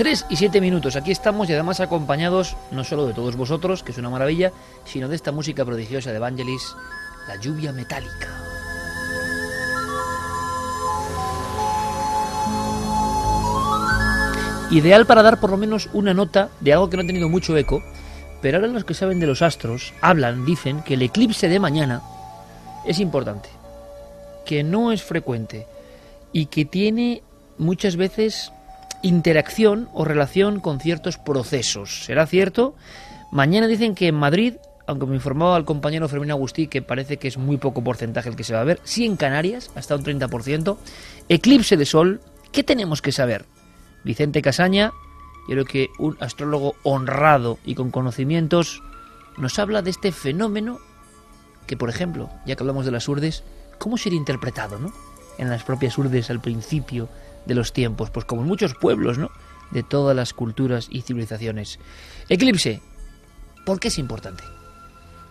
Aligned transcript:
3 0.00 0.24
y 0.30 0.36
7 0.36 0.62
minutos. 0.62 0.96
Aquí 0.96 1.10
estamos 1.10 1.50
y 1.50 1.52
además 1.52 1.78
acompañados 1.78 2.56
no 2.70 2.84
solo 2.84 3.06
de 3.06 3.12
todos 3.12 3.36
vosotros, 3.36 3.82
que 3.82 3.92
es 3.92 3.98
una 3.98 4.08
maravilla, 4.08 4.50
sino 4.86 5.08
de 5.08 5.14
esta 5.14 5.30
música 5.30 5.62
prodigiosa 5.62 6.08
de 6.08 6.16
Evangelis, 6.16 6.74
la 7.28 7.36
lluvia 7.36 7.70
metálica. 7.70 8.28
Ideal 14.70 15.04
para 15.04 15.22
dar 15.22 15.38
por 15.38 15.50
lo 15.50 15.58
menos 15.58 15.90
una 15.92 16.14
nota 16.14 16.48
de 16.60 16.72
algo 16.72 16.88
que 16.88 16.96
no 16.96 17.02
ha 17.02 17.06
tenido 17.06 17.28
mucho 17.28 17.54
eco, 17.58 17.82
pero 18.40 18.56
ahora 18.56 18.68
los 18.68 18.86
que 18.86 18.94
saben 18.94 19.20
de 19.20 19.26
los 19.26 19.42
astros 19.42 19.92
hablan, 20.00 20.46
dicen 20.46 20.82
que 20.82 20.94
el 20.94 21.02
eclipse 21.02 21.46
de 21.46 21.60
mañana 21.60 22.00
es 22.86 23.00
importante, 23.00 23.50
que 24.46 24.62
no 24.62 24.92
es 24.92 25.02
frecuente 25.02 25.66
y 26.32 26.46
que 26.46 26.64
tiene 26.64 27.22
muchas 27.58 27.96
veces 27.96 28.50
interacción 29.02 29.88
o 29.92 30.04
relación 30.04 30.60
con 30.60 30.80
ciertos 30.80 31.18
procesos. 31.18 32.04
¿Será 32.04 32.26
cierto? 32.26 32.74
Mañana 33.30 33.66
dicen 33.66 33.94
que 33.94 34.08
en 34.08 34.16
Madrid, 34.16 34.54
aunque 34.86 35.06
me 35.06 35.14
informaba 35.14 35.56
el 35.56 35.64
compañero 35.64 36.08
Fermín 36.08 36.30
Agustí 36.30 36.66
que 36.66 36.82
parece 36.82 37.16
que 37.16 37.28
es 37.28 37.38
muy 37.38 37.56
poco 37.56 37.84
porcentaje 37.84 38.28
el 38.28 38.36
que 38.36 38.44
se 38.44 38.54
va 38.54 38.60
a 38.60 38.64
ver, 38.64 38.80
sí 38.82 39.04
en 39.04 39.16
Canarias, 39.16 39.70
hasta 39.74 39.96
un 39.96 40.04
30%, 40.04 40.76
eclipse 41.28 41.76
de 41.76 41.86
sol, 41.86 42.20
¿qué 42.52 42.64
tenemos 42.64 43.02
que 43.02 43.12
saber? 43.12 43.44
Vicente 44.04 44.42
Casaña, 44.42 44.92
yo 45.48 45.54
creo 45.54 45.64
que 45.64 45.88
un 45.98 46.16
astrólogo 46.20 46.74
honrado 46.82 47.58
y 47.64 47.74
con 47.74 47.90
conocimientos, 47.90 48.82
nos 49.36 49.58
habla 49.58 49.82
de 49.82 49.90
este 49.90 50.12
fenómeno 50.12 50.78
que, 51.66 51.76
por 51.76 51.88
ejemplo, 51.88 52.30
ya 52.46 52.56
que 52.56 52.62
hablamos 52.62 52.84
de 52.84 52.90
las 52.90 53.08
urdes, 53.08 53.44
¿cómo 53.78 53.96
sería 53.96 54.18
interpretado, 54.18 54.78
no? 54.78 54.92
En 55.38 55.48
las 55.48 55.62
propias 55.62 55.96
urdes 55.96 56.30
al 56.30 56.40
principio 56.40 57.08
de 57.46 57.54
los 57.54 57.72
tiempos, 57.72 58.10
pues 58.10 58.24
como 58.24 58.42
en 58.42 58.48
muchos 58.48 58.74
pueblos, 58.74 59.18
¿no? 59.18 59.30
De 59.70 59.82
todas 59.82 60.16
las 60.16 60.32
culturas 60.34 60.88
y 60.90 61.02
civilizaciones. 61.02 61.78
Eclipse, 62.28 62.80
¿por 63.64 63.78
qué 63.78 63.88
es 63.88 63.98
importante? 63.98 64.42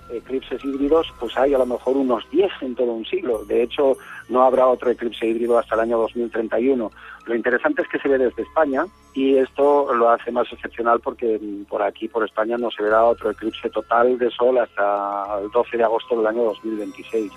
Eclipses 0.09 0.63
híbridos, 0.65 1.07
pues 1.19 1.37
hay 1.37 1.53
a 1.53 1.59
lo 1.59 1.65
mejor 1.65 1.95
unos 1.95 2.27
10 2.31 2.51
en 2.61 2.75
todo 2.75 2.93
un 2.93 3.05
siglo. 3.05 3.45
De 3.45 3.61
hecho, 3.61 3.95
no 4.27 4.43
habrá 4.43 4.67
otro 4.67 4.89
eclipse 4.89 5.27
híbrido 5.27 5.57
hasta 5.57 5.75
el 5.75 5.81
año 5.81 5.99
2031. 5.99 6.91
Lo 7.25 7.35
interesante 7.35 7.83
es 7.83 7.87
que 7.89 7.99
se 7.99 8.09
ve 8.09 8.17
desde 8.17 8.41
España 8.41 8.85
y 9.13 9.37
esto 9.37 9.93
lo 9.93 10.09
hace 10.09 10.31
más 10.31 10.51
excepcional 10.51 10.99
porque 10.99 11.39
por 11.67 11.83
aquí, 11.83 12.07
por 12.07 12.25
España, 12.25 12.57
no 12.57 12.71
se 12.71 12.81
verá 12.81 13.05
otro 13.05 13.29
eclipse 13.29 13.69
total 13.69 14.17
de 14.17 14.31
sol 14.31 14.57
hasta 14.57 15.39
el 15.41 15.51
12 15.51 15.77
de 15.77 15.83
agosto 15.83 16.17
del 16.17 16.27
año 16.27 16.43
2026. 16.43 17.31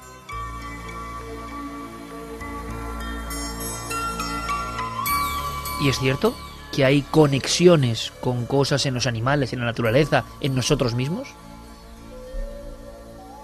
Y 5.83 5.89
es 5.89 5.99
cierto 5.99 6.33
que 6.75 6.85
hay 6.85 7.03
conexiones 7.03 8.13
con 8.21 8.47
cosas 8.47 8.87
en 8.87 8.95
los 8.95 9.07
animales, 9.07 9.53
en 9.53 9.61
la 9.61 9.67
naturaleza, 9.67 10.25
en 10.41 10.55
nosotros 10.55 10.95
mismos. 10.95 11.35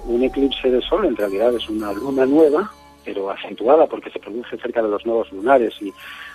Un 0.04 0.22
eclipse 0.22 0.70
de 0.70 0.80
sol 0.80 1.04
en 1.04 1.16
realidad 1.16 1.54
es 1.54 1.68
una 1.68 1.92
luna 1.92 2.24
nueva, 2.24 2.72
pero 3.04 3.30
acentuada 3.30 3.86
porque 3.86 4.10
se 4.10 4.18
produce 4.18 4.56
cerca 4.56 4.82
de 4.82 4.88
los 4.88 5.04
nuevos 5.04 5.30
lunares 5.32 5.74
y 5.80 5.92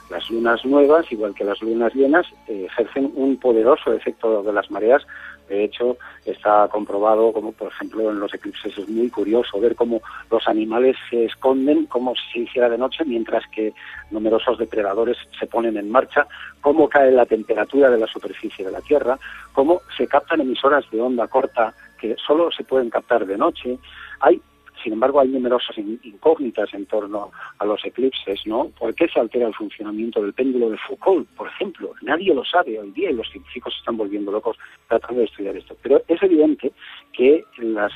las 0.10 0.30
lunas 0.30 0.64
nuevas, 0.66 1.12
igual 1.12 1.34
que 1.34 1.46
las 1.46 1.62
lunas 1.62 1.94
llenas, 1.96 2.26
eh, 2.48 2.68
ejercen 2.68 3.12
un 3.16 3.38
poderoso 3.38 3.94
efecto 3.94 4.44
de 4.44 4.54
las 4.54 4.70
mareas 4.70 5.04
de 5.48 5.64
hecho, 5.64 5.98
está 6.26 6.68
comprobado 6.70 7.34
como, 7.34 7.52
por 7.52 7.70
ejemplo, 7.70 8.10
en 8.10 8.20
los 8.20 8.34
eclipses 8.34 8.78
es 8.78 8.88
muy 8.88 9.10
curioso 9.10 9.60
ver 9.60 9.76
cómo 9.76 10.02
los 10.32 10.48
animales 10.48 10.96
se 11.10 11.26
esconden 11.26 11.86
como 11.88 12.16
si 12.16 12.22
se 12.32 12.40
hiciera 12.40 12.70
de 12.70 12.78
noche, 12.78 13.04
mientras 13.06 13.44
que 13.50 13.74
numerosos 14.12 14.58
depredadores 14.58 15.18
se 15.38 15.48
ponen 15.48 15.78
en 15.78 15.92
marcha, 15.92 16.28
cómo 16.62 16.88
cae 16.88 17.12
la 17.12 17.26
temperatura 17.26 17.90
de 17.90 17.98
la 17.98 18.08
superficie 18.08 18.66
de 18.66 18.72
la 18.72 18.82
Tierra, 18.82 19.18
cómo 19.52 19.82
se 19.98 20.08
captan 20.08 20.42
emisoras 20.42 20.90
de 20.92 21.02
onda 21.02 21.28
corta 21.28 21.74
que 22.00 22.16
solo 22.26 22.52
se 22.52 22.64
pueden 22.64 22.90
captar 22.90 23.26
de 23.26 23.38
noche. 23.38 23.78
Hay 24.20 24.42
sin 24.84 24.94
embargo, 24.94 25.22
hay 25.22 25.30
numerosas 25.30 25.78
incógnitas 25.78 26.74
en 26.74 26.86
torno 26.86 27.32
a 27.58 27.66
los 27.66 27.84
eclipses, 27.86 28.46
¿no? 28.46 28.70
¿Por 28.78 28.94
qué 28.94 29.08
se 29.08 29.20
altera 29.20 29.48
el 29.48 29.54
funcionamiento 29.54 30.22
del 30.22 30.34
péndulo 30.34 30.70
de 30.70 30.78
Foucault, 30.78 31.28
por 31.30 31.48
ejemplo? 31.48 31.94
Nadie 32.02 32.34
lo 32.34 32.44
sabe 32.44 32.78
hoy 32.80 32.92
día 32.92 33.10
y 33.10 33.14
los 33.14 33.30
científicos 33.30 33.74
están 33.80 33.98
volviendo 33.98 34.32
locos 34.32 34.58
tratando 34.88 35.20
de 35.20 35.26
estudiar 35.26 35.56
esto. 35.56 35.76
Pero 35.82 36.02
es 36.08 36.22
evidente 36.22 36.72
que 37.14 37.44
los, 37.58 37.94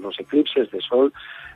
los 0.00 0.20
eclipses 0.20 0.70
de 0.70 0.80
Sol 0.80 1.12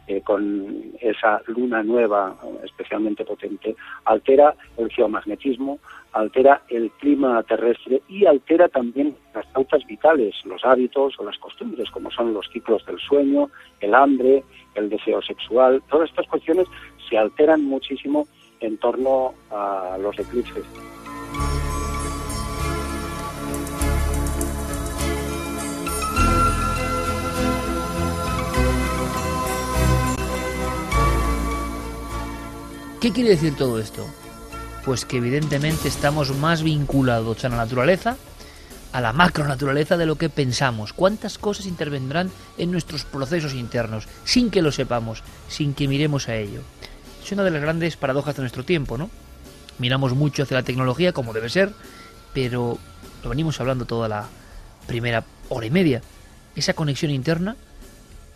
eh, 0.06 0.20
con 0.20 0.92
esa 1.00 1.40
luna 1.46 1.82
nueva 1.82 2.36
especialmente 2.62 3.24
potente, 3.24 3.74
altera 4.04 4.54
el 4.76 4.90
geomagnetismo, 4.90 5.78
altera 6.12 6.62
el 6.68 6.90
clima 6.92 7.42
terrestre 7.42 8.02
y 8.08 8.26
altera 8.26 8.68
también 8.68 9.16
las 9.34 9.46
pautas 9.46 9.84
vitales, 9.86 10.34
los 10.44 10.64
hábitos 10.64 11.18
o 11.18 11.24
las 11.24 11.38
costumbres, 11.38 11.90
como 11.90 12.10
son 12.10 12.34
los 12.34 12.48
ciclos 12.52 12.84
del 12.86 12.98
sueño, 12.98 13.50
el 13.80 13.94
hambre, 13.94 14.44
el 14.74 14.88
deseo 14.88 15.22
sexual. 15.22 15.82
Todas 15.88 16.10
estas 16.10 16.26
cuestiones 16.28 16.66
se 17.08 17.18
alteran 17.18 17.64
muchísimo 17.64 18.26
en 18.60 18.78
torno 18.78 19.34
a 19.50 19.96
los 20.00 20.18
eclipses. 20.18 20.64
¿Qué 33.04 33.12
quiere 33.12 33.28
decir 33.28 33.54
todo 33.54 33.78
esto? 33.78 34.06
Pues 34.82 35.04
que 35.04 35.18
evidentemente 35.18 35.88
estamos 35.88 36.34
más 36.34 36.62
vinculados 36.62 37.44
a 37.44 37.50
la 37.50 37.56
naturaleza, 37.56 38.16
a 38.92 39.00
la 39.02 39.12
macro 39.12 39.46
naturaleza 39.46 39.98
de 39.98 40.06
lo 40.06 40.16
que 40.16 40.30
pensamos. 40.30 40.94
¿Cuántas 40.94 41.36
cosas 41.36 41.66
intervendrán 41.66 42.30
en 42.56 42.70
nuestros 42.70 43.04
procesos 43.04 43.52
internos 43.52 44.08
sin 44.24 44.50
que 44.50 44.62
lo 44.62 44.72
sepamos, 44.72 45.22
sin 45.48 45.74
que 45.74 45.86
miremos 45.86 46.30
a 46.30 46.36
ello? 46.36 46.62
Es 47.22 47.30
una 47.30 47.44
de 47.44 47.50
las 47.50 47.60
grandes 47.60 47.98
paradojas 47.98 48.36
de 48.36 48.40
nuestro 48.40 48.64
tiempo, 48.64 48.96
¿no? 48.96 49.10
Miramos 49.78 50.14
mucho 50.14 50.42
hacia 50.42 50.56
la 50.56 50.62
tecnología 50.62 51.12
como 51.12 51.34
debe 51.34 51.50
ser, 51.50 51.74
pero 52.32 52.78
lo 53.22 53.28
venimos 53.28 53.60
hablando 53.60 53.84
toda 53.84 54.08
la 54.08 54.28
primera 54.86 55.24
hora 55.50 55.66
y 55.66 55.70
media. 55.70 56.00
Esa 56.56 56.72
conexión 56.72 57.10
interna 57.10 57.54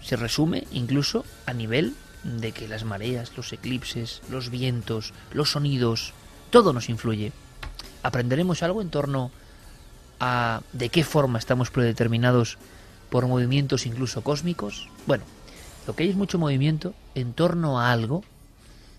se 0.03 0.17
resume 0.17 0.67
incluso 0.73 1.25
a 1.47 1.55
nivel 1.55 1.95
de 2.25 2.53
que 2.53 2.69
las 2.69 2.85
mareas, 2.85 3.33
los 3.37 3.53
eclipses, 3.53 4.23
los 4.31 4.51
vientos, 4.51 5.13
los 5.33 5.53
sonidos, 5.53 6.13
todo 6.51 6.73
nos 6.73 6.89
influye. 6.89 7.33
¿Aprenderemos 8.03 8.63
algo 8.63 8.83
en 8.83 8.91
torno 8.91 9.31
a 10.21 10.63
de 10.73 10.89
qué 10.89 11.05
forma 11.05 11.39
estamos 11.39 11.71
predeterminados 11.71 12.59
por 13.11 13.27
movimientos 13.27 13.87
incluso 13.87 14.23
cósmicos? 14.23 14.89
Bueno, 15.07 15.25
lo 15.87 15.95
que 15.95 16.05
hay 16.05 16.11
es 16.11 16.17
mucho 16.17 16.39
movimiento 16.39 16.95
en 17.15 17.33
torno 17.33 17.81
a 17.81 17.93
algo. 17.93 18.25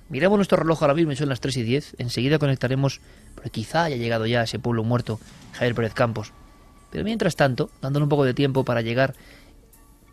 Miramos 0.09 0.37
nuestro 0.37 0.57
reloj 0.57 0.81
ahora 0.81 0.95
mismo, 0.95 1.15
son 1.15 1.29
las 1.29 1.39
3 1.39 1.57
y 1.57 1.63
10. 1.63 1.95
Enseguida 1.99 2.39
conectaremos, 2.39 2.99
porque 3.35 3.51
quizá 3.51 3.83
haya 3.83 3.95
llegado 3.95 4.25
ya 4.25 4.41
a 4.41 4.43
ese 4.43 4.57
pueblo 4.59 4.83
muerto, 4.83 5.19
Javier 5.53 5.75
Pérez 5.75 5.93
Campos. 5.93 6.33
Pero 6.89 7.03
mientras 7.03 7.35
tanto, 7.35 7.69
dándole 7.81 8.03
un 8.03 8.09
poco 8.09 8.25
de 8.25 8.33
tiempo 8.33 8.63
para 8.65 8.81
llegar 8.81 9.13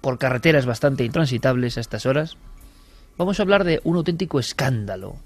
por 0.02 0.18
carreteras 0.18 0.66
bastante 0.66 1.04
intransitables 1.04 1.78
a 1.78 1.80
estas 1.80 2.04
horas, 2.04 2.36
vamos 3.18 3.38
a 3.38 3.42
hablar 3.42 3.64
de 3.64 3.80
un 3.84 3.96
auténtico 3.96 4.38
escándalo. 4.38 5.16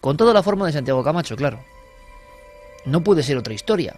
Con 0.00 0.16
toda 0.16 0.34
la 0.34 0.42
forma 0.42 0.66
de 0.66 0.72
Santiago 0.72 1.02
Camacho, 1.02 1.36
claro. 1.36 1.60
No 2.84 3.02
puede 3.02 3.22
ser 3.22 3.36
otra 3.36 3.54
historia. 3.54 3.96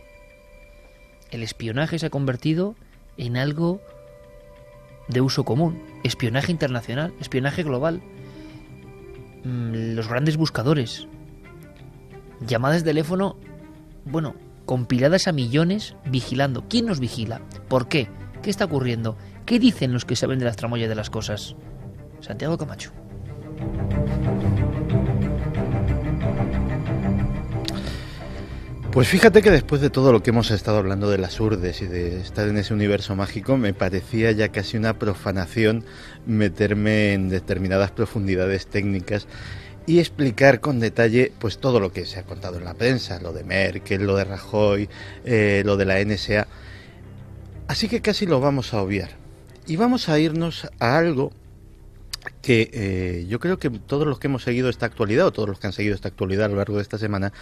El 1.30 1.42
espionaje 1.42 1.98
se 1.98 2.06
ha 2.06 2.10
convertido 2.10 2.74
en 3.18 3.36
algo 3.36 3.80
de 5.08 5.20
uso 5.20 5.44
común. 5.44 5.82
Espionaje 6.04 6.52
internacional, 6.52 7.12
espionaje 7.20 7.62
global. 7.62 8.00
Mm, 9.44 9.94
los 9.94 10.08
grandes 10.08 10.36
buscadores. 10.36 11.06
Llamadas 12.46 12.82
de 12.82 12.90
teléfono, 12.90 13.36
bueno, 14.04 14.34
compiladas 14.64 15.28
a 15.28 15.32
millones 15.32 15.94
vigilando. 16.06 16.64
¿Quién 16.68 16.86
nos 16.86 17.00
vigila? 17.00 17.42
¿Por 17.68 17.88
qué? 17.88 18.08
¿Qué 18.42 18.50
está 18.50 18.66
ocurriendo? 18.66 19.16
¿Qué 19.44 19.58
dicen 19.58 19.92
los 19.92 20.04
que 20.04 20.16
saben 20.16 20.38
de 20.38 20.44
las 20.44 20.56
tramoyas 20.56 20.88
de 20.88 20.94
las 20.94 21.10
cosas? 21.10 21.56
Santiago 22.20 22.58
Camacho. 22.58 22.92
Pues 28.98 29.06
fíjate 29.06 29.42
que 29.42 29.50
después 29.50 29.80
de 29.80 29.90
todo 29.90 30.12
lo 30.12 30.22
que 30.22 30.30
hemos 30.30 30.50
estado 30.50 30.78
hablando 30.78 31.08
de 31.10 31.18
las 31.18 31.38
urdes 31.38 31.82
y 31.82 31.86
de 31.86 32.20
estar 32.20 32.48
en 32.48 32.56
ese 32.56 32.74
universo 32.74 33.14
mágico, 33.14 33.56
me 33.56 33.72
parecía 33.72 34.32
ya 34.32 34.48
casi 34.48 34.76
una 34.76 34.98
profanación 34.98 35.84
meterme 36.26 37.12
en 37.12 37.28
determinadas 37.28 37.90
profundidades 37.90 38.66
técnicas 38.66 39.28
y 39.86 40.00
explicar 40.00 40.60
con 40.60 40.80
detalle 40.80 41.32
pues 41.38 41.58
todo 41.58 41.80
lo 41.80 41.92
que 41.92 42.06
se 42.06 42.18
ha 42.18 42.24
contado 42.24 42.58
en 42.58 42.64
la 42.64 42.74
prensa, 42.74 43.20
lo 43.20 43.32
de 43.32 43.44
Merkel, 43.44 44.04
lo 44.04 44.16
de 44.16 44.24
Rajoy, 44.24 44.88
eh, 45.24 45.62
lo 45.64 45.76
de 45.76 45.84
la 45.84 46.00
NSA. 46.00 46.48
Así 47.68 47.88
que 47.88 48.00
casi 48.00 48.26
lo 48.26 48.40
vamos 48.40 48.74
a 48.74 48.82
obviar. 48.82 49.10
Y 49.66 49.76
vamos 49.76 50.08
a 50.08 50.18
irnos 50.18 50.66
a 50.80 50.98
algo 50.98 51.30
que 52.42 52.70
eh, 52.72 53.26
yo 53.28 53.40
creo 53.40 53.58
que 53.58 53.70
todos 53.70 54.06
los 54.06 54.18
que 54.18 54.26
hemos 54.26 54.42
seguido 54.42 54.68
esta 54.68 54.86
actualidad, 54.86 55.26
o 55.26 55.32
todos 55.32 55.48
los 55.48 55.58
que 55.58 55.66
han 55.66 55.72
seguido 55.72 55.94
esta 55.94 56.08
actualidad 56.08 56.46
a 56.46 56.48
lo 56.48 56.56
largo 56.56 56.76
de 56.76 56.82
esta 56.82 56.98
semana, 56.98 57.32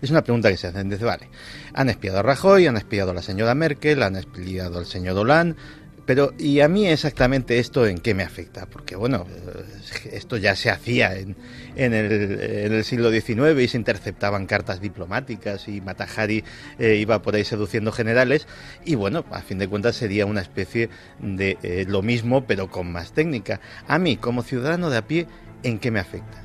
es 0.00 0.10
una 0.10 0.22
pregunta 0.22 0.50
que 0.50 0.56
se 0.56 0.66
hacen. 0.66 0.88
desde 0.88 1.04
vale, 1.04 1.28
han 1.74 1.88
espiado 1.88 2.18
a 2.18 2.22
Rajoy, 2.22 2.66
han 2.66 2.76
espiado 2.76 3.10
a 3.10 3.14
la 3.14 3.22
señora 3.22 3.54
Merkel, 3.54 4.02
han 4.02 4.16
espiado 4.16 4.78
al 4.78 4.86
señor 4.86 5.16
Hollande, 5.16 5.56
pero, 6.06 6.32
¿y 6.38 6.60
a 6.60 6.68
mí 6.68 6.86
exactamente 6.86 7.58
esto 7.58 7.84
en 7.84 7.98
qué 7.98 8.14
me 8.14 8.22
afecta? 8.22 8.66
Porque, 8.66 8.94
bueno, 8.94 9.26
eh, 9.28 9.64
esto 10.12 10.36
ya 10.36 10.54
se 10.54 10.70
hacía 10.70 11.16
en, 11.16 11.36
en, 11.74 11.92
el, 11.92 12.84
siglo 12.84 13.10
XIX 13.10 13.60
y 13.60 13.66
se 13.66 13.76
interceptaban 13.76 14.46
cartas 14.46 14.80
diplomáticas 14.80 15.66
y 15.66 15.80
Matajari 15.80 16.44
eh, 16.78 16.94
iba 16.94 17.20
por 17.22 17.34
ahí 17.34 17.44
seduciendo 17.44 17.90
generales 17.90 18.46
y, 18.84 18.94
bueno, 18.94 19.24
a 19.32 19.42
fin 19.42 19.58
de 19.58 19.66
cuentas 19.66 19.96
sería 19.96 20.26
una 20.26 20.42
especie 20.42 20.90
de 21.18 21.58
eh, 21.64 21.84
lo 21.88 22.02
mismo, 22.02 22.46
pero 22.46 22.70
con 22.70 22.92
más 22.92 23.12
técnica. 23.12 23.60
A 23.88 23.98
mí, 23.98 24.16
como 24.16 24.44
ciudadano 24.44 24.90
de 24.90 24.98
a 24.98 25.08
pie, 25.08 25.26
¿en 25.64 25.80
qué 25.80 25.90
me 25.90 25.98
afecta? 25.98 26.40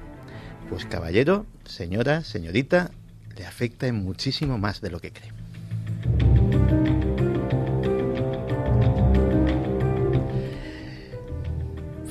Pues, 0.70 0.86
caballero, 0.86 1.46
señora, 1.66 2.24
señorita, 2.24 2.90
le 3.38 3.46
afecta 3.46 3.86
en 3.86 3.96
muchísimo 3.96 4.58
más 4.58 4.82
de 4.82 4.90
lo 4.90 5.00
que 5.00 5.12
cree. 5.12 5.32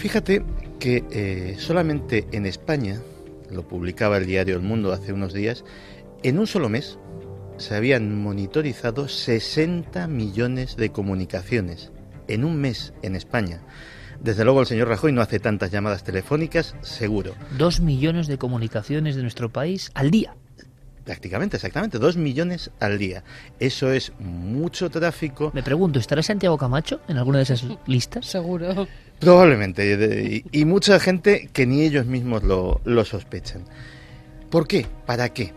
Fíjate 0.00 0.42
que 0.78 1.04
eh, 1.10 1.56
solamente 1.58 2.26
en 2.32 2.46
España, 2.46 3.02
lo 3.50 3.68
publicaba 3.68 4.16
el 4.16 4.24
diario 4.24 4.56
El 4.56 4.62
Mundo 4.62 4.94
hace 4.94 5.12
unos 5.12 5.34
días, 5.34 5.62
en 6.22 6.38
un 6.38 6.46
solo 6.46 6.70
mes 6.70 6.98
se 7.58 7.74
habían 7.74 8.18
monitorizado 8.18 9.08
60 9.08 10.06
millones 10.06 10.76
de 10.76 10.90
comunicaciones. 10.90 11.92
En 12.28 12.46
un 12.46 12.58
mes 12.58 12.94
en 13.02 13.14
España. 13.14 13.60
Desde 14.22 14.44
luego 14.44 14.62
el 14.62 14.66
señor 14.66 14.88
Rajoy 14.88 15.12
no 15.12 15.20
hace 15.20 15.38
tantas 15.38 15.70
llamadas 15.70 16.02
telefónicas, 16.02 16.74
seguro. 16.80 17.34
Dos 17.58 17.80
millones 17.80 18.26
de 18.26 18.38
comunicaciones 18.38 19.16
de 19.16 19.22
nuestro 19.22 19.50
país 19.50 19.90
al 19.92 20.10
día. 20.10 20.34
Prácticamente, 21.04 21.56
exactamente, 21.56 21.98
dos 21.98 22.16
millones 22.16 22.70
al 22.78 22.98
día. 22.98 23.24
Eso 23.58 23.90
es 23.92 24.12
mucho 24.18 24.90
tráfico. 24.90 25.50
Me 25.54 25.62
pregunto, 25.62 25.98
¿estará 25.98 26.22
Santiago 26.22 26.58
Camacho 26.58 27.00
en 27.08 27.16
alguna 27.16 27.38
de 27.38 27.44
esas 27.44 27.64
listas? 27.86 28.26
Seguro. 28.30 28.86
Probablemente, 29.18 30.44
y, 30.50 30.64
mucha 30.64 30.98
gente 30.98 31.50
que 31.52 31.66
ni 31.66 31.82
ellos 31.82 32.06
mismos 32.06 32.42
lo, 32.42 32.80
lo 32.84 33.04
sospechan. 33.04 33.64
¿Por 34.50 34.66
qué? 34.66 34.86
¿Para 35.06 35.28
qué? 35.30 35.52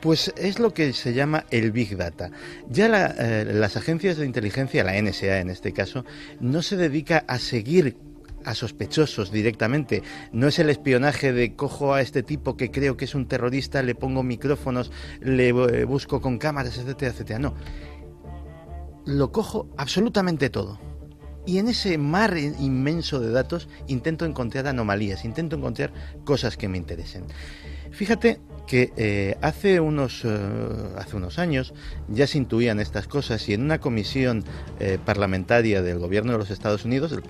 Pues 0.00 0.32
es 0.36 0.58
lo 0.58 0.74
que 0.74 0.92
se 0.92 1.12
llama 1.12 1.44
el 1.50 1.70
Big 1.70 1.96
Data. 1.96 2.30
Ya 2.68 2.88
la, 2.88 3.14
eh, 3.18 3.52
las 3.52 3.76
agencias 3.76 4.16
de 4.16 4.26
inteligencia, 4.26 4.84
la 4.84 5.00
NSA 5.00 5.38
en 5.38 5.50
este 5.50 5.72
caso, 5.72 6.04
no 6.40 6.62
se 6.62 6.76
dedica 6.76 7.24
a 7.26 7.38
seguir 7.38 7.96
a 8.48 8.54
sospechosos 8.54 9.30
directamente. 9.30 10.02
No 10.32 10.48
es 10.48 10.58
el 10.58 10.70
espionaje 10.70 11.32
de 11.32 11.54
cojo 11.54 11.92
a 11.92 12.00
este 12.00 12.22
tipo 12.22 12.56
que 12.56 12.70
creo 12.70 12.96
que 12.96 13.04
es 13.04 13.14
un 13.14 13.28
terrorista, 13.28 13.82
le 13.82 13.94
pongo 13.94 14.22
micrófonos, 14.22 14.90
le 15.20 15.48
eh, 15.48 15.84
busco 15.84 16.22
con 16.22 16.38
cámaras, 16.38 16.78
etcétera, 16.78 17.12
etcétera. 17.12 17.38
No. 17.38 17.54
Lo 19.04 19.32
cojo 19.32 19.68
absolutamente 19.76 20.48
todo 20.48 20.80
y 21.44 21.58
en 21.58 21.68
ese 21.68 21.98
mar 21.98 22.36
inmenso 22.36 23.20
de 23.20 23.30
datos 23.30 23.68
intento 23.86 24.24
encontrar 24.24 24.66
anomalías, 24.66 25.24
intento 25.24 25.56
encontrar 25.56 25.92
cosas 26.24 26.56
que 26.56 26.68
me 26.68 26.78
interesen. 26.78 27.24
Fíjate 27.90 28.40
que 28.68 28.92
eh, 28.96 29.36
hace, 29.40 29.80
unos, 29.80 30.24
eh, 30.24 30.28
hace 30.96 31.16
unos 31.16 31.38
años 31.38 31.72
ya 32.08 32.26
se 32.26 32.36
intuían 32.36 32.80
estas 32.80 33.08
cosas 33.08 33.48
y 33.48 33.54
en 33.54 33.62
una 33.62 33.80
comisión 33.80 34.44
eh, 34.78 34.98
parlamentaria 35.04 35.82
del 35.82 35.98
gobierno 35.98 36.32
de 36.32 36.38
los 36.38 36.50
Estados 36.50 36.84
Unidos, 36.84 37.10
del, 37.10 37.22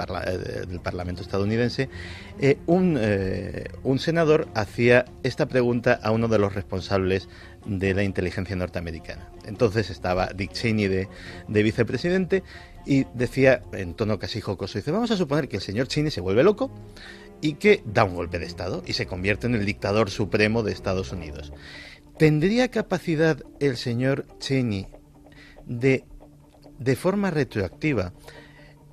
del 0.69 0.81
Parlamento 0.81 1.23
estadounidense, 1.23 1.89
un, 2.67 2.99
un 3.83 3.99
senador 3.99 4.49
hacía 4.55 5.05
esta 5.23 5.47
pregunta 5.47 5.99
a 6.03 6.11
uno 6.11 6.29
de 6.29 6.39
los 6.39 6.55
responsables 6.55 7.29
de 7.67 7.95
la 7.95 8.03
inteligencia 8.03 8.57
norteamericana. 8.57 9.29
Entonces 9.45 9.91
estaba 9.91 10.29
Dick 10.35 10.53
Cheney 10.53 10.89
de, 10.89 11.09
de 11.47 11.63
vicepresidente 11.63 12.43
y 12.87 13.05
decía 13.15 13.63
en 13.73 13.95
tono 13.95 14.19
casi 14.19 14.41
jocoso, 14.41 14.79
dice, 14.79 14.91
vamos 14.91 15.11
a 15.11 15.17
suponer 15.17 15.49
que 15.49 15.57
el 15.57 15.63
señor 15.63 15.89
Cheney 15.89 16.11
se 16.11 16.21
vuelve 16.21 16.43
loco 16.43 16.71
y 17.41 17.55
que 17.55 17.83
da 17.87 18.05
un 18.05 18.15
golpe 18.15 18.39
de 18.39 18.47
Estado 18.47 18.83
y 18.87 18.95
se 18.95 19.07
convierte 19.07 19.47
en 19.47 19.55
el 19.55 19.65
dictador 19.65 20.11
supremo 20.11 20.63
de 20.63 20.73
Estados 20.73 21.13
Unidos. 21.13 21.53
¿Tendría 22.19 22.69
capacidad 22.71 23.43
el 23.61 23.77
señor 23.77 24.27
Cheney 24.39 24.89
de, 25.67 26.05
de 26.79 26.97
forma 26.97 27.31
retroactiva, 27.31 28.13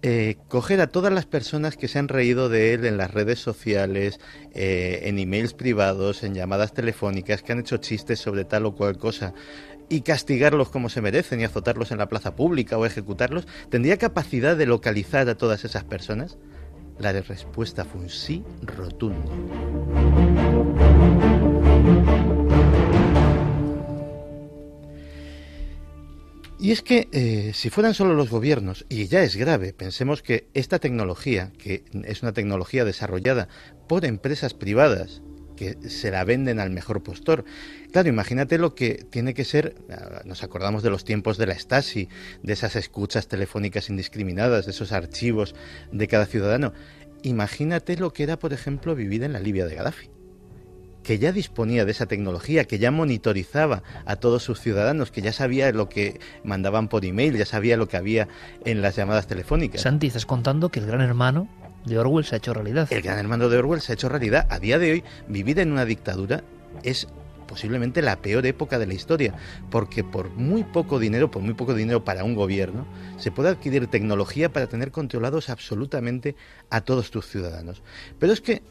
eh, 0.08 0.36
coger 0.50 0.82
a 0.82 0.88
todas 0.88 1.12
las 1.12 1.26
personas 1.26 1.78
que 1.78 1.88
se 1.88 1.98
han 1.98 2.10
reído 2.10 2.48
de 2.48 2.74
él 2.74 2.86
en 2.86 2.98
las 2.98 3.12
redes 3.12 3.40
sociales, 3.40 4.20
eh, 4.54 5.00
en 5.06 5.18
emails 5.18 5.54
privados, 5.54 6.22
en 6.24 6.36
llamadas 6.36 6.74
telefónicas, 6.74 7.42
que 7.42 7.54
han 7.54 7.62
hecho 7.62 7.78
chistes 7.78 8.20
sobre 8.20 8.46
tal 8.46 8.68
o 8.68 8.76
cual 8.76 9.00
cosa, 9.00 9.34
y 9.90 10.02
castigarlos 10.02 10.70
como 10.70 10.90
se 10.90 11.02
merecen 11.02 11.42
y 11.42 11.46
azotarlos 11.46 11.92
en 11.92 11.98
la 11.98 12.08
plaza 12.08 12.36
pública 12.36 12.78
o 12.78 12.86
ejecutarlos? 12.86 13.48
¿Tendría 13.70 13.98
capacidad 13.98 14.56
de 14.56 14.68
localizar 14.68 15.28
a 15.28 15.36
todas 15.36 15.66
esas 15.66 15.84
personas? 15.84 16.38
La 17.00 17.12
respuesta 17.12 17.86
fue 17.86 18.02
un 18.02 18.10
sí 18.10 18.44
rotundo. 18.62 19.32
Y 26.58 26.72
es 26.72 26.82
que 26.82 27.10
eh, 27.12 27.52
si 27.54 27.70
fueran 27.70 27.94
solo 27.94 28.16
los 28.16 28.30
gobiernos, 28.30 28.86
y 28.90 29.08
ya 29.08 29.22
es 29.22 29.36
grave, 29.36 29.74
pensemos 29.74 30.24
que 30.24 30.48
esta 30.54 30.80
tecnología, 30.80 31.52
que 31.60 31.84
es 32.06 32.24
una 32.24 32.34
tecnología 32.34 32.86
desarrollada 32.86 33.50
por 33.88 34.04
empresas 34.04 34.54
privadas, 34.54 35.22
que 35.56 35.78
se 35.90 36.12
la 36.12 36.24
venden 36.24 36.60
al 36.60 36.70
mejor 36.70 37.04
postor. 37.04 37.46
Claro, 37.92 38.10
imagínate 38.10 38.58
lo 38.58 38.76
que 38.76 39.06
tiene 39.10 39.34
que 39.34 39.46
ser, 39.46 39.76
nos 40.26 40.44
acordamos 40.44 40.84
de 40.84 40.90
los 40.90 41.04
tiempos 41.06 41.38
de 41.38 41.48
la 41.48 41.58
Stasi, 41.58 42.10
de 42.44 42.54
esas 42.54 42.76
escuchas 42.76 43.28
telefónicas 43.28 43.90
indiscriminadas, 43.90 44.66
de 44.66 44.72
esos 44.72 44.92
archivos 44.92 45.56
de 45.92 46.08
cada 46.08 46.26
ciudadano. 46.26 46.74
Imagínate 47.24 47.98
lo 47.98 48.14
que 48.14 48.24
era, 48.24 48.38
por 48.38 48.54
ejemplo, 48.54 48.96
vivir 48.96 49.24
en 49.24 49.34
la 49.34 49.40
Libia 49.40 49.66
de 49.66 49.76
Gaddafi 49.76 50.10
que 51.06 51.20
ya 51.20 51.32
disponía 51.32 51.86
de 51.86 51.92
esa 51.92 52.08
tecnología, 52.08 52.66
que 52.66 52.80
ya 52.80 52.90
monitorizaba 52.90 53.84
a 54.06 54.16
todos 54.16 54.44
sus 54.44 54.60
ciudadanos, 54.60 55.12
que 55.12 55.22
ya 55.22 55.32
sabía 55.32 55.72
lo 55.72 55.88
que 55.88 56.20
mandaban 56.44 56.88
por 56.88 57.06
email, 57.06 57.38
ya 57.38 57.46
sabía 57.46 57.78
lo 57.78 57.88
que 57.88 57.96
había 57.96 58.28
en 58.66 58.82
las 58.82 58.96
llamadas 58.96 59.28
telefónicas. 59.28 59.82
Santi, 59.82 60.08
estás 60.08 60.26
contando 60.26 60.70
que 60.70 60.80
el 60.80 60.88
gran 60.88 61.02
hermano 61.02 61.48
de 61.86 61.98
Orwell 62.00 62.26
se 62.26 62.36
ha 62.36 62.38
hecho 62.38 62.54
realidad. 62.54 62.88
El 62.92 63.02
gran 63.02 63.20
hermano 63.20 63.50
de 63.50 63.58
Orwell 63.58 63.82
se 63.82 63.92
ha 63.92 63.96
hecho 63.96 64.10
realidad. 64.10 64.48
A 64.50 64.60
día 64.60 64.80
de 64.80 64.92
hoy, 64.92 65.04
vivir 65.28 65.60
en 65.60 65.72
una 65.72 65.86
dictadura 65.86 66.44
es 66.84 67.08
posiblemente 67.46 68.02
la 68.02 68.18
peor 68.18 68.46
época 68.46 68.80
de 68.80 68.88
la 68.88 68.94
historia, 68.94 69.36
porque 69.70 70.04
por 70.04 70.30
muy 70.32 70.64
poco 70.64 71.00
dinero, 71.00 71.30
por 71.32 71.42
muy 71.42 71.54
poco 71.54 71.74
dinero 71.74 72.04
para 72.04 72.24
un 72.24 72.36
gobierno, 72.36 72.86
se 73.18 73.32
puede 73.32 73.50
adquirir 73.50 73.88
tecnología 73.88 74.52
para 74.52 74.68
tener 74.68 74.92
controlados 74.92 75.50
absolutamente 75.50 76.36
a 76.70 76.82
todos 76.82 77.12
tus 77.12 77.28
ciudadanos. 77.28 77.82
Pero 78.20 78.34
es 78.34 78.42
que 78.42 78.62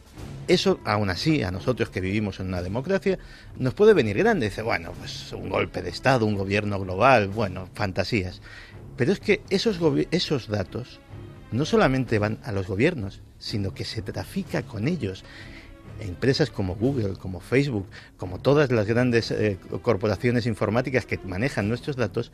eso, 0.48 0.80
aún 0.84 1.08
así, 1.08 1.42
a 1.42 1.50
nosotros 1.50 1.88
que 1.88 2.00
vivimos 2.00 2.40
en 2.40 2.48
una 2.48 2.62
democracia, 2.62 3.18
nos 3.58 3.74
puede 3.74 3.94
venir 3.94 4.18
grande. 4.18 4.46
Dice, 4.46 4.62
bueno, 4.62 4.92
pues 4.98 5.32
un 5.32 5.48
golpe 5.48 5.80
de 5.80 5.90
Estado, 5.90 6.26
un 6.26 6.36
gobierno 6.36 6.78
global, 6.80 7.28
bueno, 7.28 7.68
fantasías. 7.74 8.42
Pero 8.96 9.12
es 9.12 9.20
que 9.20 9.42
esos, 9.50 9.78
esos 10.10 10.48
datos 10.48 11.00
no 11.54 11.64
solamente 11.64 12.18
van 12.18 12.38
a 12.42 12.52
los 12.52 12.66
gobiernos, 12.66 13.20
sino 13.38 13.72
que 13.72 13.84
se 13.84 14.02
trafica 14.02 14.62
con 14.62 14.88
ellos. 14.88 15.24
Empresas 16.00 16.50
como 16.50 16.74
Google, 16.74 17.14
como 17.14 17.40
Facebook, 17.40 17.86
como 18.16 18.40
todas 18.40 18.70
las 18.72 18.86
grandes 18.86 19.30
eh, 19.30 19.58
corporaciones 19.82 20.46
informáticas 20.46 21.06
que 21.06 21.18
manejan 21.18 21.68
nuestros 21.68 21.96
datos, 21.96 22.32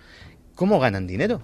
¿cómo 0.54 0.80
ganan 0.80 1.06
dinero? 1.06 1.42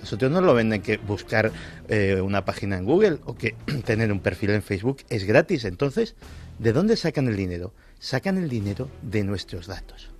Nosotros 0.00 0.30
no 0.30 0.40
lo 0.40 0.54
venden 0.54 0.82
que 0.82 0.96
buscar 0.96 1.52
eh, 1.88 2.20
una 2.20 2.44
página 2.44 2.76
en 2.78 2.84
Google 2.84 3.18
o 3.24 3.34
que 3.36 3.54
tener 3.84 4.10
un 4.10 4.20
perfil 4.20 4.50
en 4.50 4.62
Facebook 4.62 4.98
es 5.10 5.24
gratis. 5.24 5.64
Entonces, 5.64 6.14
¿de 6.58 6.72
dónde 6.72 6.96
sacan 6.96 7.28
el 7.28 7.36
dinero? 7.36 7.74
Sacan 7.98 8.38
el 8.38 8.48
dinero 8.48 8.88
de 9.02 9.24
nuestros 9.24 9.66
datos. 9.66 10.13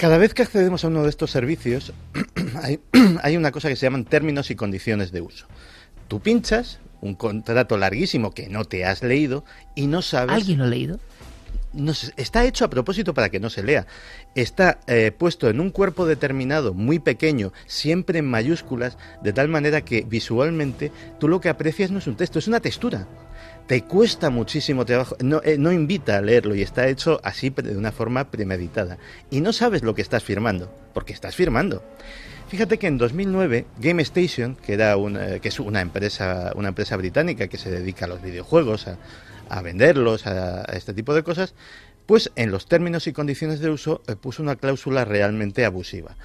Cada 0.00 0.16
vez 0.16 0.32
que 0.32 0.40
accedemos 0.40 0.82
a 0.82 0.88
uno 0.88 1.02
de 1.02 1.10
estos 1.10 1.30
servicios, 1.30 1.92
hay, 2.62 2.80
hay 3.22 3.36
una 3.36 3.52
cosa 3.52 3.68
que 3.68 3.76
se 3.76 3.84
llaman 3.84 4.06
términos 4.06 4.50
y 4.50 4.56
condiciones 4.56 5.12
de 5.12 5.20
uso. 5.20 5.46
Tú 6.08 6.20
pinchas 6.20 6.78
un 7.02 7.14
contrato 7.14 7.76
larguísimo 7.76 8.30
que 8.30 8.48
no 8.48 8.64
te 8.64 8.86
has 8.86 9.02
leído 9.02 9.44
y 9.74 9.88
no 9.88 10.00
sabes... 10.00 10.34
¿Alguien 10.34 10.58
lo 10.58 10.64
ha 10.64 10.68
leído? 10.68 10.98
no 11.72 11.92
está 12.16 12.44
hecho 12.44 12.64
a 12.64 12.70
propósito 12.70 13.14
para 13.14 13.28
que 13.28 13.40
no 13.40 13.50
se 13.50 13.62
lea. 13.62 13.86
Está 14.34 14.80
eh, 14.86 15.12
puesto 15.16 15.48
en 15.48 15.60
un 15.60 15.70
cuerpo 15.70 16.06
determinado, 16.06 16.74
muy 16.74 16.98
pequeño, 16.98 17.52
siempre 17.66 18.18
en 18.18 18.26
mayúsculas, 18.26 18.98
de 19.22 19.32
tal 19.32 19.48
manera 19.48 19.82
que 19.82 20.04
visualmente 20.08 20.90
tú 21.18 21.28
lo 21.28 21.40
que 21.40 21.48
aprecias 21.48 21.90
no 21.90 21.98
es 21.98 22.06
un 22.06 22.16
texto, 22.16 22.38
es 22.38 22.48
una 22.48 22.60
textura. 22.60 23.06
Te 23.70 23.84
cuesta 23.84 24.30
muchísimo 24.30 24.84
trabajo, 24.84 25.16
no, 25.20 25.40
eh, 25.44 25.56
no 25.56 25.70
invita 25.70 26.16
a 26.16 26.20
leerlo 26.20 26.56
y 26.56 26.62
está 26.62 26.88
hecho 26.88 27.20
así 27.22 27.50
de 27.50 27.76
una 27.76 27.92
forma 27.92 28.28
premeditada. 28.28 28.98
Y 29.30 29.42
no 29.42 29.52
sabes 29.52 29.84
lo 29.84 29.94
que 29.94 30.02
estás 30.02 30.24
firmando, 30.24 30.74
porque 30.92 31.12
estás 31.12 31.36
firmando. 31.36 31.80
Fíjate 32.48 32.78
que 32.78 32.88
en 32.88 32.98
2009 32.98 33.66
Game 33.78 34.02
Station, 34.02 34.56
que 34.56 34.72
era 34.72 34.96
una, 34.96 35.38
que 35.38 35.46
es 35.46 35.60
una 35.60 35.82
empresa, 35.82 36.50
una 36.56 36.70
empresa 36.70 36.96
británica 36.96 37.46
que 37.46 37.58
se 37.58 37.70
dedica 37.70 38.06
a 38.06 38.08
los 38.08 38.20
videojuegos, 38.20 38.88
a, 39.48 39.62
venderlos, 39.62 40.26
a, 40.26 40.62
a 40.62 40.76
este 40.76 40.92
tipo 40.92 41.14
de 41.14 41.22
cosas, 41.22 41.54
pues 42.06 42.32
en 42.34 42.50
los 42.50 42.66
términos 42.66 43.06
y 43.06 43.12
condiciones 43.12 43.60
de 43.60 43.70
uso 43.70 44.02
eh, 44.08 44.16
puso 44.16 44.42
una 44.42 44.56
cláusula 44.56 45.04
realmente 45.04 45.64
abusiva. 45.64 46.16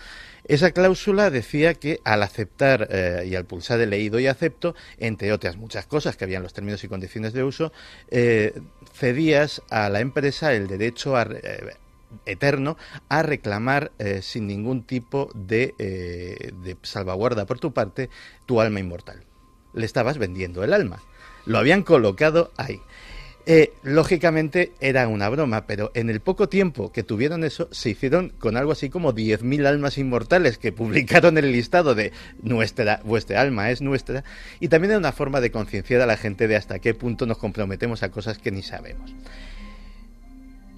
Esa 0.48 0.72
cláusula 0.72 1.32
decía 1.32 1.74
que 1.74 2.00
al 2.04 2.22
aceptar 2.22 2.88
eh, 2.92 3.24
y 3.28 3.36
al 3.36 3.46
pulsar 3.46 3.80
el 3.80 3.90
leído 3.90 4.20
y 4.20 4.28
acepto, 4.28 4.76
entre 5.00 5.34
otras 5.34 5.58
muchas 5.58 5.88
cosas 5.88 6.18
que 6.18 6.24
había 6.24 6.38
en 6.38 6.44
los 6.44 6.54
términos 6.54 6.84
y 6.84 6.88
condiciones 6.88 7.34
de 7.34 7.44
uso, 7.44 7.74
eh, 8.12 8.54
cedías 8.94 9.64
a 9.72 9.90
la 9.90 10.02
empresa 10.02 10.54
el 10.54 10.68
derecho 10.68 11.20
eh, 11.20 11.76
eterno 12.28 12.78
a 13.10 13.24
reclamar 13.24 13.92
sin 14.22 14.48
ningún 14.48 14.84
tipo 14.84 15.30
de, 15.34 15.74
de 15.78 16.78
salvaguarda 16.84 17.46
por 17.46 17.60
tu 17.60 17.74
parte 17.74 18.10
tu 18.46 18.62
alma 18.62 18.80
inmortal. 18.80 19.24
Le 19.74 19.86
estabas 19.86 20.18
vendiendo 20.18 20.64
el 20.64 20.74
alma. 20.74 21.02
Lo 21.46 21.58
habían 21.58 21.84
colocado 21.84 22.52
ahí. 22.56 22.80
Eh, 23.48 23.74
lógicamente 23.84 24.72
era 24.80 25.08
una 25.08 25.30
broma, 25.30 25.68
pero 25.68 25.92
en 25.94 26.10
el 26.10 26.20
poco 26.20 26.50
tiempo 26.50 26.92
que 26.92 27.04
tuvieron 27.04 27.44
eso, 27.44 27.70
se 27.72 27.92
hicieron 27.92 28.30
con 28.30 28.58
algo 28.58 28.72
así 28.72 28.90
como 28.90 29.14
10.000 29.14 29.68
almas 29.68 30.00
inmortales 30.00 30.58
que 30.58 30.72
publicaron 30.72 31.38
el 31.38 31.52
listado 31.52 31.94
de 31.94 32.12
nuestra, 32.42 33.02
vuestra 33.04 33.42
alma 33.42 33.70
es 33.70 33.82
nuestra, 33.82 34.24
y 34.60 34.70
también 34.70 34.92
era 34.92 34.98
una 34.98 35.12
forma 35.12 35.42
de 35.42 35.52
concienciar 35.52 36.02
a 36.02 36.08
la 36.08 36.18
gente 36.18 36.48
de 36.48 36.56
hasta 36.56 36.80
qué 36.80 36.96
punto 36.96 37.28
nos 37.28 37.38
comprometemos 37.38 38.02
a 38.02 38.10
cosas 38.10 38.40
que 38.40 38.52
ni 38.52 38.64
sabemos. 38.64 39.14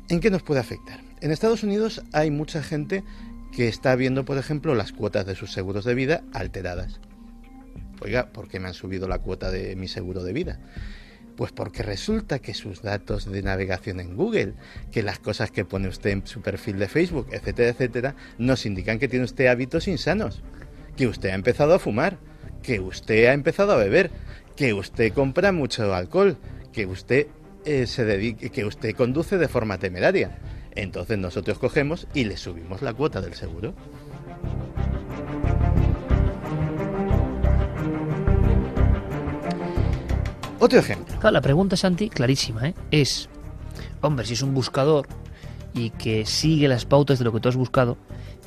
¿En 0.10 0.20
qué 0.20 0.30
nos 0.30 0.44
puede 0.44 0.60
afectar? 0.60 1.00
En 1.22 1.32
Estados 1.32 1.64
Unidos 1.64 2.02
hay 2.12 2.32
mucha 2.32 2.62
gente 2.64 3.04
que 3.56 3.70
está 3.70 3.96
viendo, 3.96 4.26
por 4.26 4.38
ejemplo, 4.38 4.76
las 4.76 4.92
cuotas 4.92 5.26
de 5.26 5.36
sus 5.36 5.54
seguros 5.54 5.86
de 5.86 5.96
vida 5.96 6.24
alteradas. 6.34 7.00
Oiga, 8.02 8.28
¿por 8.28 8.50
qué 8.50 8.60
me 8.60 8.68
han 8.68 8.74
subido 8.74 9.08
la 9.08 9.20
cuota 9.20 9.52
de 9.52 9.76
mi 9.76 9.88
seguro 9.88 10.24
de 10.24 10.34
vida? 10.34 10.60
Pues 11.38 11.52
porque 11.52 11.84
resulta 11.84 12.40
que 12.40 12.56
sus 12.56 12.82
datos 12.82 13.32
de 13.32 13.44
navegación 13.44 14.00
en 14.00 14.18
Google, 14.18 14.56
que 14.92 15.04
las 15.04 15.20
cosas 15.20 15.52
que 15.52 15.66
pone 15.66 15.88
usted 15.88 16.10
en 16.10 16.28
su 16.28 16.42
perfil 16.42 16.80
de 16.80 16.88
Facebook, 16.88 17.28
etcétera, 17.32 17.70
etcétera, 17.70 18.16
nos 18.40 18.66
indican 18.66 18.98
que 18.98 19.08
tiene 19.08 19.24
usted 19.24 19.46
hábitos 19.46 19.88
insanos, 19.88 20.42
que 20.96 21.06
usted 21.06 21.30
ha 21.30 21.36
empezado 21.36 21.76
a 21.76 21.80
fumar, 21.80 22.18
que 22.64 22.80
usted 22.80 23.28
ha 23.28 23.34
empezado 23.34 23.72
a 23.72 23.78
beber, 23.78 24.10
que 24.56 24.74
usted 24.74 25.14
compra 25.14 25.52
mucho 25.52 25.94
alcohol, 25.94 26.38
que 26.74 26.88
usted 26.88 27.28
eh, 27.66 27.86
se 27.86 28.04
dedique, 28.04 28.50
que 28.50 28.66
usted 28.66 28.96
conduce 28.96 29.38
de 29.38 29.48
forma 29.48 29.78
temeraria. 29.78 30.40
Entonces 30.72 31.20
nosotros 31.20 31.60
cogemos 31.60 32.08
y 32.16 32.24
le 32.24 32.38
subimos 32.38 32.82
la 32.82 32.94
cuota 32.94 33.22
del 33.22 33.36
seguro. 33.36 33.76
Otro 40.60 40.80
ejemplo. 40.80 41.16
Claro, 41.20 41.34
la 41.34 41.42
pregunta, 41.42 41.78
Santi, 41.78 42.10
clarísima, 42.10 42.70
¿eh? 42.70 42.74
Es, 42.92 43.30
hombre, 44.02 44.26
si 44.26 44.34
es 44.34 44.42
un 44.42 44.54
buscador 44.54 45.08
y 45.74 45.92
que 45.92 46.26
sigue 46.26 46.68
las 46.68 46.86
pautas 46.86 47.20
de 47.20 47.26
lo 47.26 47.32
que 47.32 47.40
tú 47.40 47.50
has 47.50 47.56
buscado, 47.56 47.98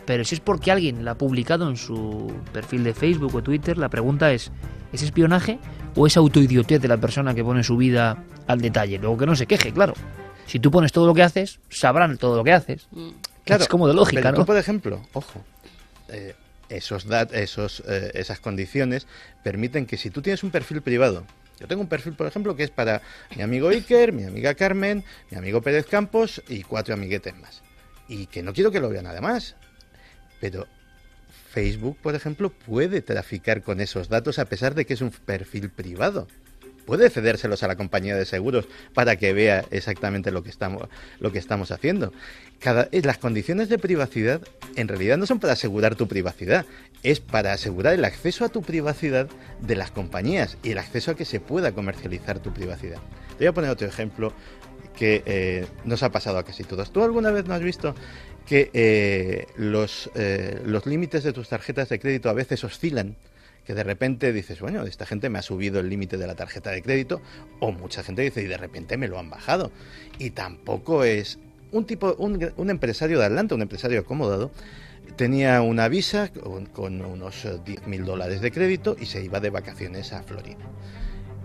pero 0.07 0.25
si 0.25 0.35
es 0.35 0.41
porque 0.41 0.73
alguien 0.73 1.05
la 1.05 1.13
ha 1.13 1.15
publicado 1.15 1.69
en 1.69 1.77
su 1.77 2.33
perfil 2.53 2.83
de 2.83 2.95
Facebook 2.95 3.35
o 3.35 3.43
Twitter, 3.43 3.79
la 3.79 3.89
pregunta 3.89 4.33
es, 4.33 4.51
¿es 4.93 5.03
espionaje 5.03 5.59
o 5.95 6.07
es 6.07 6.17
autoidiotez 6.17 6.81
de 6.81 6.89
la 6.89 6.97
persona 6.97 7.35
que 7.35 7.45
pone 7.45 7.63
su 7.63 7.77
vida 7.77 8.25
al 8.47 8.61
detalle? 8.61 8.99
Luego 8.99 9.19
que 9.19 9.27
no 9.27 9.37
se 9.37 9.47
queje, 9.47 9.73
claro. 9.73 9.95
Si 10.47 10.59
tú 10.59 10.73
pones 10.73 10.91
todo 10.91 11.07
lo 11.07 11.15
que 11.15 11.23
haces, 11.23 11.61
sabrán 11.69 12.19
todo 12.19 12.37
lo 12.37 12.43
que 12.43 12.53
haces. 12.53 12.89
Claro, 13.45 13.63
es 13.63 13.69
como 13.69 13.87
de 13.87 13.95
lógica, 13.95 14.21
pero 14.21 14.33
¿no? 14.33 14.39
tú, 14.39 14.47
por 14.47 14.57
ejemplo, 14.57 15.01
ojo, 15.13 15.45
eh, 16.09 16.35
esos 16.69 17.07
dat 17.07 17.33
esos, 17.33 17.83
eh, 17.87 18.11
esas 18.15 18.41
condiciones 18.41 19.07
permiten 19.45 19.87
que 19.87 19.97
si 19.97 20.11
tú 20.11 20.23
tienes 20.23 20.43
un 20.43 20.51
perfil 20.51 20.83
privado, 20.83 21.25
yo 21.61 21.69
tengo 21.69 21.83
un 21.83 21.89
perfil, 21.89 22.15
por 22.15 22.27
ejemplo, 22.27 22.57
que 22.57 22.65
es 22.65 22.71
para 22.71 23.03
mi 23.37 23.43
amigo 23.43 23.69
Iker, 23.69 24.13
mi 24.13 24.25
amiga 24.25 24.55
Carmen, 24.55 25.05
mi 25.31 25.37
amigo 25.37 25.61
Pérez 25.61 25.87
Campos 25.87 26.43
y 26.49 26.63
cuatro 26.63 26.95
amiguetes 26.95 27.37
más. 27.39 27.63
Y 28.09 28.27
que 28.27 28.43
no 28.43 28.55
quiero 28.55 28.71
que 28.71 28.81
lo 28.81 28.89
vean 28.89 29.07
además. 29.07 29.57
Pero 30.41 30.67
Facebook, 31.51 31.99
por 32.03 32.15
ejemplo, 32.15 32.49
puede 32.49 33.03
traficar 33.03 33.63
con 33.63 33.81
esos 33.81 34.09
datos 34.09 34.39
a 34.39 34.47
pesar 34.47 34.75
de 34.75 34.87
que 34.87 34.95
es 34.95 35.03
un 35.03 35.11
perfil 35.11 35.69
privado. 35.69 36.29
Puede 36.91 37.09
cedérselos 37.09 37.63
a 37.63 37.69
la 37.69 37.77
compañía 37.77 38.17
de 38.17 38.25
seguros 38.25 38.67
para 38.95 39.15
que 39.15 39.33
vea 39.33 39.65
exactamente 39.71 40.33
lo 40.33 40.43
que 40.43 40.51
estamos, 40.51 40.89
lo 41.21 41.31
que 41.31 41.39
estamos 41.39 41.71
haciendo. 41.71 42.13
Eh, 42.91 43.03
las 43.05 43.17
condiciones 43.19 43.69
de 43.69 43.79
privacidad 43.79 44.41
en 44.75 44.89
realidad 44.89 45.17
no 45.17 45.25
son 45.25 45.39
para 45.39 45.53
asegurar 45.53 45.95
tu 45.95 46.09
privacidad, 46.09 46.67
es 47.05 47.21
para 47.21 47.53
asegurar 47.53 47.95
el 47.95 48.05
acceso 48.05 48.45
a 48.45 48.49
tu 48.49 48.63
privacidad 48.63 49.29
de 49.61 49.77
las 49.77 49.93
compañías 49.93 50.59
y 50.65 50.73
el 50.73 50.79
acceso 50.79 51.13
a 51.13 51.15
que 51.15 51.25
se 51.25 51.39
pueda 51.39 51.71
comercializar 51.71 52.41
tu 52.41 52.53
privacidad. 52.53 52.99
Te 53.39 53.45
voy 53.45 53.47
a 53.47 53.53
poner 53.53 53.71
otro 53.71 53.87
ejemplo 53.87 54.33
que 54.97 55.23
eh, 55.27 55.67
nos 55.85 56.03
ha 56.03 56.11
pasado 56.11 56.39
a 56.39 56.45
casi 56.45 56.65
todos. 56.65 56.93
¿Tú 56.93 57.05
alguna 57.05 57.31
vez 57.31 57.47
no 57.47 57.55
has 57.55 57.63
visto 57.63 57.95
que 58.47 58.69
eh, 58.75 59.47
los, 59.55 60.11
los 60.65 60.87
límites 60.87 61.23
de 61.23 61.33
tus 61.33 61.51
tarjetas 61.51 61.89
de 61.89 62.01
crédito 62.01 62.29
a 62.29 62.33
veces 62.33 62.65
oscilan? 62.65 63.15
Que 63.65 63.75
de 63.75 63.85
repente 63.85 64.33
dices, 64.33 64.61
bueno, 64.61 64.85
esta 64.85 65.07
gente 65.07 65.29
me 65.29 65.39
ha 65.39 65.43
subido 65.43 65.81
el 65.81 65.89
límite 65.89 66.17
de 66.17 66.27
la 66.27 66.35
tarjeta 66.35 66.71
de 66.71 66.83
crédito, 66.83 67.21
o 67.61 67.73
mucha 67.73 68.03
gente 68.03 68.23
dice, 68.23 68.43
y 68.43 68.47
de 68.47 68.57
repente 68.57 68.97
me 68.97 69.09
lo 69.09 69.19
han 69.19 69.31
bajado. 69.31 69.71
Y 70.19 70.31
tampoco 70.31 71.05
es 71.05 71.39
un 71.73 71.85
tipo, 71.87 72.15
un, 72.19 72.53
un 72.57 72.71
empresario 72.71 73.19
de 73.19 73.27
Atlanta, 73.27 73.55
un 73.55 73.63
empresario 73.63 74.01
acomodado, 74.01 74.51
tenía 75.17 75.61
una 75.63 75.89
visa 75.89 76.31
con, 76.73 77.05
unos 77.05 77.47
10 77.65 77.87
mil 77.87 78.05
dólares 78.05 78.41
de 78.41 78.51
crédito 78.51 78.97
y 78.99 79.07
se 79.07 79.23
iba 79.23 79.41
de 79.41 79.51
vacaciones 79.51 80.13
a 80.13 80.23
Florida. 80.23 80.65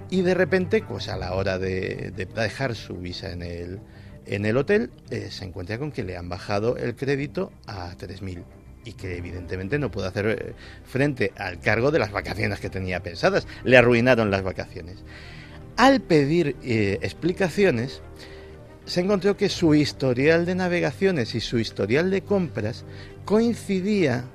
Y 0.10 0.22
de 0.22 0.34
repente, 0.34 0.84
pues 0.88 1.10
a 1.10 1.18
la 1.18 1.34
hora 1.34 1.58
de, 1.58 2.12
de 2.16 2.26
dejar 2.26 2.76
su 2.76 2.96
visa 2.96 3.32
en 3.32 3.42
el, 3.42 3.80
en 4.26 4.46
el 4.46 4.58
hotel, 4.58 4.92
eh, 5.10 5.30
se 5.32 5.46
encuentra 5.46 5.78
con 5.80 5.92
que 5.92 6.04
le 6.04 6.16
han 6.16 6.30
bajado 6.30 6.78
el 6.78 6.96
crédito 6.96 7.52
a 7.66 7.96
3 7.98 8.22
mil 8.22 8.44
y 8.86 8.94
que 8.94 9.18
evidentemente 9.18 9.80
no 9.80 9.92
puede 9.92 10.08
hacer 10.08 10.28
eh, 10.28 10.54
frente 10.86 11.34
al 11.38 11.60
cargo 11.60 11.92
de 11.92 12.00
las 12.00 12.12
vacaciones 12.12 12.60
que 12.60 12.70
tenía 12.70 13.02
pensadas. 13.02 13.48
Le 13.64 13.78
arruinaron 13.78 14.32
las 14.32 14.44
vacaciones. 14.44 15.04
Al 15.76 16.02
pedir 16.02 16.56
eh, 16.64 17.00
explicaciones, 17.02 18.02
se 18.86 19.02
encontró 19.02 19.36
que 19.36 19.50
su 19.50 19.74
historial 19.74 20.46
de 20.46 20.56
navegaciones 20.56 21.36
y 21.36 21.42
su 21.42 21.58
historial 21.58 22.12
de 22.12 22.22
compras 22.22 22.86
coincidía 23.26 24.26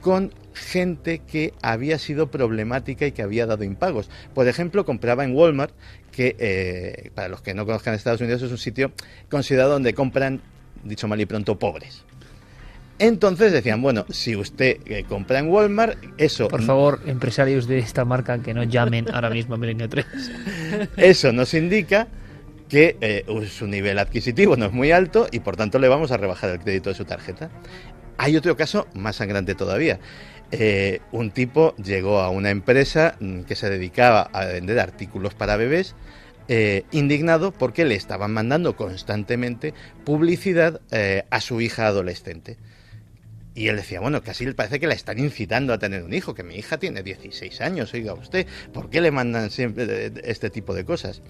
con 0.00 0.32
gente 0.54 1.18
que 1.18 1.52
había 1.62 1.98
sido 1.98 2.30
problemática 2.30 3.06
y 3.06 3.12
que 3.12 3.22
había 3.22 3.46
dado 3.46 3.64
impagos. 3.64 4.08
Por 4.34 4.48
ejemplo, 4.48 4.86
compraba 4.86 5.24
en 5.24 5.36
Walmart, 5.36 5.74
que 6.10 6.34
eh, 6.38 7.10
para 7.14 7.28
los 7.28 7.42
que 7.42 7.52
no 7.52 7.66
conozcan 7.66 7.94
Estados 7.94 8.22
Unidos 8.22 8.42
es 8.42 8.50
un 8.50 8.58
sitio 8.58 8.92
considerado 9.30 9.72
donde 9.72 9.92
compran, 9.92 10.40
dicho 10.82 11.06
mal 11.08 11.20
y 11.20 11.26
pronto, 11.26 11.58
pobres. 11.58 12.04
Entonces 12.98 13.52
decían, 13.52 13.82
bueno, 13.82 14.06
si 14.08 14.36
usted 14.36 14.78
eh, 14.86 15.04
compra 15.08 15.38
en 15.38 15.48
Walmart, 15.48 15.98
eso... 16.16 16.48
Por 16.48 16.62
favor, 16.62 17.00
empresarios 17.06 17.66
de 17.66 17.78
esta 17.78 18.04
marca 18.04 18.38
que 18.42 18.54
no 18.54 18.62
llamen 18.64 19.06
ahora 19.12 19.30
mismo 19.30 19.54
a 19.54 19.58
Milenio 19.58 19.88
3. 19.88 20.06
Eso 20.96 21.32
nos 21.32 21.52
indica 21.54 22.08
que 22.68 22.96
eh, 23.00 23.24
su 23.48 23.66
nivel 23.66 23.98
adquisitivo 23.98 24.56
no 24.56 24.66
es 24.66 24.72
muy 24.72 24.92
alto 24.92 25.28
y 25.30 25.40
por 25.40 25.56
tanto 25.56 25.78
le 25.78 25.88
vamos 25.88 26.10
a 26.10 26.16
rebajar 26.16 26.50
el 26.50 26.58
crédito 26.58 26.88
de 26.88 26.96
su 26.96 27.04
tarjeta. 27.04 27.50
Hay 28.18 28.36
otro 28.36 28.56
caso 28.56 28.86
más 28.94 29.16
sangrante 29.16 29.54
todavía. 29.54 30.00
Eh, 30.52 31.00
un 31.10 31.32
tipo 31.32 31.74
llegó 31.76 32.20
a 32.20 32.30
una 32.30 32.50
empresa 32.50 33.16
mm, 33.20 33.42
que 33.42 33.56
se 33.56 33.68
dedicaba 33.68 34.22
a 34.32 34.44
vender 34.46 34.78
artículos 34.78 35.34
para 35.34 35.56
bebés, 35.56 35.96
eh, 36.48 36.84
indignado 36.92 37.50
porque 37.50 37.84
le 37.84 37.96
estaban 37.96 38.32
mandando 38.32 38.76
constantemente 38.76 39.74
publicidad 40.04 40.80
eh, 40.92 41.24
a 41.30 41.40
su 41.40 41.60
hija 41.60 41.88
adolescente. 41.88 42.56
Y 43.56 43.68
él 43.68 43.76
decía, 43.76 44.00
bueno, 44.00 44.22
casi 44.22 44.44
le 44.44 44.52
parece 44.52 44.78
que 44.78 44.86
la 44.86 44.92
están 44.92 45.18
incitando 45.18 45.72
a 45.72 45.78
tener 45.78 46.02
un 46.02 46.12
hijo, 46.12 46.34
que 46.34 46.42
mi 46.42 46.56
hija 46.56 46.76
tiene 46.76 47.02
16 47.02 47.62
años, 47.62 47.94
oiga 47.94 48.12
usted, 48.12 48.46
¿por 48.70 48.90
qué 48.90 49.00
le 49.00 49.10
mandan 49.10 49.50
siempre 49.50 50.12
este 50.24 50.50
tipo 50.50 50.74
de 50.74 50.84
cosas? 50.84 51.22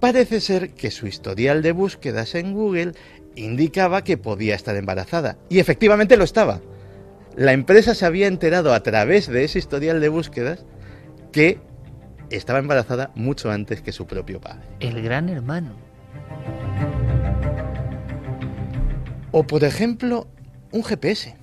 Parece 0.00 0.40
ser 0.40 0.70
que 0.70 0.90
su 0.90 1.06
historial 1.06 1.60
de 1.60 1.72
búsquedas 1.72 2.34
en 2.36 2.54
Google 2.54 2.92
indicaba 3.36 4.02
que 4.02 4.16
podía 4.16 4.54
estar 4.54 4.74
embarazada. 4.76 5.36
Y 5.50 5.58
efectivamente 5.58 6.16
lo 6.16 6.24
estaba. 6.24 6.62
La 7.36 7.52
empresa 7.52 7.94
se 7.94 8.06
había 8.06 8.28
enterado 8.28 8.72
a 8.72 8.82
través 8.82 9.26
de 9.26 9.44
ese 9.44 9.58
historial 9.58 10.00
de 10.00 10.08
búsquedas 10.08 10.64
que 11.32 11.60
estaba 12.30 12.60
embarazada 12.60 13.12
mucho 13.14 13.50
antes 13.50 13.82
que 13.82 13.92
su 13.92 14.06
propio 14.06 14.40
padre. 14.40 14.62
El 14.80 15.02
gran 15.02 15.28
hermano. 15.28 15.76
O 19.32 19.46
por 19.46 19.64
ejemplo, 19.64 20.28
un 20.72 20.82
GPS. 20.82 21.41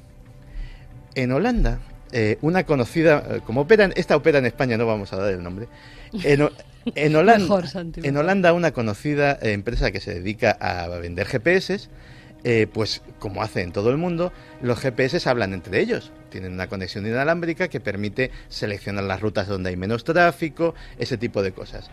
En 1.24 1.34
Holanda, 1.34 1.80
eh, 2.14 2.38
una 2.42 2.64
conocida, 2.64 3.24
eh, 3.30 3.42
como 3.46 3.62
operan, 3.62 3.92
esta 3.98 4.16
opera 4.16 4.40
en 4.40 4.46
España, 4.46 4.78
no 4.78 4.86
vamos 4.86 5.12
a 5.12 5.18
dar 5.18 5.34
el 5.34 5.44
nombre. 5.44 5.68
En, 6.96 7.14
Holanda, 7.14 7.44
Mejor, 7.44 7.68
Santi, 7.68 8.00
en 8.00 8.14
mejor. 8.14 8.24
Holanda, 8.24 8.54
una 8.54 8.72
conocida 8.72 9.34
eh, 9.42 9.52
empresa 9.52 9.92
que 9.92 10.00
se 10.00 10.14
dedica 10.14 10.52
a 10.52 10.88
vender 10.88 11.28
GPS, 11.28 11.90
eh, 12.46 12.68
pues 12.72 13.02
como 13.20 13.44
hace 13.44 13.62
en 13.62 13.74
todo 13.74 13.90
el 13.90 13.98
mundo, 13.98 14.32
los 14.62 14.80
GPS 14.80 15.28
hablan 15.30 15.54
entre 15.54 15.82
ellos. 15.82 16.14
Tienen 16.30 16.54
una 16.54 16.68
conexión 16.68 17.06
inalámbrica 17.06 17.68
que 17.68 17.82
permite 17.82 18.32
seleccionar 18.48 19.04
las 19.04 19.20
rutas 19.20 19.48
donde 19.48 19.72
hay 19.72 19.76
menos 19.76 20.06
tráfico, 20.06 20.74
ese 20.98 21.18
tipo 21.18 21.44
de 21.44 21.52
cosas. 21.52 21.90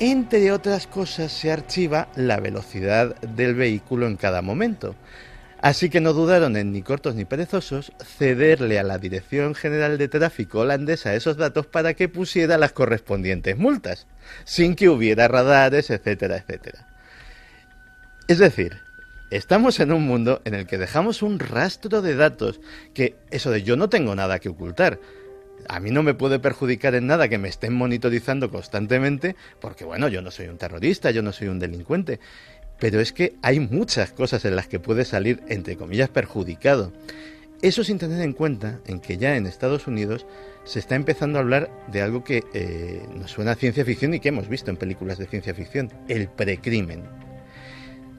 Entre 0.00 0.50
otras 0.50 0.86
cosas, 0.86 1.30
se 1.30 1.52
archiva 1.52 2.08
la 2.16 2.40
velocidad 2.40 3.14
del 3.20 3.54
vehículo 3.54 4.06
en 4.06 4.16
cada 4.16 4.40
momento. 4.40 4.96
Así 5.64 5.88
que 5.88 6.02
no 6.02 6.12
dudaron 6.12 6.58
en 6.58 6.72
ni 6.72 6.82
cortos 6.82 7.14
ni 7.14 7.24
perezosos 7.24 7.90
cederle 8.18 8.78
a 8.78 8.82
la 8.82 8.98
Dirección 8.98 9.54
General 9.54 9.96
de 9.96 10.08
Tráfico 10.08 10.58
holandesa 10.58 11.14
esos 11.14 11.38
datos 11.38 11.64
para 11.64 11.94
que 11.94 12.06
pusiera 12.06 12.58
las 12.58 12.72
correspondientes 12.72 13.56
multas, 13.56 14.06
sin 14.44 14.76
que 14.76 14.90
hubiera 14.90 15.26
radares, 15.26 15.88
etcétera, 15.88 16.36
etcétera. 16.36 16.86
Es 18.28 18.36
decir, 18.36 18.76
estamos 19.30 19.80
en 19.80 19.92
un 19.92 20.06
mundo 20.06 20.42
en 20.44 20.52
el 20.52 20.66
que 20.66 20.76
dejamos 20.76 21.22
un 21.22 21.38
rastro 21.38 22.02
de 22.02 22.14
datos 22.14 22.60
que 22.92 23.16
eso 23.30 23.50
de 23.50 23.62
yo 23.62 23.76
no 23.76 23.88
tengo 23.88 24.14
nada 24.14 24.40
que 24.40 24.50
ocultar. 24.50 25.00
A 25.66 25.80
mí 25.80 25.90
no 25.90 26.02
me 26.02 26.12
puede 26.12 26.40
perjudicar 26.40 26.94
en 26.94 27.06
nada 27.06 27.28
que 27.28 27.38
me 27.38 27.48
estén 27.48 27.72
monitorizando 27.72 28.50
constantemente, 28.50 29.34
porque 29.62 29.86
bueno, 29.86 30.08
yo 30.08 30.20
no 30.20 30.30
soy 30.30 30.48
un 30.48 30.58
terrorista, 30.58 31.10
yo 31.10 31.22
no 31.22 31.32
soy 31.32 31.48
un 31.48 31.58
delincuente. 31.58 32.20
Pero 32.78 33.00
es 33.00 33.12
que 33.12 33.36
hay 33.42 33.60
muchas 33.60 34.12
cosas 34.12 34.44
en 34.44 34.56
las 34.56 34.68
que 34.68 34.80
puede 34.80 35.04
salir, 35.04 35.42
entre 35.48 35.76
comillas, 35.76 36.08
perjudicado. 36.08 36.92
Eso 37.62 37.82
sin 37.84 37.98
tener 37.98 38.20
en 38.20 38.32
cuenta 38.32 38.80
en 38.86 39.00
que 39.00 39.16
ya 39.16 39.36
en 39.36 39.46
Estados 39.46 39.86
Unidos 39.86 40.26
se 40.64 40.78
está 40.78 40.96
empezando 40.96 41.38
a 41.38 41.42
hablar 41.42 41.70
de 41.90 42.02
algo 42.02 42.24
que 42.24 42.42
eh, 42.52 43.02
nos 43.14 43.30
suena 43.30 43.52
a 43.52 43.56
ciencia 43.56 43.84
ficción 43.84 44.12
y 44.12 44.20
que 44.20 44.28
hemos 44.28 44.48
visto 44.48 44.70
en 44.70 44.76
películas 44.76 45.18
de 45.18 45.26
ciencia 45.26 45.54
ficción, 45.54 45.90
el 46.08 46.28
precrimen. 46.28 47.04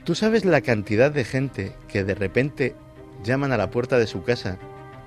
¿Tú 0.03 0.15
sabes 0.15 0.45
la 0.45 0.61
cantidad 0.61 1.11
de 1.11 1.25
gente 1.25 1.73
que 1.87 2.03
de 2.03 2.15
repente 2.15 2.75
llaman 3.23 3.51
a 3.51 3.57
la 3.57 3.71
puerta 3.71 3.99
de 3.99 4.07
su 4.07 4.23
casa 4.23 4.57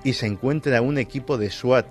y 0.03 0.13
se 0.13 0.25
encuentra 0.25 0.81
un 0.81 0.97
equipo 0.97 1.37
de 1.37 1.49
SWAT, 1.49 1.85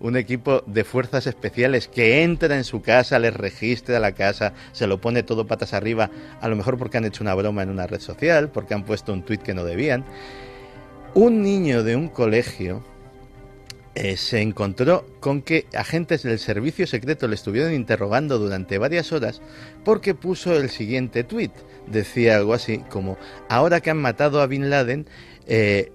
un 0.00 0.16
equipo 0.16 0.62
de 0.66 0.84
fuerzas 0.84 1.26
especiales 1.26 1.88
que 1.88 2.22
entra 2.22 2.56
en 2.56 2.64
su 2.64 2.82
casa, 2.82 3.18
les 3.18 3.34
registra 3.34 4.00
la 4.00 4.12
casa, 4.12 4.54
se 4.72 4.86
lo 4.86 5.00
pone 5.00 5.22
todo 5.22 5.46
patas 5.46 5.74
arriba, 5.74 6.10
a 6.40 6.48
lo 6.48 6.56
mejor 6.56 6.78
porque 6.78 6.98
han 6.98 7.04
hecho 7.04 7.22
una 7.22 7.34
broma 7.34 7.62
en 7.62 7.68
una 7.68 7.86
red 7.86 8.00
social, 8.00 8.50
porque 8.50 8.74
han 8.74 8.84
puesto 8.84 9.12
un 9.12 9.22
tuit 9.22 9.42
que 9.42 9.54
no 9.54 9.64
debían? 9.64 10.04
Un 11.14 11.42
niño 11.42 11.82
de 11.82 11.96
un 11.96 12.08
colegio 12.08 12.82
eh, 13.96 14.16
se 14.16 14.40
encontró 14.40 15.04
con 15.18 15.42
que 15.42 15.66
agentes 15.74 16.22
del 16.22 16.38
servicio 16.38 16.86
secreto 16.86 17.26
le 17.26 17.34
estuvieron 17.34 17.74
interrogando 17.74 18.38
durante 18.38 18.78
varias 18.78 19.10
horas 19.10 19.42
porque 19.84 20.14
puso 20.14 20.56
el 20.56 20.70
siguiente 20.70 21.24
tuit. 21.24 21.50
Decía 21.88 22.36
algo 22.36 22.54
así 22.54 22.78
como, 22.88 23.18
ahora 23.48 23.80
que 23.80 23.90
han 23.90 23.98
matado 23.98 24.40
a 24.40 24.46
Bin 24.46 24.70
Laden, 24.70 25.06
eh, 25.48 25.90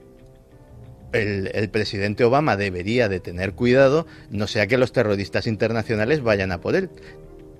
el, 1.15 1.51
el 1.53 1.69
presidente 1.69 2.23
Obama 2.23 2.57
debería 2.57 3.09
de 3.09 3.19
tener 3.19 3.53
cuidado, 3.53 4.05
no 4.29 4.47
sea 4.47 4.67
que 4.67 4.77
los 4.77 4.91
terroristas 4.91 5.47
internacionales 5.47 6.21
vayan 6.21 6.51
a 6.51 6.59
por 6.59 6.75
él. 6.75 6.89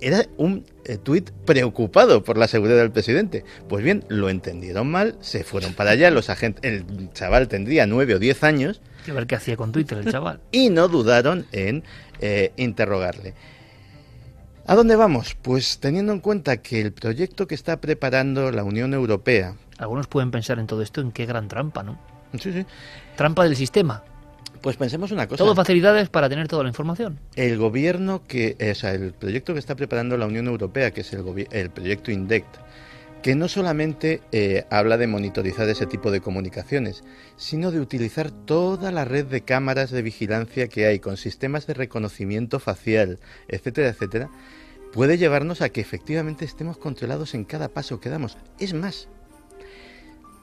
Era 0.01 0.25
un 0.37 0.65
eh, 0.83 0.97
tuit 0.97 1.31
preocupado 1.45 2.23
por 2.23 2.37
la 2.37 2.47
seguridad 2.47 2.77
del 2.77 2.91
presidente. 2.91 3.45
Pues 3.69 3.83
bien, 3.83 4.03
lo 4.09 4.29
entendieron 4.29 4.91
mal, 4.91 5.15
se 5.21 5.43
fueron 5.43 5.73
para 5.73 5.91
allá, 5.91 6.11
los 6.11 6.29
agentes, 6.29 6.63
el 6.63 7.11
chaval 7.13 7.47
tendría 7.47 7.85
nueve 7.85 8.15
o 8.15 8.19
diez 8.19 8.43
años, 8.43 8.81
Que 9.05 9.13
ver 9.13 9.25
qué 9.25 9.35
hacía 9.35 9.55
con 9.55 9.71
Twitter 9.71 9.99
el 9.99 10.11
chaval. 10.11 10.41
y 10.51 10.69
no 10.69 10.87
dudaron 10.89 11.45
en 11.51 11.83
eh, 12.19 12.51
interrogarle. 12.57 13.33
¿A 14.67 14.75
dónde 14.75 14.95
vamos? 14.95 15.37
Pues 15.41 15.79
teniendo 15.79 16.11
en 16.11 16.19
cuenta 16.19 16.57
que 16.57 16.81
el 16.81 16.91
proyecto 16.91 17.47
que 17.47 17.55
está 17.55 17.79
preparando 17.79 18.51
la 18.51 18.63
Unión 18.63 18.93
Europea, 18.93 19.55
Algunos 19.77 20.07
pueden 20.07 20.31
pensar 20.31 20.57
en 20.59 20.67
todo 20.67 20.81
esto 20.81 21.01
en 21.01 21.11
qué 21.11 21.25
gran 21.25 21.47
trampa, 21.47 21.83
¿no? 21.83 21.99
sí, 22.39 22.51
sí, 22.51 22.65
Trampa 23.15 23.43
del 23.43 23.55
sistema. 23.55 24.03
pues 24.61 24.77
pensemos 24.77 25.11
una 25.11 25.27
cosa. 25.27 25.43
Todo 25.43 25.55
facilidades 25.55 26.09
para 26.09 26.27
tener 26.27 26.47
toda 26.47 26.63
la 26.63 26.69
información. 26.69 27.19
El 27.35 27.57
gobierno 27.57 28.23
que, 28.27 28.55
eh, 28.59 28.71
o 28.71 28.75
sea, 28.75 28.93
el 28.93 29.13
proyecto 29.13 29.53
que 29.53 29.59
está 29.59 29.75
preparando 29.75 30.17
la 30.17 30.25
Unión 30.25 30.47
Europea, 30.47 30.91
que 30.91 31.01
es 31.01 31.13
el, 31.13 31.47
el 31.51 31.69
proyecto 31.69 32.11
INDECT, 32.11 32.57
que 33.25 33.33
no 33.33 33.47
solamente 33.47 34.21
eh, 34.31 34.65
habla 34.69 34.97
de 34.97 35.07
monitorizar 35.07 35.67
ese 35.67 35.87
tipo 35.87 36.11
de 36.11 36.21
comunicaciones, 36.21 37.03
sino 37.37 37.71
de 37.71 37.79
utilizar 37.79 38.29
toda 38.29 38.91
la 38.91 39.03
red 39.03 39.25
de 39.25 39.41
cámaras 39.41 39.89
de 39.89 40.03
vigilancia 40.03 40.67
que 40.67 40.85
hay 40.85 40.99
con 40.99 41.17
sistemas 41.17 41.65
de 41.65 41.73
reconocimiento 41.73 42.59
facial, 42.59 43.19
etcétera, 43.47 43.89
etcétera, 43.89 44.29
puede 44.93 45.17
llevarnos 45.17 45.61
a 45.61 45.69
que 45.69 45.81
efectivamente 45.81 46.45
estemos 46.45 46.77
controlados 46.77 47.33
en 47.33 47.45
cada 47.45 47.69
paso 47.69 47.99
que 47.99 48.09
damos. 48.09 48.37
Es 48.59 48.75
más, 48.75 49.09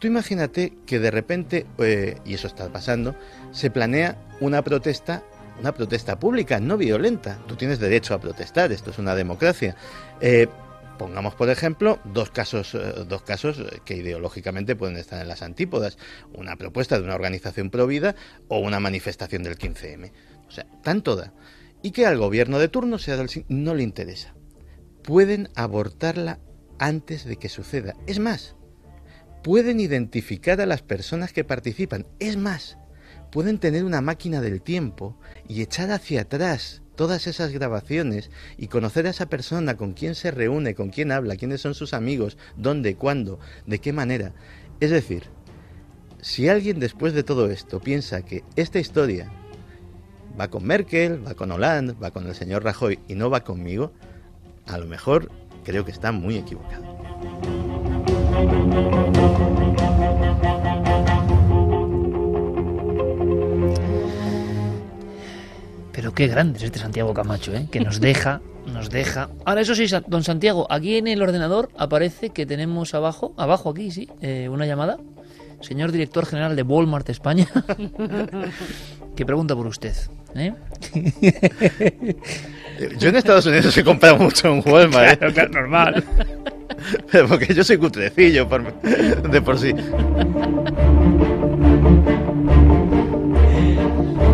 Tú 0.03 0.09
imagínate 0.09 0.73
que 0.85 0.99
de 0.99 1.13
repente, 1.13 1.65
eh, 1.79 2.17
y 2.25 2.35
eso 2.35 2.49
está 2.49 2.73
pasando, 2.73 3.15
se 3.53 3.71
planea 3.71 4.19
una 4.41 4.61
protesta, 4.63 5.23
una 5.61 5.73
protesta 5.73 6.19
pública, 6.19 6.59
no 6.59 6.77
violenta. 6.77 7.39
Tú 7.47 7.55
tienes 7.55 7.79
derecho 7.79 8.13
a 8.13 8.21
protestar, 8.21 8.73
esto 8.73 8.91
es 8.91 8.99
una 8.99 9.15
democracia. 9.15 9.77
Eh, 10.21 10.49
pongamos, 10.99 11.37
por 11.37 11.51
ejemplo, 11.51 12.01
dos 12.03 12.33
casos, 12.33 12.75
eh, 12.75 13.05
dos 13.07 13.23
casos 13.23 13.63
que 13.85 13.95
ideológicamente 13.95 14.75
pueden 14.75 14.97
estar 14.97 15.23
en 15.23 15.29
las 15.29 15.41
antípodas. 15.41 15.99
Una 16.35 16.57
propuesta 16.57 16.99
de 16.99 17.05
una 17.05 17.15
organización 17.15 17.71
provida 17.71 18.17
o 18.49 18.59
una 18.59 18.81
manifestación 18.81 19.45
del 19.45 19.57
15M. 19.57 20.11
O 20.49 20.51
sea, 20.51 20.67
tan 20.83 21.03
toda. 21.03 21.33
Y 21.81 21.93
que 21.93 22.07
al 22.07 22.19
gobierno 22.19 22.59
de 22.59 22.67
turno, 22.67 22.97
no 23.47 23.75
le 23.77 23.85
interesa. 23.85 24.35
Pueden 25.05 25.51
abortarla 25.55 26.41
antes 26.81 27.25
de 27.25 27.37
que 27.37 27.49
suceda. 27.49 27.95
Es 28.09 28.19
más, 28.19 28.57
pueden 29.43 29.81
identificar 29.81 30.61
a 30.61 30.67
las 30.67 30.83
personas 30.83 31.33
que 31.33 31.45
participan. 31.45 32.07
Es 32.19 32.37
más, 32.37 32.79
pueden 33.31 33.59
tener 33.59 33.85
una 33.85 34.01
máquina 34.01 34.41
del 34.41 34.63
tiempo 34.63 35.17
y 35.49 35.63
echar 35.63 35.91
hacia 35.91 36.23
atrás 36.23 36.83
todas 36.97 37.27
esas 37.27 37.53
grabaciones 37.53 38.31
y 38.57 38.69
conocer 38.69 39.07
a 39.07 39.11
esa 39.11 39.27
persona, 39.27 39.77
con 39.77 39.93
quién 39.93 40.15
se 40.15 40.31
reúne, 40.31 40.75
con 40.75 40.91
quién 40.91 41.11
habla, 41.11 41.37
quiénes 41.37 41.61
son 41.61 41.75
sus 41.75 41.95
amigos, 41.95 42.37
dónde, 42.57 42.95
cuándo, 42.95 43.41
de 43.67 43.81
qué 43.81 43.93
manera. 43.93 44.33
Es 44.81 44.91
decir, 44.91 45.25
si 46.21 46.49
alguien 46.49 46.79
después 46.79 47.15
de 47.15 47.25
todo 47.25 47.51
esto 47.51 47.81
piensa 47.81 48.23
que 48.23 48.45
esta 48.57 48.79
historia 48.79 49.33
va 50.39 50.49
con 50.49 50.65
Merkel, 50.65 51.27
va 51.27 51.35
con 51.35 51.51
Hollande, 51.51 51.95
va 51.95 52.11
con 52.11 52.27
el 52.27 52.35
señor 52.35 52.63
Rajoy 52.63 52.99
y 53.09 53.15
no 53.15 53.31
va 53.31 53.43
conmigo, 53.43 53.93
a 54.67 54.79
lo 54.79 54.87
mejor 54.87 55.31
creo 55.65 55.85
que 55.85 55.93
está 55.93 56.13
muy 56.13 56.37
equivocado. 56.37 56.93
Pero 66.13 66.15
qué 66.15 66.27
grande 66.29 66.59
es 66.59 66.65
este 66.65 66.79
Santiago 66.79 67.15
Camacho, 67.15 67.55
¿eh? 67.55 67.67
que 67.71 67.81
nos 67.81 68.01
deja, 68.01 68.41
nos 68.67 68.91
deja. 68.91 69.29
Ahora, 69.45 69.61
eso 69.63 69.75
sí, 69.75 69.87
don 70.07 70.23
Santiago, 70.25 70.67
aquí 70.71 70.97
en 70.97 71.07
el 71.07 71.23
ordenador 71.23 71.71
aparece 71.79 72.31
que 72.31 72.45
tenemos 72.47 72.95
abajo, 72.95 73.33
abajo 73.37 73.71
aquí, 73.71 73.91
sí, 73.91 74.09
eh, 74.21 74.49
una 74.51 74.67
llamada. 74.67 74.99
Señor 75.61 75.93
director 75.93 76.27
general 76.27 76.57
de 76.57 76.63
Walmart 76.63 77.09
España, 77.09 77.47
que 79.17 79.25
pregunta 79.25 79.55
por 79.55 79.67
usted. 79.69 79.95
¿eh? 80.35 80.53
Yo 82.99 83.09
en 83.11 83.17
Estados 83.17 83.47
Unidos 83.47 83.77
he 83.77 83.85
comprado 83.85 84.17
mucho 84.19 84.49
en 84.49 84.63
Walmart, 84.69 85.23
¿eh? 85.23 85.49
normal. 85.53 86.03
Pero 87.13 87.29
porque 87.29 87.55
yo 87.55 87.63
soy 87.63 87.77
cutrecillo 87.77 88.49
por- 88.49 88.73
de 88.83 89.41
por 89.41 89.57
sí. 89.59 89.73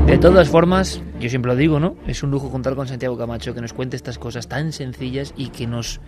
De 0.08 0.16
todas 0.16 0.48
formas, 0.48 1.02
yo 1.20 1.28
siempre 1.28 1.52
lo 1.52 1.56
digo, 1.56 1.78
¿no? 1.78 1.94
Es 2.06 2.22
un 2.22 2.30
lujo 2.30 2.50
contar 2.50 2.74
con 2.74 2.88
Santiago 2.88 3.18
Camacho 3.18 3.52
que 3.54 3.60
nos 3.60 3.74
cuente 3.74 3.94
estas 3.94 4.18
cosas 4.18 4.48
tan 4.48 4.72
sencillas 4.72 5.34
y 5.36 5.50
que 5.50 5.66
nos 5.66 6.00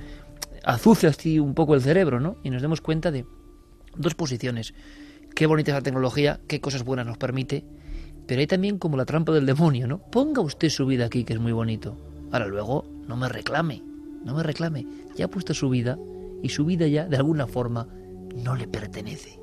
azuce 0.65 1.07
así 1.07 1.39
un 1.39 1.55
poco 1.55 1.75
el 1.75 1.83
cerebro, 1.83 2.19
¿no? 2.19 2.37
Y 2.43 2.49
nos 2.49 2.63
demos 2.63 2.81
cuenta 2.81 3.11
de 3.11 3.27
dos 3.95 4.15
posiciones. 4.15 4.73
Qué 5.37 5.45
bonita 5.45 5.73
es 5.73 5.75
la 5.77 5.83
tecnología, 5.83 6.41
qué 6.49 6.63
cosas 6.63 6.83
buenas 6.83 7.05
nos 7.05 7.19
permite, 7.19 7.63
pero 8.27 8.41
hay 8.41 8.47
también 8.47 8.79
como 8.79 8.97
la 8.97 9.05
trampa 9.05 9.33
del 9.33 9.45
demonio, 9.45 9.87
¿no? 9.87 9.99
Ponga 9.99 10.41
usted 10.41 10.71
su 10.71 10.87
vida 10.87 11.05
aquí, 11.05 11.25
que 11.25 11.35
es 11.35 11.39
muy 11.39 11.53
bonito. 11.53 11.99
Ahora 12.33 12.47
luego, 12.47 12.87
no 13.07 13.19
me 13.19 13.29
reclame. 13.29 13.83
no 14.25 14.35
me 14.35 14.43
reclame. 14.43 14.87
Ya 15.15 15.27
ha 15.27 15.29
puesto 15.29 15.53
su 15.53 15.69
vida 15.69 15.99
y 16.43 16.49
su 16.49 16.65
vida 16.65 16.87
ya, 16.87 17.05
de 17.07 17.19
alguna 17.19 17.47
forma, 17.47 17.87
no 18.35 18.57
le 18.57 18.67
pertenece. 18.67 19.39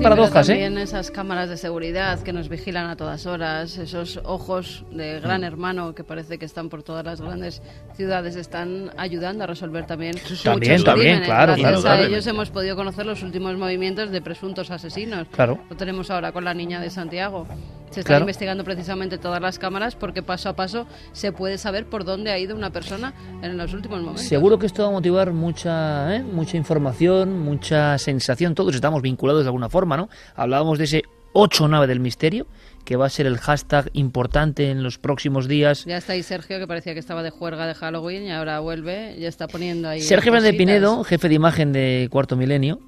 Sí, 0.00 0.04
paradojas, 0.04 0.46
pero 0.46 0.58
¿eh? 0.58 0.62
también 0.62 0.78
esas 0.82 1.10
cámaras 1.10 1.48
de 1.48 1.56
seguridad 1.56 2.20
que 2.20 2.32
nos 2.32 2.48
vigilan 2.48 2.88
a 2.88 2.96
todas 2.96 3.26
horas, 3.26 3.76
esos 3.78 4.18
ojos 4.24 4.84
de 4.90 5.18
Mm. 5.18 5.22
gran 5.22 5.44
hermano 5.44 5.94
que 5.94 6.04
parece 6.04 6.38
que 6.38 6.44
están 6.44 6.68
por 6.68 6.82
todas 6.82 7.04
las 7.04 7.20
grandes 7.20 7.62
ciudades, 7.96 8.36
están 8.36 8.90
ayudando 8.96 9.44
a 9.44 9.46
resolver 9.46 9.86
también 9.86 10.14
También, 10.42 10.72
muchos 10.72 10.84
también, 10.84 11.06
crímenes. 11.18 11.26
claro, 11.28 11.52
Gracias 11.56 11.80
claro, 11.82 12.02
a 12.02 12.06
ellos 12.06 12.26
hemos 12.26 12.50
podido 12.50 12.76
conocer 12.76 13.06
los 13.06 13.22
últimos 13.22 13.56
movimientos 13.56 14.10
de 14.10 14.20
presuntos 14.22 14.70
asesinos. 14.70 15.26
Claro. 15.32 15.58
Lo 15.68 15.76
tenemos 15.76 16.10
ahora 16.10 16.32
con 16.32 16.44
la 16.44 16.54
niña 16.54 16.80
de 16.80 16.90
Santiago. 16.90 17.46
Se 17.90 18.00
están 18.00 18.04
Claro. 18.12 18.22
investigando 18.22 18.62
precisamente 18.64 19.18
todas 19.18 19.42
las 19.42 19.58
cámaras 19.58 19.96
porque 19.96 20.22
paso 20.22 20.48
a 20.48 20.54
paso 20.56 20.86
se 21.12 21.32
puede 21.32 21.58
saber 21.58 21.86
por 21.86 22.04
dónde 22.04 22.30
ha 22.30 22.38
ido 22.38 22.54
una 22.54 22.70
persona 22.70 23.12
en 23.42 23.56
los 23.56 23.74
últimos 23.74 24.00
momentos. 24.00 24.22
Seguro 24.22 24.58
que 24.58 24.66
esto 24.66 24.82
va 24.82 24.88
a 24.88 24.92
motivar 24.92 25.32
mucha, 25.32 26.14
¿eh? 26.16 26.22
mucha 26.22 26.56
información, 26.56 27.40
mucha 27.40 27.98
sensación. 27.98 28.54
Todos 28.54 28.74
estamos 28.74 29.02
vinculados 29.02 29.42
de 29.42 29.48
alguna 29.48 29.68
forma, 29.68 29.96
¿no? 29.96 30.08
Hablábamos 30.36 30.78
de 30.78 30.84
ese 30.84 31.02
8 31.32 31.68
nave 31.68 31.86
del 31.86 32.00
misterio, 32.00 32.46
que 32.84 32.96
va 32.96 33.06
a 33.06 33.08
ser 33.10 33.26
el 33.26 33.38
hashtag 33.38 33.90
importante 33.92 34.70
en 34.70 34.82
los 34.82 34.98
próximos 34.98 35.46
días. 35.48 35.84
Ya 35.84 35.96
está 35.96 36.12
ahí 36.14 36.22
Sergio, 36.22 36.58
que 36.58 36.66
parecía 36.66 36.92
que 36.94 36.98
estaba 37.00 37.22
de 37.22 37.30
juerga 37.30 37.66
de 37.66 37.74
Halloween 37.74 38.24
y 38.24 38.30
ahora 38.32 38.58
vuelve 38.60 39.14
y 39.18 39.24
está 39.26 39.46
poniendo 39.48 39.88
ahí. 39.88 40.00
Sergio 40.00 40.32
Fernández. 40.32 40.56
Pinedo, 40.56 41.04
jefe 41.04 41.28
de 41.28 41.34
imagen 41.34 41.72
de 41.72 42.08
Cuarto 42.10 42.36
Milenio. 42.36 42.80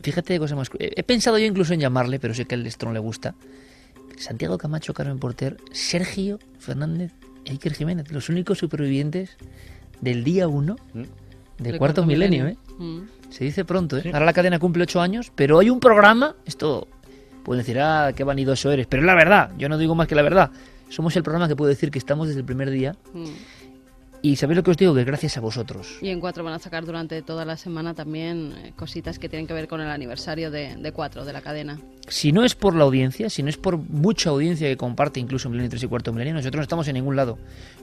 Fíjate 0.00 0.34
qué 0.34 0.38
cosa 0.40 0.56
más. 0.56 0.68
He 0.78 1.02
pensado 1.04 1.38
yo 1.38 1.46
incluso 1.46 1.74
en 1.74 1.80
llamarle, 1.80 2.18
pero 2.18 2.34
sé 2.34 2.44
que 2.44 2.56
al 2.56 2.66
esto 2.66 2.86
no 2.86 2.92
le 2.92 2.98
gusta. 2.98 3.34
Santiago 4.16 4.58
Camacho, 4.58 4.94
Carmen 4.94 5.18
Porter, 5.18 5.56
Sergio 5.72 6.38
Fernández 6.58 7.12
e 7.44 7.52
Iker 7.52 7.74
Jiménez, 7.74 8.10
los 8.12 8.28
únicos 8.28 8.58
supervivientes 8.58 9.36
del 10.00 10.24
día 10.24 10.48
1 10.48 10.76
de 11.58 11.72
De 11.72 11.78
Cuarto 11.78 12.04
Milenio, 12.04 12.46
¿eh? 12.46 12.56
Mm. 12.78 13.00
Se 13.30 13.44
dice 13.44 13.64
pronto, 13.64 13.98
¿eh? 13.98 14.10
Ahora 14.12 14.26
la 14.26 14.32
cadena 14.32 14.58
cumple 14.58 14.82
ocho 14.82 15.00
años, 15.00 15.32
pero 15.34 15.58
hay 15.58 15.70
un 15.70 15.80
programa, 15.80 16.36
esto 16.44 16.86
pueden 17.44 17.62
decir, 17.62 17.80
ah, 17.80 18.12
qué 18.14 18.24
vanidoso 18.24 18.70
eres, 18.70 18.86
pero 18.86 19.02
es 19.02 19.06
la 19.06 19.14
verdad, 19.14 19.50
yo 19.58 19.68
no 19.68 19.78
digo 19.78 19.94
más 19.94 20.06
que 20.08 20.14
la 20.14 20.22
verdad. 20.22 20.50
Somos 20.88 21.16
el 21.16 21.22
programa 21.22 21.48
que 21.48 21.56
puedo 21.56 21.68
decir 21.70 21.90
que 21.90 21.98
estamos 21.98 22.28
desde 22.28 22.40
el 22.40 22.46
primer 22.46 22.70
día 22.70 22.94
Mm. 23.14 23.24
Y 24.22 24.36
sabéis 24.36 24.56
lo 24.56 24.62
que 24.62 24.70
os 24.70 24.76
digo, 24.76 24.94
que 24.94 25.02
gracias 25.02 25.36
a 25.36 25.40
vosotros. 25.40 25.98
Y 26.00 26.08
en 26.08 26.20
Cuatro 26.20 26.44
van 26.44 26.54
a 26.54 26.60
sacar 26.60 26.86
durante 26.86 27.22
toda 27.22 27.44
la 27.44 27.56
semana 27.56 27.92
también 27.94 28.52
eh, 28.56 28.72
cositas 28.76 29.18
que 29.18 29.28
tienen 29.28 29.48
que 29.48 29.52
ver 29.52 29.66
con 29.66 29.80
el 29.80 29.90
aniversario 29.90 30.52
de, 30.52 30.76
de 30.76 30.92
Cuatro, 30.92 31.24
de 31.24 31.32
la 31.32 31.40
cadena. 31.40 31.80
Si 32.06 32.30
no 32.30 32.44
es 32.44 32.54
por 32.54 32.76
la 32.76 32.84
audiencia, 32.84 33.28
si 33.28 33.42
no 33.42 33.48
es 33.48 33.56
por 33.56 33.78
mucha 33.78 34.30
audiencia 34.30 34.68
que 34.68 34.76
comparte 34.76 35.18
incluso 35.18 35.50
Milenio 35.50 35.70
3 35.70 35.82
y 35.82 35.86
Cuarto 35.88 36.12
Milenio, 36.12 36.34
nosotros 36.34 36.58
no 36.58 36.62
estamos 36.62 36.88
en 36.88 36.94
ningún 36.94 37.16
lado. 37.16 37.38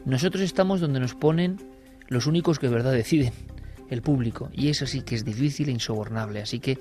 Nosotros 0.06 0.41
estamos 0.43 0.80
donde 0.80 1.02
nos 1.02 1.13
ponen 1.13 1.58
los 2.08 2.25
únicos 2.25 2.58
que 2.58 2.67
de 2.67 2.73
verdad 2.73 2.93
deciden, 2.93 3.34
el 3.89 4.02
público. 4.02 4.49
Y 4.54 4.69
eso 4.69 4.88
sí 4.88 5.02
que 5.02 5.15
es 5.15 5.25
difícil 5.25 5.67
e 5.67 5.71
insobornable. 5.71 6.41
Así 6.41 6.60
que, 6.60 6.78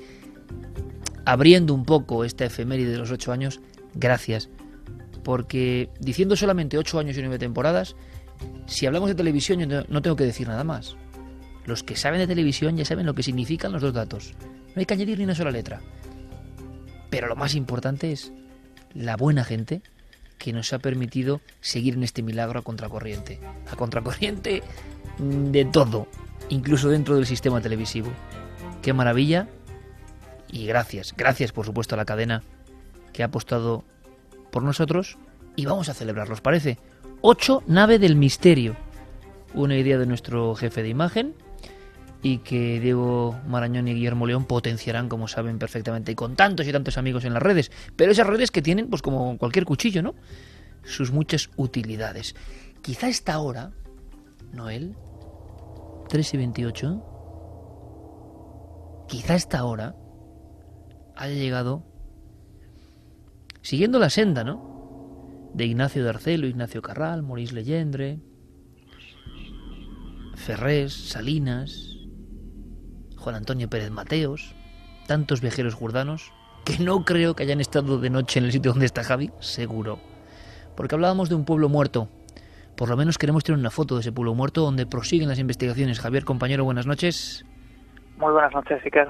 abriendo 1.25 1.75
un 1.75 1.85
poco 1.85 2.25
esta 2.25 2.45
efeméride 2.45 2.93
de 2.93 2.99
los 2.99 3.11
ocho 3.11 3.33
años, 3.33 3.61
gracias. 3.95 4.49
Porque 5.25 5.91
diciendo 6.01 6.37
solamente 6.37 6.79
ocho 6.79 6.99
años 6.99 7.17
y 7.19 7.21
nueve 7.21 7.39
temporadas, 7.39 7.97
si 8.67 8.87
hablamos 8.87 9.09
de 9.09 9.15
televisión 9.15 9.61
yo 9.61 9.67
no- 9.89 10.03
tengo 10.03 10.17
que 10.17 10.25
decir 10.25 10.49
nada 10.49 10.65
más. 10.65 10.97
Los 11.65 11.83
que 11.83 11.97
saben 11.97 12.19
de 12.21 12.27
televisión 12.27 12.77
ya 12.77 12.85
saben 12.85 13.07
lo 13.07 13.15
que 13.15 13.23
significan 13.23 13.73
los 13.73 13.83
dos 13.83 13.93
datos. 13.93 14.35
No 14.75 14.81
hay 14.81 14.87
que 14.87 14.95
añadir 14.95 15.19
ni 15.19 15.25
una 15.25 15.35
sola 15.35 15.51
letra. 15.51 15.81
Pero 17.11 17.27
lo 17.27 17.37
más 17.37 17.55
importante 17.55 18.13
es 18.13 18.33
la 18.95 19.17
buena 19.17 19.45
gente 19.45 19.83
que 20.39 20.53
nos 20.53 20.73
ha 20.73 20.79
permitido 20.79 21.41
seguir 21.61 21.95
en 21.95 22.05
este 22.05 22.23
milagro 22.23 22.61
a 22.61 22.63
contracorriente. 22.63 23.41
A 23.71 23.77
contracorriente 23.77 24.63
mm, 25.19 25.51
de 25.51 25.65
todo, 25.65 26.07
incluso 26.49 26.89
dentro 26.89 27.17
del 27.17 27.27
sistema 27.27 27.61
televisivo. 27.61 28.11
Qué 28.83 28.93
maravilla 28.93 29.49
y 30.51 30.67
gracias, 30.67 31.13
gracias 31.17 31.53
por 31.53 31.67
supuesto 31.67 31.95
a 31.95 31.99
la 31.99 32.05
cadena 32.05 32.43
que 33.13 33.23
ha 33.23 33.27
apostado 33.27 33.85
por 34.51 34.63
nosotros 34.63 35.19
y 35.57 35.67
vamos 35.67 35.89
a 35.89 35.95
celebrarlo, 35.95 36.35
¿os 36.35 36.41
parece? 36.41 36.79
8 37.21 37.65
Nave 37.67 37.99
del 37.99 38.15
Misterio, 38.15 38.77
una 39.53 39.77
idea 39.77 39.99
de 39.99 40.07
nuestro 40.07 40.55
jefe 40.55 40.83
de 40.83 40.89
imagen 40.89 41.35
y 42.23 42.39
que 42.39 42.79
Diego 42.79 43.37
Marañón 43.47 43.89
y 43.89 43.95
Guillermo 43.95 44.27
León 44.27 44.45
potenciarán, 44.45 45.09
como 45.09 45.27
saben 45.27 45.59
perfectamente, 45.59 46.13
y 46.13 46.15
con 46.15 46.37
tantos 46.37 46.67
y 46.67 46.73
tantos 46.73 46.97
amigos 46.97 47.25
en 47.25 47.35
las 47.35 47.43
redes. 47.43 47.73
Pero 47.97 48.13
esas 48.13 48.27
redes 48.27 48.51
que 48.51 48.63
tienen, 48.63 48.89
pues 48.89 49.03
como 49.03 49.37
cualquier 49.37 49.65
cuchillo, 49.65 50.03
¿no? 50.03 50.15
Sus 50.85 51.13
muchas 51.13 51.51
utilidades. 51.57 52.37
Quizá 52.83 53.09
esta 53.09 53.39
hora, 53.41 53.73
Noel, 54.53 54.95
3 56.09 56.35
y 56.35 56.37
28, 56.37 57.05
quizá 59.09 59.35
esta 59.35 59.65
hora 59.65 59.97
haya 61.17 61.35
llegado, 61.35 61.85
siguiendo 63.61 63.99
la 63.99 64.11
senda, 64.11 64.45
¿no? 64.45 64.78
De 65.59 65.65
Ignacio 65.65 66.05
de 66.05 66.11
Arcelo, 66.11 66.47
Ignacio 66.47 66.83
Carral, 66.83 67.25
Maurice 67.25 67.53
Leyendre, 67.53 68.21
Ferrés, 70.37 70.93
Salinas, 70.93 71.97
Juan 73.17 73.35
Antonio 73.35 73.69
Pérez 73.69 73.91
Mateos, 73.91 74.55
tantos 75.09 75.41
viajeros 75.41 75.75
jurdanos, 75.75 76.33
que 76.65 76.79
no 76.79 77.05
creo 77.05 77.35
que 77.35 77.43
hayan 77.43 77.61
estado 77.61 77.99
de 77.99 78.09
noche 78.09 78.39
en 78.39 78.45
el 78.45 78.53
sitio 78.53 78.71
donde 78.71 78.87
está 78.87 79.03
Javi, 79.03 79.33
seguro. 79.41 79.99
Porque 80.77 80.95
hablábamos 80.95 81.29
de 81.29 81.35
un 81.35 81.45
pueblo 81.45 81.69
muerto. 81.69 82.09
Por 82.77 82.89
lo 82.89 82.97
menos 82.97 83.19
queremos 83.19 83.43
tener 83.43 83.59
una 83.59 83.71
foto 83.71 83.97
de 83.97 84.03
ese 84.03 84.13
pueblo 84.13 84.37
muerto 84.37 84.61
donde 84.61 84.87
prosiguen 84.87 85.29
las 85.29 85.41
investigaciones. 85.41 85.99
Javier, 85.99 86.25
compañero, 86.25 86.63
buenas 86.63 86.87
noches. 86.87 87.45
Muy 88.17 88.31
buenas 88.31 88.53
noches, 88.55 88.81
Iker. 88.85 89.09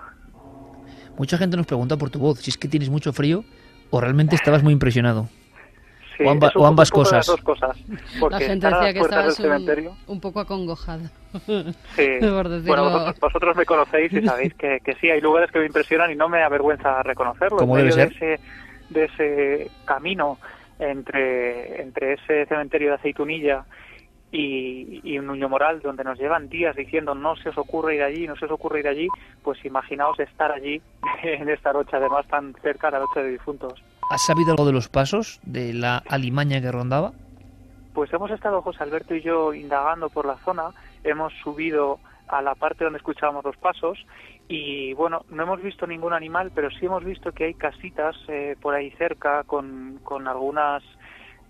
Mucha 1.18 1.36
gente 1.36 1.58
nos 1.58 1.66
pregunta 1.66 1.98
por 1.98 2.08
tu 2.08 2.18
voz, 2.18 2.38
si 2.38 2.50
es 2.50 2.56
que 2.56 2.68
tienes 2.68 2.88
mucho 2.88 3.12
frío 3.12 3.44
o 3.90 4.00
realmente 4.00 4.34
estabas 4.34 4.62
muy 4.62 4.72
impresionado. 4.72 5.28
Sí, 6.18 6.24
O 6.24 6.30
amba- 6.30 6.50
o 6.56 6.66
ambas 6.66 6.90
poco 6.90 7.04
de 7.08 7.16
las 7.16 7.26
cosas. 7.26 7.26
dos 7.26 7.40
cosas. 7.44 7.88
La 7.88 8.20
Porque 8.20 8.44
gente 8.44 8.66
estar 8.66 8.74
a 8.74 8.76
decía 8.86 8.86
las 8.86 8.92
que 8.92 8.98
del 8.98 9.04
estabas 9.08 9.38
un, 9.38 9.44
cementerio. 9.44 9.96
un 10.08 10.20
poco 10.20 10.40
acongojado. 10.40 11.00
Sí. 11.46 12.06
por 12.20 12.48
decirlo- 12.48 12.66
Bueno, 12.66 12.82
vosotros, 12.90 13.20
vosotros 13.20 13.56
me 13.56 13.64
conocéis 13.64 14.12
y 14.12 14.22
sabéis 14.26 14.54
que, 14.54 14.80
que 14.84 14.94
sí, 14.96 15.08
hay 15.10 15.20
lugares 15.20 15.50
que 15.52 15.60
me 15.60 15.66
impresionan 15.66 16.10
y 16.10 16.16
no 16.16 16.28
me 16.28 16.42
avergüenza 16.42 17.02
reconocerlo. 17.04 17.58
Como 17.58 17.78
en 17.78 17.84
medio 17.84 17.96
debe 17.96 18.10
de 18.10 18.16
ese, 18.36 18.40
de 18.90 19.04
ese 19.04 19.70
camino 19.84 20.38
entre, 20.80 21.82
entre 21.82 22.14
ese 22.14 22.46
cementerio 22.46 22.88
de 22.88 22.94
Aceitunilla 22.96 23.64
y, 24.32 25.00
y 25.04 25.18
Nuño 25.20 25.48
Moral, 25.48 25.80
donde 25.80 26.04
nos 26.04 26.18
llevan 26.18 26.48
días 26.48 26.74
diciendo 26.76 27.14
no 27.14 27.36
se 27.36 27.48
os 27.50 27.58
ocurre 27.58 27.94
ir 27.96 28.02
allí, 28.02 28.26
no 28.26 28.36
se 28.36 28.44
os 28.44 28.50
ocurre 28.50 28.80
ir 28.80 28.88
allí, 28.88 29.08
pues 29.42 29.64
imaginaos 29.64 30.18
estar 30.20 30.50
allí 30.52 30.82
en 31.22 31.48
esta 31.48 31.72
noche, 31.72 31.96
además 31.96 32.26
tan 32.26 32.54
cerca 32.60 32.88
de 32.88 32.92
la 32.94 32.98
noche 33.00 33.22
de 33.22 33.30
difuntos. 33.30 33.82
¿Has 34.10 34.24
sabido 34.24 34.52
algo 34.52 34.64
de 34.64 34.72
los 34.72 34.88
pasos 34.88 35.38
de 35.42 35.74
la 35.74 36.02
alimaña 36.08 36.60
que 36.62 36.72
rondaba? 36.72 37.12
Pues 37.92 38.12
hemos 38.12 38.30
estado 38.30 38.62
José 38.62 38.82
Alberto 38.82 39.14
y 39.14 39.20
yo 39.20 39.52
indagando 39.52 40.08
por 40.08 40.24
la 40.24 40.36
zona, 40.38 40.70
hemos 41.04 41.32
subido 41.42 41.98
a 42.26 42.40
la 42.40 42.54
parte 42.54 42.84
donde 42.84 42.98
escuchábamos 42.98 43.44
los 43.44 43.56
pasos 43.56 43.98
y 44.48 44.94
bueno, 44.94 45.24
no 45.28 45.42
hemos 45.42 45.62
visto 45.62 45.86
ningún 45.86 46.14
animal, 46.14 46.50
pero 46.54 46.70
sí 46.70 46.86
hemos 46.86 47.04
visto 47.04 47.32
que 47.32 47.44
hay 47.44 47.54
casitas 47.54 48.16
eh, 48.28 48.56
por 48.60 48.74
ahí 48.74 48.90
cerca 48.92 49.44
con, 49.44 50.00
con 50.02 50.26
algunas, 50.26 50.82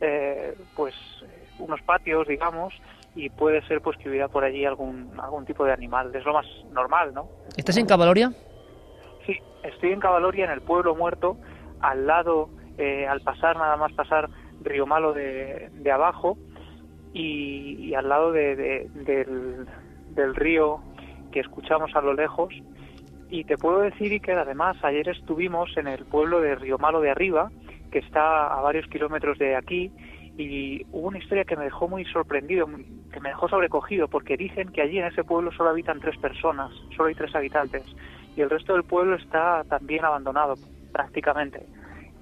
eh, 0.00 0.56
pues, 0.74 0.94
unos 1.60 1.80
patios, 1.82 2.26
digamos, 2.26 2.74
y 3.14 3.30
puede 3.30 3.62
ser 3.68 3.80
pues 3.82 3.96
que 3.98 4.08
hubiera 4.08 4.26
por 4.26 4.42
allí 4.42 4.64
algún, 4.64 5.12
algún 5.20 5.44
tipo 5.44 5.64
de 5.64 5.72
animal. 5.72 6.12
Es 6.14 6.24
lo 6.24 6.32
más 6.32 6.46
normal, 6.72 7.14
¿no? 7.14 7.28
¿Estás 7.56 7.76
en 7.76 7.86
Cavaloria? 7.86 8.32
Sí, 9.26 9.36
estoy 9.62 9.92
en 9.92 10.00
Cavaloria, 10.00 10.46
en 10.46 10.50
el 10.50 10.60
pueblo 10.60 10.96
muerto, 10.96 11.36
al 11.80 12.06
lado, 12.06 12.50
eh, 12.76 13.06
al 13.06 13.20
pasar 13.20 13.56
nada 13.56 13.76
más 13.76 13.92
pasar 13.92 14.28
Río 14.62 14.86
Malo 14.86 15.12
de, 15.12 15.70
de 15.72 15.90
abajo 15.92 16.36
y, 17.12 17.76
y 17.80 17.94
al 17.94 18.08
lado 18.08 18.32
de, 18.32 18.56
de- 18.56 18.88
del, 18.94 19.66
del 20.14 20.34
río 20.34 20.80
que 21.32 21.40
escuchamos 21.40 21.94
a 21.94 22.00
lo 22.00 22.14
lejos. 22.14 22.54
Y 23.30 23.44
te 23.44 23.58
puedo 23.58 23.80
decir 23.80 24.20
que 24.22 24.32
además 24.32 24.76
ayer 24.82 25.08
estuvimos 25.08 25.76
en 25.76 25.86
el 25.86 26.04
pueblo 26.06 26.40
de 26.40 26.54
Río 26.54 26.78
Malo 26.78 27.00
de 27.00 27.10
arriba, 27.10 27.50
que 27.92 27.98
está 27.98 28.46
a 28.56 28.60
varios 28.62 28.86
kilómetros 28.88 29.38
de 29.38 29.54
aquí, 29.54 29.92
y 30.38 30.84
hubo 30.92 31.08
una 31.08 31.18
historia 31.18 31.44
que 31.44 31.56
me 31.56 31.64
dejó 31.64 31.88
muy 31.88 32.04
sorprendido, 32.06 32.66
que 33.12 33.20
me 33.20 33.28
dejó 33.30 33.48
sobrecogido, 33.48 34.08
porque 34.08 34.36
dicen 34.36 34.68
que 34.70 34.80
allí 34.82 34.98
en 34.98 35.06
ese 35.06 35.24
pueblo 35.24 35.52
solo 35.52 35.70
habitan 35.70 36.00
tres 36.00 36.16
personas, 36.18 36.70
solo 36.96 37.08
hay 37.08 37.14
tres 37.14 37.34
habitantes, 37.34 37.82
y 38.36 38.40
el 38.40 38.48
resto 38.48 38.72
del 38.72 38.84
pueblo 38.84 39.16
está 39.16 39.64
también 39.64 40.04
abandonado, 40.04 40.54
prácticamente. 40.98 41.64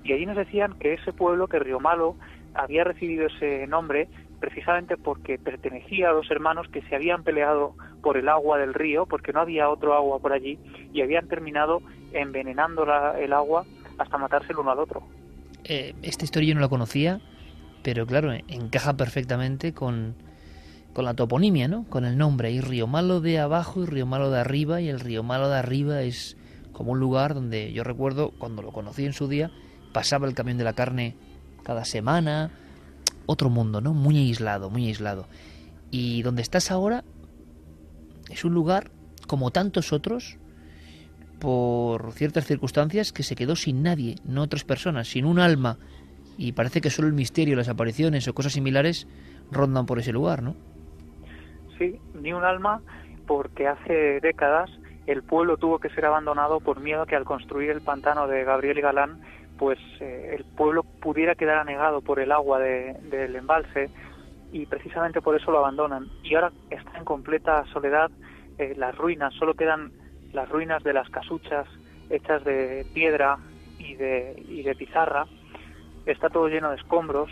Y 0.05 0.13
allí 0.13 0.27
nos 0.27 0.37
decían 0.37 0.79
que 0.79 0.93
ese 0.93 1.15
pueblo, 1.15 1.49
que 1.49 1.59
Río 1.59 1.81
Malo, 1.81 2.15
había 2.55 2.85
recibido 2.85 3.27
ese 3.27 3.67
nombre 3.67 4.07
precisamente 4.39 4.99
porque 4.99 5.39
pertenecía 5.39 6.11
a 6.11 6.13
dos 6.13 6.31
hermanos 6.31 6.69
que 6.69 6.83
se 6.83 6.95
habían 6.95 7.23
peleado 7.23 7.75
por 8.03 8.19
el 8.19 8.29
agua 8.29 8.59
del 8.59 8.75
río, 8.75 9.07
porque 9.07 9.33
no 9.33 9.41
había 9.41 9.71
otro 9.71 9.95
agua 9.95 10.19
por 10.19 10.35
allí, 10.35 10.59
y 10.93 11.01
habían 11.01 11.27
terminado 11.27 11.81
envenenando 12.13 12.85
la- 12.85 13.19
el 13.19 13.33
agua 13.33 13.65
hasta 13.97 14.19
matarse 14.19 14.53
el 14.53 14.59
uno 14.59 14.73
al 14.73 14.79
otro. 14.79 15.03
Eh, 15.65 15.95
esta 16.03 16.25
historia 16.25 16.51
yo 16.51 16.55
no 16.55 16.61
la 16.61 16.69
conocía, 16.69 17.21
pero 17.83 18.07
claro, 18.07 18.31
encaja 18.49 18.95
perfectamente 18.95 19.73
con, 19.73 20.15
con 20.93 21.07
la 21.07 21.15
toponimia, 21.15 21.67
¿no? 21.67 21.87
Con 21.89 22.05
el 22.05 22.19
nombre. 22.19 22.49
Hay 22.49 22.61
Río 22.61 22.87
Malo 22.87 23.23
de 23.23 23.39
abajo 23.39 23.83
y 23.83 23.87
Río 23.87 24.05
Malo 24.05 24.31
de 24.31 24.39
arriba, 24.39 24.83
y 24.83 24.91
el 24.91 25.01
Río 25.01 25.23
Malo 25.23 25.49
de 25.49 25.57
arriba 25.59 26.03
es 26.03 26.37
como 26.77 26.93
un 26.93 27.01
lugar 27.01 27.33
donde 27.33 27.73
yo 27.73 27.85
recuerdo, 27.85 28.33
cuando 28.39 28.61
lo 28.61 28.71
conocí 28.71 29.07
en 29.07 29.15
su 29.15 29.29
día, 29.29 29.51
pasaba 29.95 30.29
el 30.29 30.35
camión 30.35 30.59
de 30.59 30.65
la 30.65 30.75
carne 30.75 31.17
cada 31.63 31.87
semana, 31.87 32.51
otro 33.25 33.49
mundo, 33.49 33.81
¿no? 33.81 33.95
Muy 33.95 34.19
aislado, 34.19 34.69
muy 34.69 34.87
aislado. 34.87 35.27
Y 35.91 36.21
donde 36.21 36.43
estás 36.43 36.71
ahora 36.71 37.03
es 38.29 38.45
un 38.45 38.53
lugar, 38.53 38.91
como 39.27 39.53
tantos 39.53 39.95
otros, 39.95 40.37
por 41.39 42.13
ciertas 42.13 42.45
circunstancias, 42.45 43.11
que 43.11 43.23
se 43.23 43.37
quedó 43.37 43.57
sin 43.57 43.83
nadie, 43.83 44.17
no 44.27 44.43
otras 44.43 44.65
personas, 44.65 45.09
sin 45.09 45.25
un 45.25 45.39
alma. 45.39 45.79
Y 46.37 46.53
parece 46.53 46.83
que 46.83 46.91
solo 46.91 47.09
el 47.09 47.15
misterio, 47.15 47.57
las 47.57 47.71
apariciones 47.71 48.29
o 48.29 48.35
cosas 48.35 48.53
similares 48.53 49.09
rondan 49.51 49.87
por 49.87 49.99
ese 49.99 50.13
lugar, 50.13 50.43
¿no? 50.43 50.55
Sí, 51.79 51.99
ni 52.21 52.35
un 52.35 52.45
alma, 52.45 52.83
porque 53.27 53.67
hace 53.67 54.21
décadas 54.21 54.69
el 55.07 55.23
pueblo 55.23 55.57
tuvo 55.57 55.79
que 55.79 55.91
ser 55.91 56.05
abandonado 56.05 56.61
por 56.61 56.81
miedo 56.81 57.03
a 57.03 57.07
que 57.07 57.17
al 57.17 57.25
construir 57.25 57.71
el 57.71 57.81
pantano 57.81 58.27
de 58.27 58.45
Gabriel 58.45 58.79
y 58.79 58.83
Galán, 58.83 59.21
pues 59.59 59.79
eh, 60.01 60.35
el 60.37 60.45
pueblo 60.45 60.83
pudiera 60.83 61.35
quedar 61.35 61.59
anegado 61.59 62.01
por 62.03 62.21
el 62.21 62.33
agua 62.33 62.59
del 62.59 63.37
embalse 63.37 63.91
y 64.53 64.67
precisamente 64.67 65.23
por 65.23 65.37
eso 65.37 65.51
lo 65.51 65.59
abandonan. 65.59 66.09
Y 66.23 66.35
ahora 66.35 66.53
está 66.71 66.99
en 66.99 67.05
completa 67.05 67.65
soledad, 67.73 68.11
eh, 68.59 68.75
las 68.77 68.97
ruinas, 68.97 69.33
solo 69.35 69.55
quedan 69.55 69.93
las 70.33 70.49
ruinas 70.49 70.83
de 70.83 70.93
las 70.93 71.09
casuchas 71.11 71.67
hechas 72.11 72.45
de 72.45 72.87
piedra 72.93 73.39
y 73.79 73.95
de, 73.95 74.43
y 74.49 74.63
de 74.63 74.75
pizarra, 74.75 75.27
está 76.05 76.31
todo 76.31 76.49
lleno 76.49 76.71
de 76.71 76.77
escombros 76.77 77.31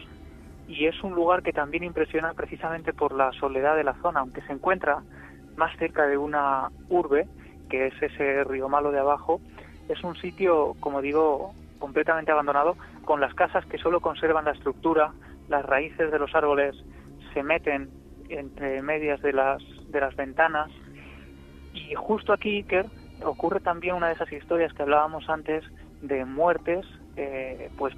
y 0.67 0.87
es 0.87 1.03
un 1.03 1.15
lugar 1.15 1.43
que 1.43 1.53
también 1.53 1.85
impresiona 1.85 2.35
precisamente 2.35 2.93
por 2.93 3.13
la 3.13 3.33
soledad 3.33 3.77
de 3.77 3.85
la 3.85 3.95
zona, 4.01 4.21
aunque 4.21 4.41
se 4.43 4.53
encuentra 4.53 5.03
más 5.57 5.77
cerca 5.79 6.07
de 6.07 6.17
una 6.17 6.71
urbe, 6.89 7.29
que 7.75 7.87
es 7.89 8.03
ese 8.03 8.45
río 8.45 8.69
malo 8.69 8.93
de 8.93 9.01
abajo, 9.01 9.41
es 9.89 10.03
un 10.05 10.15
sitio, 10.17 10.77
como 10.81 11.03
digo, 11.03 11.55
completamente 11.81 12.31
abandonado, 12.31 12.77
con 13.05 13.21
las 13.21 13.35
casas 13.35 13.67
que 13.67 13.79
solo 13.79 14.01
conservan 14.01 14.45
la 14.45 14.53
estructura, 14.53 15.13
las 15.49 15.65
raíces 15.65 16.11
de 16.13 16.19
los 16.19 16.35
árboles 16.35 16.77
se 17.33 17.43
meten 17.43 17.91
entre 18.29 18.81
medias 18.81 19.21
de 19.23 19.33
las, 19.33 19.63
de 19.89 20.01
las 20.01 20.15
ventanas. 20.15 20.71
Y 21.75 21.95
justo 21.95 22.33
aquí, 22.33 22.59
Iker, 22.59 22.87
ocurre 23.25 23.61
también 23.61 23.97
una 23.97 24.07
de 24.07 24.15
esas 24.15 24.33
historias 24.33 24.73
que 24.73 24.83
hablábamos 24.83 25.29
antes 25.29 25.65
de 26.01 26.25
muertes, 26.25 26.87
eh, 27.17 27.71
pues 27.77 27.95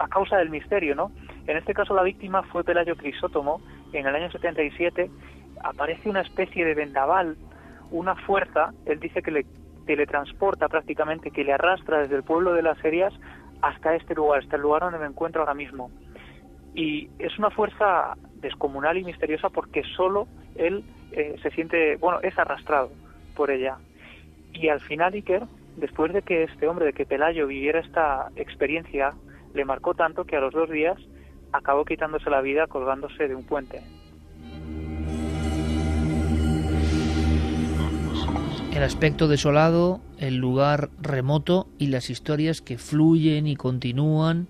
a 0.00 0.08
causa 0.08 0.38
del 0.38 0.50
misterio, 0.50 0.96
¿no? 0.96 1.12
En 1.46 1.56
este 1.56 1.72
caso 1.72 1.94
la 1.94 2.02
víctima 2.02 2.42
fue 2.42 2.64
Pelayo 2.64 2.96
Crisótomo. 2.96 3.60
En 3.92 4.06
el 4.06 4.14
año 4.14 4.30
77 4.30 5.08
aparece 5.62 6.10
una 6.10 6.22
especie 6.22 6.64
de 6.64 6.74
vendaval, 6.74 7.36
una 7.94 8.16
fuerza, 8.16 8.74
él 8.86 8.98
dice 8.98 9.22
que 9.22 9.30
le 9.30 9.46
teletransporta 9.86 10.68
prácticamente, 10.68 11.30
que 11.30 11.44
le 11.44 11.52
arrastra 11.52 12.00
desde 12.00 12.16
el 12.16 12.24
pueblo 12.24 12.52
de 12.52 12.62
las 12.62 12.82
Herías 12.84 13.14
hasta 13.62 13.94
este 13.94 14.14
lugar, 14.14 14.40
hasta 14.40 14.56
el 14.56 14.62
lugar 14.62 14.82
donde 14.82 14.98
me 14.98 15.06
encuentro 15.06 15.42
ahora 15.42 15.54
mismo. 15.54 15.90
Y 16.74 17.08
es 17.20 17.38
una 17.38 17.50
fuerza 17.50 18.16
descomunal 18.40 18.98
y 18.98 19.04
misteriosa 19.04 19.48
porque 19.48 19.84
solo 19.96 20.26
él 20.56 20.84
eh, 21.12 21.36
se 21.40 21.50
siente, 21.50 21.96
bueno, 21.96 22.18
es 22.22 22.36
arrastrado 22.36 22.90
por 23.36 23.50
ella. 23.50 23.76
Y 24.52 24.68
al 24.68 24.80
final, 24.80 25.14
Iker, 25.14 25.44
después 25.76 26.12
de 26.12 26.22
que 26.22 26.42
este 26.44 26.66
hombre, 26.66 26.86
de 26.86 26.92
que 26.94 27.06
Pelayo 27.06 27.46
viviera 27.46 27.78
esta 27.78 28.28
experiencia, 28.34 29.12
le 29.54 29.64
marcó 29.64 29.94
tanto 29.94 30.24
que 30.24 30.36
a 30.36 30.40
los 30.40 30.52
dos 30.52 30.68
días 30.68 30.96
acabó 31.52 31.84
quitándose 31.84 32.28
la 32.28 32.40
vida 32.40 32.66
colgándose 32.66 33.28
de 33.28 33.36
un 33.36 33.46
puente. 33.46 33.80
El 38.74 38.82
aspecto 38.82 39.28
desolado, 39.28 40.00
el 40.18 40.38
lugar 40.38 40.88
remoto 41.00 41.68
y 41.78 41.86
las 41.86 42.10
historias 42.10 42.60
que 42.60 42.76
fluyen 42.76 43.46
y 43.46 43.54
continúan. 43.54 44.48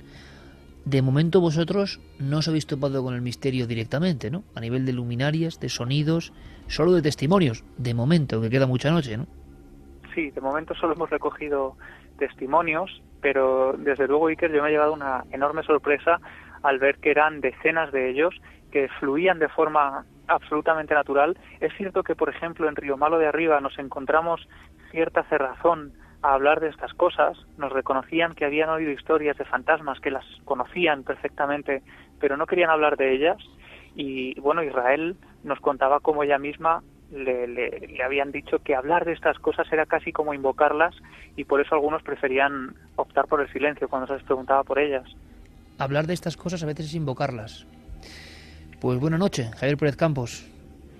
De 0.87 1.03
momento 1.03 1.43
vosotros 1.43 2.01
no 2.19 2.39
os 2.39 2.49
habéis 2.49 2.67
topado 2.67 3.05
con 3.05 3.15
el 3.15 3.21
misterio 3.21 3.67
directamente, 3.67 4.31
¿no? 4.31 4.43
A 4.55 4.61
nivel 4.61 4.87
de 4.87 4.95
luminarias, 4.95 5.61
de 5.61 5.69
sonidos, 5.69 6.33
solo 6.69 6.93
de 6.93 7.03
testimonios, 7.03 7.65
de 7.77 7.93
momento, 7.93 8.41
que 8.41 8.49
queda 8.49 8.67
mucha 8.67 8.91
noche, 8.91 9.19
¿no? 9.19 9.27
Sí, 10.15 10.31
de 10.31 10.41
momento 10.41 10.75
solo 10.75 10.95
hemos 10.95 11.11
recogido 11.11 11.77
testimonios, 12.19 13.03
pero 13.21 13.75
desde 13.77 14.09
luego 14.09 14.29
Iker 14.29 14.51
yo 14.51 14.63
me 14.63 14.69
ha 14.69 14.73
llevado 14.73 14.95
una 14.95 15.25
enorme 15.33 15.63
sorpresa 15.65 16.19
al 16.63 16.79
ver 16.79 16.97
que 16.97 17.11
eran 17.11 17.43
decenas 17.43 17.93
de 17.93 18.09
ellos 18.09 18.35
que 18.73 18.89
fluían 19.01 19.39
de 19.39 19.51
forma 19.51 20.07
absolutamente 20.29 20.95
natural. 20.95 21.37
Es 21.61 21.73
cierto 21.77 22.03
que, 22.03 22.15
por 22.15 22.29
ejemplo, 22.29 22.69
en 22.69 22.77
Río 22.77 22.97
Malo 22.97 23.19
de 23.19 23.27
Arriba 23.27 23.61
nos 23.61 23.79
encontramos 23.79 24.47
cierta 24.91 25.25
cerrazón 25.25 25.93
a 26.23 26.33
hablar 26.33 26.61
de 26.61 26.69
estas 26.69 26.95
cosas, 26.95 27.37
nos 27.59 27.71
reconocían 27.71 28.35
que 28.35 28.47
habían 28.47 28.71
oído 28.71 28.91
historias 28.91 29.37
de 29.37 29.45
fantasmas, 29.45 30.01
que 30.01 30.11
las 30.11 30.25
conocían 30.45 31.03
perfectamente, 31.03 31.83
pero 32.19 32.39
no 32.39 32.47
querían 32.47 32.71
hablar 32.71 32.97
de 32.97 33.15
ellas. 33.15 33.37
Y 33.95 34.39
bueno, 34.41 34.63
Israel 34.63 35.17
nos 35.43 35.61
contaba 35.61 36.01
cómo 36.01 36.23
ella 36.23 36.39
misma 36.39 36.83
le, 37.13 37.47
le, 37.47 38.03
habían 38.03 38.33
dicho 38.33 38.59
que 38.61 38.75
hablar 38.75 39.05
de 39.05 39.13
estas 39.13 39.39
cosas 39.39 39.71
era 39.71 39.85
casi 39.85 40.13
como 40.13 40.33
invocarlas 40.33 40.95
y 41.37 41.45
por 41.45 41.61
eso 41.61 41.75
algunos 41.75 42.03
preferían 42.03 42.75
optar 42.97 43.27
por 43.27 43.43
el 43.43 43.53
silencio 43.53 43.89
cuando 43.89 44.07
se 44.07 44.15
les 44.15 44.23
preguntaba 44.23 44.65
por 44.65 44.79
ellas. 44.79 45.05
Hablar 45.79 46.07
de 46.07 46.15
estas 46.15 46.37
cosas 46.37 46.63
a 46.63 46.67
veces 46.67 46.87
es 46.87 46.95
invocarlas. 46.95 47.67
Pues 48.85 49.01
buena 49.01 49.16
noche, 49.16 49.51
Javier 49.57 49.79
Pérez 49.79 49.97
Campos. 49.97 50.47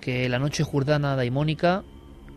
Que 0.01 0.27
la 0.27 0.39
noche 0.39 0.63
jurdana 0.63 1.15
daimónica 1.15 1.83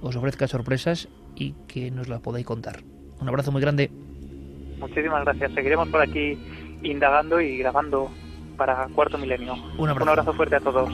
os 0.02 0.14
ofrezca 0.14 0.46
sorpresas 0.46 1.08
y 1.34 1.54
que 1.66 1.90
nos 1.90 2.06
las 2.06 2.20
podáis 2.20 2.44
contar. 2.44 2.80
Un 3.18 3.30
abrazo 3.30 3.50
muy 3.50 3.62
grande. 3.62 3.90
Muchísimas 4.78 5.24
gracias. 5.24 5.50
Seguiremos 5.54 5.88
por 5.88 6.02
aquí 6.02 6.38
indagando 6.82 7.40
y 7.40 7.56
grabando 7.56 8.10
para 8.58 8.88
Cuarto 8.88 9.16
Milenio. 9.16 9.54
Un 9.78 9.88
abrazo, 9.88 10.02
Un 10.02 10.08
abrazo 10.10 10.32
fuerte 10.34 10.56
a 10.56 10.60
todos. 10.60 10.90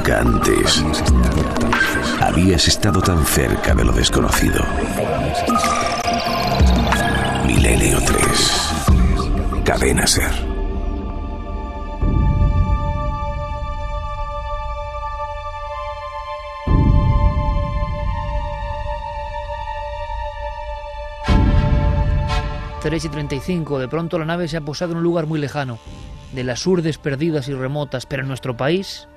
Nunca 0.00 0.20
antes 0.20 0.82
habías 2.22 2.66
estado 2.68 3.02
tan 3.02 3.22
cerca 3.26 3.74
de 3.74 3.84
lo 3.84 3.92
desconocido. 3.92 4.64
Milenio 7.46 7.98
3. 8.00 9.62
Cadena 9.62 10.06
Ser. 10.06 10.30
Tres 22.80 23.04
y 23.04 23.08
35. 23.10 23.78
De 23.78 23.88
pronto 23.88 24.18
la 24.18 24.24
nave 24.24 24.48
se 24.48 24.56
ha 24.56 24.62
posado 24.62 24.92
en 24.92 24.98
un 24.98 25.04
lugar 25.04 25.26
muy 25.26 25.38
lejano, 25.38 25.78
de 26.32 26.44
las 26.44 26.66
urdes 26.66 26.96
perdidas 26.96 27.48
y 27.48 27.52
remotas, 27.52 28.06
pero 28.06 28.22
en 28.22 28.28
nuestro 28.28 28.56
país, 28.56 29.09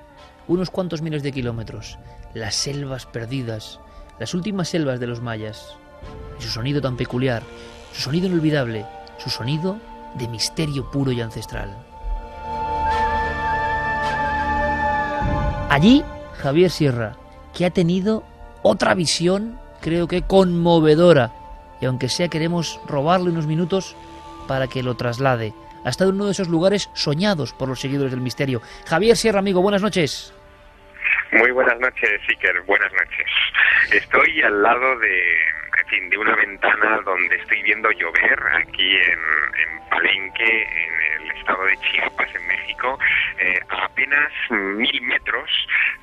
unos 0.48 0.70
cuantos 0.70 1.02
miles 1.02 1.22
de 1.22 1.32
kilómetros. 1.32 1.98
Las 2.34 2.54
selvas 2.54 3.06
perdidas, 3.06 3.80
las 4.18 4.34
últimas 4.34 4.68
selvas 4.68 5.00
de 5.00 5.06
los 5.06 5.20
mayas. 5.20 5.76
Y 6.38 6.42
su 6.42 6.50
sonido 6.50 6.80
tan 6.80 6.96
peculiar, 6.96 7.42
su 7.92 8.02
sonido 8.02 8.26
inolvidable, 8.26 8.86
su 9.18 9.30
sonido 9.30 9.78
de 10.14 10.28
misterio 10.28 10.90
puro 10.90 11.12
y 11.12 11.20
ancestral. 11.20 11.76
Allí, 15.70 16.04
Javier 16.34 16.70
Sierra, 16.70 17.16
que 17.52 17.66
ha 17.66 17.70
tenido 17.70 18.22
otra 18.62 18.94
visión, 18.94 19.58
creo 19.80 20.06
que 20.06 20.22
conmovedora, 20.22 21.32
y 21.80 21.86
aunque 21.86 22.08
sea 22.08 22.28
queremos 22.28 22.80
robarle 22.86 23.30
unos 23.30 23.46
minutos 23.46 23.96
para 24.46 24.68
que 24.68 24.82
lo 24.82 24.94
traslade. 24.96 25.52
Ha 25.84 25.90
estado 25.90 26.10
en 26.10 26.16
uno 26.16 26.26
de 26.26 26.32
esos 26.32 26.48
lugares 26.48 26.90
soñados 26.94 27.52
por 27.52 27.68
los 27.68 27.80
seguidores 27.80 28.10
del 28.10 28.20
misterio. 28.20 28.62
Javier 28.86 29.16
Sierra, 29.16 29.38
amigo, 29.38 29.60
buenas 29.60 29.82
noches. 29.82 30.34
Muy 31.32 31.50
buenas 31.50 31.78
noches, 31.80 32.20
Iker, 32.28 32.62
buenas 32.62 32.92
noches. 32.92 33.26
Estoy 33.92 34.42
al 34.42 34.62
lado 34.62 34.98
de, 34.98 35.20
fin, 35.86 36.10
de 36.10 36.18
una 36.18 36.34
ventana 36.36 37.00
donde 37.04 37.36
estoy 37.36 37.62
viendo 37.62 37.90
llover 37.90 38.40
aquí 38.54 38.96
en, 38.96 39.18
en 39.58 39.88
Palenque, 39.90 40.62
en 40.62 41.22
el 41.22 41.30
estado 41.36 41.64
de 41.64 41.76
Chiapas, 41.78 42.34
en 42.34 42.46
México, 42.46 42.98
eh, 43.38 43.60
a 43.68 43.84
apenas 43.84 44.32
mil 44.50 45.02
metros 45.02 45.50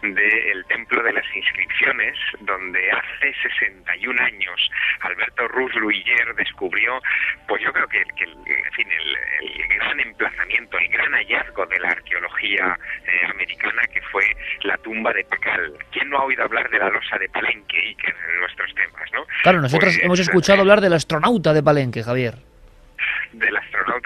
del 0.02 0.66
templo 0.66 0.82
Templo 0.82 1.04
de 1.04 1.14
las 1.14 1.36
Inscripciones, 1.36 2.18
donde 2.40 2.92
hace 2.92 3.34
61 3.44 4.20
años 4.20 4.72
Alberto 5.02 5.48
Ruz 5.50 5.72
Luiller 5.76 6.34
descubrió, 6.36 7.00
pues 7.48 7.62
yo 7.64 7.72
creo 7.72 7.88
que, 7.88 8.00
el, 8.00 8.10
en 8.10 8.72
fin, 8.74 8.88
el, 8.92 9.78
gran 9.78 10.00
emplazamiento, 10.00 10.78
el 10.80 10.88
gran 10.90 11.12
hallazgo 11.14 11.66
de 11.68 11.80
la 11.80 11.90
arqueología 11.90 12.78
eh, 13.06 13.26
americana, 13.30 13.84
que 13.94 14.02
fue 14.12 14.26
la 14.64 14.76
tumba 14.80 15.14
de 15.14 15.24
Pacal. 15.26 15.74
¿Quién 15.92 16.10
no 16.10 16.18
ha 16.18 16.26
oído 16.26 16.44
hablar 16.44 16.68
de 16.72 16.80
la 16.80 16.90
losa 16.90 17.18
de 17.20 17.30
Palenque, 17.30 17.78
Iker, 17.78 18.16
en 18.34 18.40
nuestros 18.40 18.74
temas, 18.74 19.12
no? 19.14 19.26
Claro, 19.44 19.62
nosotros 19.72 19.96
Pues, 19.96 20.06
hemos 20.06 20.20
escuchado 20.20 20.62
hablar 20.62 20.82
del 20.82 20.94
astronauta 20.94 21.54
de 21.54 21.64
Palenque, 21.64 22.04
Javier. 22.04 22.51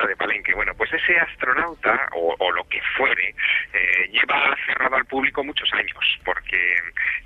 De 0.05 0.15
Palenque. 0.15 0.53
Bueno, 0.53 0.73
pues 0.75 0.91
ese 0.93 1.17
astronauta, 1.17 2.09
o, 2.13 2.35
o 2.37 2.51
lo 2.51 2.67
que 2.67 2.81
fuere, 2.97 3.33
eh, 3.73 4.09
lleva 4.11 4.55
cerrado 4.65 4.95
al 4.97 5.05
público 5.05 5.43
muchos 5.43 5.71
años, 5.73 6.19
porque 6.25 6.75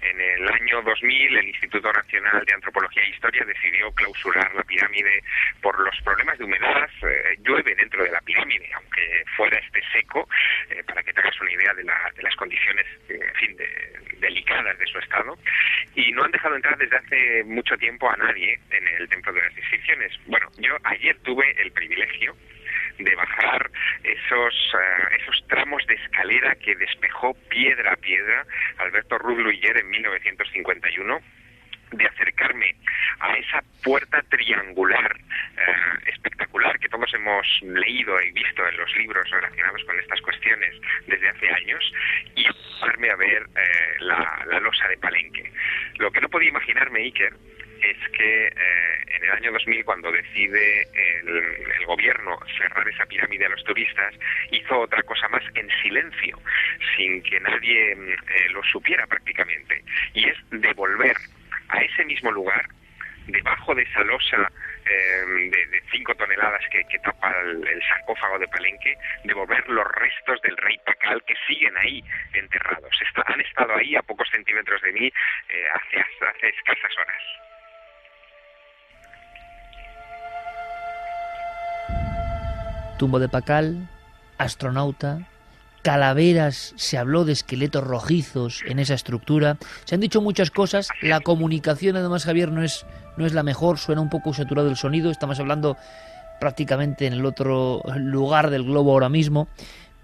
en 0.01 0.21
el 0.21 0.47
año 0.49 0.81
2000 0.83 1.37
el 1.37 1.47
Instituto 1.47 1.91
Nacional 1.91 2.43
de 2.45 2.53
Antropología 2.53 3.03
e 3.03 3.09
Historia 3.09 3.43
decidió 3.45 3.91
clausurar 3.93 4.53
la 4.55 4.63
pirámide 4.63 5.23
por 5.61 5.79
los 5.79 5.95
problemas 6.01 6.37
de 6.37 6.45
humedad. 6.45 6.89
Eh, 7.03 7.37
llueve 7.43 7.73
dentro 7.75 8.03
de 8.03 8.11
la 8.11 8.21
pirámide, 8.21 8.69
aunque 8.73 9.23
fuera 9.35 9.57
este 9.57 9.81
seco, 9.91 10.27
eh, 10.69 10.83
para 10.83 11.01
que 11.03 11.13
te 11.13 11.19
hagas 11.21 11.39
una 11.41 11.51
idea 11.51 11.73
de, 11.73 11.83
la- 11.83 12.11
de 12.15 12.23
las 12.23 12.35
condiciones, 12.35 12.85
en 13.09 13.33
fin, 13.35 13.55
de- 13.57 13.99
delicadas 14.19 14.77
de 14.77 14.85
su 14.87 14.99
estado. 14.99 15.37
Y 15.95 16.11
no 16.11 16.23
han 16.23 16.31
dejado 16.31 16.55
entrar 16.55 16.77
desde 16.77 16.97
hace 16.97 17.43
mucho 17.45 17.77
tiempo 17.77 18.09
a 18.09 18.15
nadie 18.17 18.59
en 18.71 18.87
el 18.87 19.07
Templo 19.09 19.31
de 19.33 19.41
las 19.41 19.57
Inscripciones. 19.57 20.11
Bueno, 20.27 20.47
yo 20.57 20.75
ayer 20.83 21.17
tuve 21.23 21.49
el 21.61 21.71
privilegio 21.71 22.35
de 22.99 23.15
bajar 23.15 23.71
esos 24.03 24.73
eh, 24.75 25.17
esos 25.21 25.47
tramos 25.47 25.85
de 25.87 25.95
escalera 25.95 26.55
que 26.55 26.75
despejó 26.75 27.33
piedra 27.49 27.93
a 27.93 27.95
piedra 27.95 28.45
Alberto 28.77 29.17
Ruz 29.17 29.39
Luiller 29.39 29.77
en 29.77 29.89
1951 29.89 31.19
de 31.91 32.05
acercarme 32.05 32.75
a 33.19 33.33
esa 33.35 33.63
puerta 33.83 34.21
triangular 34.29 35.15
eh, 35.57 36.09
espectacular 36.11 36.77
que 36.79 36.89
todos 36.89 37.11
hemos 37.13 37.47
leído 37.63 38.21
y 38.21 38.31
visto 38.31 38.67
en 38.67 38.77
los 38.77 38.95
libros 38.95 39.29
relacionados 39.29 39.83
con 39.85 39.97
estas 39.99 40.21
cuestiones 40.21 40.75
desde 41.07 41.29
hace 41.29 41.49
años 41.49 41.93
y 42.35 42.45
darme 42.81 43.09
a 43.09 43.15
ver 43.15 43.43
eh, 43.43 43.95
la, 43.99 44.45
la 44.45 44.59
losa 44.59 44.87
de 44.87 44.97
Palenque. 44.97 45.51
Lo 45.97 46.11
que 46.11 46.21
no 46.21 46.29
podía 46.29 46.49
imaginarme, 46.49 46.99
Iker, 46.99 47.33
es 47.81 48.09
que 48.11 48.47
eh, 48.47 49.03
en 49.07 49.23
el 49.23 49.31
año 49.31 49.51
2000, 49.51 49.85
cuando 49.85 50.11
decide 50.11 50.87
el, 50.93 51.27
el 51.79 51.85
gobierno 51.85 52.39
cerrar 52.57 52.87
esa 52.87 53.05
pirámide 53.05 53.45
a 53.45 53.49
los 53.49 53.63
turistas, 53.63 54.15
hizo 54.51 54.79
otra 54.79 55.01
cosa 55.03 55.27
más 55.29 55.43
en 55.55 55.69
silencio, 55.81 56.39
sin 56.95 57.21
que 57.23 57.39
nadie 57.39 57.95
mm, 57.95 58.09
eh, 58.09 58.49
lo 58.51 58.63
supiera 58.63 59.05
prácticamente, 59.07 59.83
y 60.13 60.27
es 60.27 60.37
devolver 60.51 61.17
a 61.69 61.81
ese 61.81 62.05
mismo 62.05 62.31
lugar, 62.31 62.65
debajo 63.27 63.75
de 63.75 63.83
esa 63.83 64.03
losa 64.03 64.51
eh, 64.85 65.49
de 65.51 65.83
5 65.91 66.15
toneladas 66.15 66.63
que, 66.71 66.83
tapa 66.99 67.33
el, 67.41 67.81
sarcófago 67.87 68.39
de 68.39 68.47
Palenque, 68.47 68.95
devolver 69.23 69.67
los 69.69 69.87
restos 69.93 70.41
del 70.41 70.57
rey 70.57 70.77
Pacal 70.85 71.23
que 71.25 71.35
siguen 71.47 71.77
ahí 71.77 72.03
enterrados. 72.33 72.89
Han 73.25 73.41
estado 73.41 73.75
ahí 73.75 73.95
a 73.95 74.01
pocos 74.01 74.27
centímetros 74.29 74.81
de 74.81 74.91
mí 74.93 75.07
eh, 75.49 75.65
hace, 75.73 75.99
hace 75.99 76.49
escasas 76.49 76.97
horas. 76.97 77.48
Tumbo 82.99 83.19
de 83.19 83.29
Pacal, 83.29 83.87
astronauta, 84.37 85.25
calaveras, 85.83 86.73
se 86.75 86.97
habló 86.97 87.23
de 87.23 87.31
esqueletos 87.31 87.81
rojizos 87.81 88.61
en 88.67 88.77
esa 88.77 88.93
estructura. 88.93 89.57
Se 89.85 89.95
han 89.95 90.01
dicho 90.01 90.19
muchas 90.19 90.51
cosas. 90.51 90.89
La 91.01 91.21
comunicación, 91.21 91.95
además, 91.95 92.25
Javier, 92.25 92.51
no 92.51 92.61
es, 92.61 92.85
no 93.15 93.25
es 93.25 93.33
la 93.33 93.41
mejor, 93.41 93.77
suena 93.77 94.01
un 94.01 94.09
poco 94.09 94.33
saturado 94.33 94.67
el 94.67 94.75
sonido. 94.75 95.11
Estamos 95.11 95.39
hablando 95.39 95.77
prácticamente 96.41 97.07
en 97.07 97.13
el 97.13 97.25
otro 97.25 97.81
lugar 97.95 98.49
del 98.49 98.65
globo 98.65 98.91
ahora 98.91 99.07
mismo. 99.07 99.47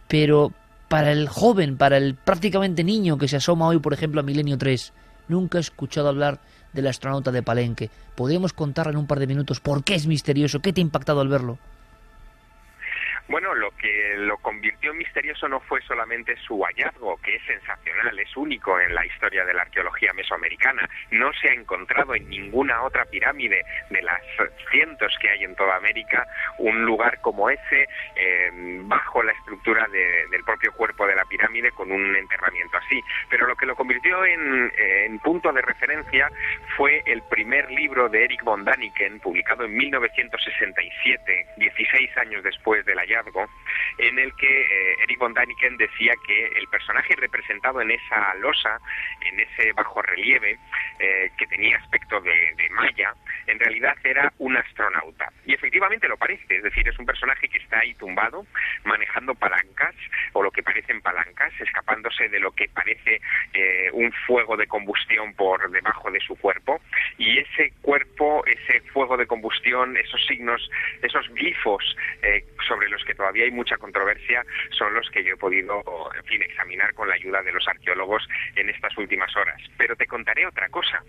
Pero 0.07 0.53
para 0.87 1.11
el 1.11 1.27
joven, 1.27 1.75
para 1.75 1.97
el 1.97 2.15
prácticamente 2.15 2.85
niño 2.85 3.17
que 3.17 3.27
se 3.27 3.35
asoma 3.35 3.67
hoy, 3.67 3.79
por 3.79 3.91
ejemplo, 3.91 4.21
a 4.21 4.23
Milenio 4.23 4.57
3, 4.57 4.93
nunca 5.27 5.57
he 5.57 5.61
escuchado 5.61 6.07
hablar 6.07 6.39
del 6.71 6.87
astronauta 6.87 7.33
de 7.33 7.43
Palenque. 7.43 7.89
¿Podríamos 8.15 8.53
contar 8.53 8.87
en 8.87 8.95
un 8.95 9.05
par 9.05 9.19
de 9.19 9.27
minutos 9.27 9.59
por 9.59 9.83
qué 9.83 9.95
es 9.95 10.07
misterioso? 10.07 10.61
¿Qué 10.61 10.71
te 10.71 10.79
ha 10.79 10.81
impactado 10.81 11.19
al 11.19 11.27
verlo? 11.27 11.59
Bueno, 13.27 13.55
lo 13.55 13.71
que 13.71 14.13
lo 14.17 14.37
convirtió 14.37 14.91
en 14.91 14.99
misterioso 14.99 15.47
no 15.47 15.59
fue 15.61 15.81
solamente 15.81 16.35
su 16.37 16.61
hallazgo, 16.63 17.17
que 17.23 17.35
es 17.35 17.43
sensacional, 17.45 18.17
es 18.19 18.37
único 18.37 18.79
en 18.79 18.93
la 18.93 19.03
historia 19.05 19.43
de 19.45 19.53
la 19.53 19.63
arqueología 19.63 20.13
mesoamericana. 20.13 20.87
No 21.11 21.33
se 21.33 21.49
ha 21.49 21.53
encontrado 21.53 22.13
en 22.13 22.29
ninguna 22.29 22.83
otra 22.83 23.03
pirámide 23.05 23.63
de 23.89 24.01
las 24.03 24.21
cientos 24.69 25.11
que 25.19 25.29
hay 25.31 25.43
en 25.43 25.55
toda 25.55 25.75
América 25.75 26.27
un 26.59 26.85
lugar 26.85 27.19
como 27.21 27.49
ese, 27.49 27.87
eh, 28.15 28.51
bajo 28.83 29.23
la 29.23 29.31
estructura 29.31 29.87
de- 29.87 30.27
del 30.29 30.43
propio 30.43 30.71
cuerpo 30.73 31.07
de 31.07 31.15
la 31.15 31.25
pirámide, 31.25 31.71
con 31.71 31.91
un 31.91 32.15
enterramiento 32.15 32.77
así. 32.77 33.01
Pero 33.29 33.47
lo 33.47 33.55
que 33.55 33.65
lo 33.65 33.75
convirtió 33.75 34.23
en, 34.25 34.71
en 34.77 35.19
punto 35.19 35.51
de 35.51 35.61
referencia 35.63 36.29
fue 36.77 37.01
el 37.07 37.23
primer 37.23 37.71
libro 37.71 38.07
de 38.07 38.23
Eric 38.25 38.43
von 38.43 38.63
Daniken, 38.63 39.19
publicado 39.19 39.65
en 39.65 39.75
1967, 39.75 41.47
16 41.57 42.17
años 42.17 42.43
después 42.43 42.85
del 42.85 42.97
hallazgo, 42.99 43.14
en 43.97 44.19
el 44.19 44.33
que 44.35 44.61
eh, 44.61 44.95
Eric 45.03 45.19
von 45.19 45.33
Daniken 45.33 45.77
decía 45.77 46.13
que 46.25 46.47
el 46.47 46.67
personaje 46.67 47.15
representado 47.15 47.81
en 47.81 47.91
esa 47.91 48.33
losa, 48.35 48.79
en 49.21 49.39
ese 49.39 49.71
bajo 49.73 50.01
relieve, 50.01 50.57
eh, 50.99 51.31
que 51.37 51.47
tenía 51.47 51.77
aspecto 51.77 52.19
de, 52.21 52.53
de 52.57 52.69
maya, 52.71 53.13
en 53.47 53.59
realidad 53.59 53.95
era 54.03 54.31
un 54.39 54.57
astronauta. 54.57 55.31
Y 55.45 55.53
efectivamente 55.53 56.07
lo 56.07 56.17
parece, 56.17 56.57
es 56.57 56.63
decir, 56.63 56.87
es 56.87 56.97
un 56.99 57.05
personaje 57.05 57.47
que 57.47 57.57
está 57.57 57.79
ahí 57.79 57.93
tumbado, 57.95 58.45
manejando 58.83 59.35
palancas, 59.35 59.95
o 60.33 60.43
lo 60.43 60.51
que 60.51 60.63
parecen 60.63 61.01
palancas, 61.01 61.53
escapándose 61.59 62.29
de 62.29 62.39
lo 62.39 62.51
que 62.51 62.67
parece 62.69 63.21
eh, 63.53 63.89
un 63.93 64.11
fuego 64.25 64.57
de 64.57 64.67
combustión 64.67 65.33
por 65.33 65.69
debajo 65.69 66.11
de 66.11 66.19
su 66.19 66.35
cuerpo, 66.37 66.81
y 67.17 67.39
ese 67.39 67.73
cuerpo, 67.81 68.43
ese 68.45 68.81
fuego 68.91 69.17
de 69.17 69.27
combustión, 69.27 69.95
esos 69.97 70.25
signos, 70.25 70.69
esos 71.01 71.27
glifos 71.29 71.95
eh, 72.23 72.43
sobre 72.67 72.89
los 72.89 73.03
que 73.05 73.15
todavía 73.15 73.45
hay 73.45 73.51
mucha 73.51 73.77
controversia, 73.77 74.45
son 74.71 74.93
los 74.93 75.09
que 75.09 75.23
yo 75.23 75.35
he 75.35 75.37
podido, 75.37 75.83
en 76.15 76.23
fin, 76.25 76.41
examinar 76.41 76.93
con 76.93 77.07
la 77.07 77.15
ayuda 77.15 77.41
de 77.41 77.53
los 77.53 77.67
arqueólogos 77.67 78.27
en 78.55 78.69
estas 78.69 78.97
últimas 78.97 79.35
horas. 79.35 79.61
Pero 79.77 79.95
te 79.95 80.07
contaré 80.07 80.45
otra 80.45 80.69
cosa. 80.69 81.03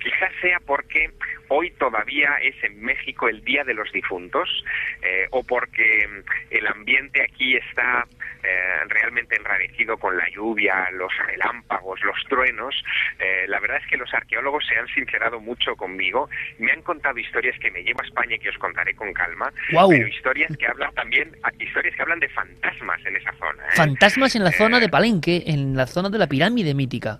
Quizás 0.00 0.32
sea 0.40 0.60
porque 0.60 1.10
hoy 1.48 1.70
todavía 1.72 2.36
es 2.42 2.62
en 2.62 2.80
México 2.80 3.28
el 3.28 3.42
Día 3.44 3.64
de 3.64 3.74
los 3.74 3.90
Difuntos, 3.92 4.64
eh, 5.02 5.26
o 5.30 5.42
porque 5.44 6.08
el 6.50 6.66
ambiente 6.66 7.22
aquí 7.22 7.56
está 7.56 8.06
eh, 8.42 8.84
realmente 8.88 9.36
enrarecido 9.36 9.96
con 9.96 10.16
la 10.16 10.28
lluvia, 10.30 10.90
los 10.92 11.12
relámpagos, 11.26 12.00
los 12.02 12.16
truenos. 12.28 12.74
Eh, 13.18 13.46
la 13.48 13.58
verdad 13.60 13.78
es 13.82 13.86
que 13.88 13.96
los 13.96 14.12
arqueólogos 14.14 14.64
se 14.66 14.76
han 14.76 14.86
sincerado 14.88 15.40
mucho 15.40 15.76
conmigo, 15.76 16.28
me 16.58 16.72
han 16.72 16.82
contado 16.82 17.18
historias 17.18 17.58
que 17.58 17.70
me 17.70 17.82
llevo 17.82 18.00
a 18.02 18.06
España 18.06 18.36
y 18.36 18.38
que 18.38 18.50
os 18.50 18.58
contaré 18.58 18.94
con 18.94 19.12
calma, 19.12 19.52
pero 19.70 20.06
historias 20.06 20.56
que 20.56 20.66
hablan 20.66 20.94
también, 20.94 21.36
historias 21.58 21.94
que 21.96 22.02
hablan 22.02 22.20
de 22.20 22.28
fantasmas 22.28 23.04
en 23.06 23.16
esa 23.16 23.32
zona. 23.34 23.62
¿eh? 23.64 23.76
Fantasmas 23.76 24.36
en 24.36 24.44
la 24.44 24.52
zona 24.52 24.78
Eh, 24.78 24.80
de 24.80 24.88
Palenque, 24.88 25.44
en 25.46 25.76
la 25.76 25.86
zona 25.86 26.08
de 26.10 26.18
la 26.18 26.26
pirámide 26.26 26.74
mítica. 26.74 27.18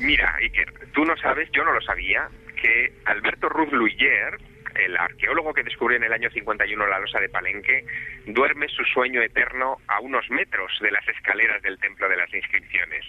Mira, 0.00 0.34
Iker, 0.36 0.72
tú 0.92 1.04
no 1.04 1.16
sabes, 1.18 1.50
yo 1.52 1.64
no 1.64 1.72
lo 1.72 1.80
sabía, 1.82 2.28
que 2.60 2.92
Alberto 3.04 3.48
Ruz 3.48 3.70
Luyer, 3.72 4.38
el 4.74 4.96
arqueólogo 4.96 5.52
que 5.52 5.62
descubrió 5.62 5.98
en 5.98 6.04
el 6.04 6.12
año 6.14 6.30
51 6.30 6.86
la 6.86 6.98
losa 6.98 7.20
de 7.20 7.28
Palenque, 7.28 7.84
duerme 8.26 8.68
su 8.68 8.84
sueño 8.84 9.20
eterno 9.20 9.76
a 9.88 10.00
unos 10.00 10.28
metros 10.30 10.72
de 10.80 10.90
las 10.90 11.06
escaleras 11.08 11.60
del 11.62 11.78
Templo 11.78 12.08
de 12.08 12.16
las 12.16 12.32
Inscripciones. 12.32 13.04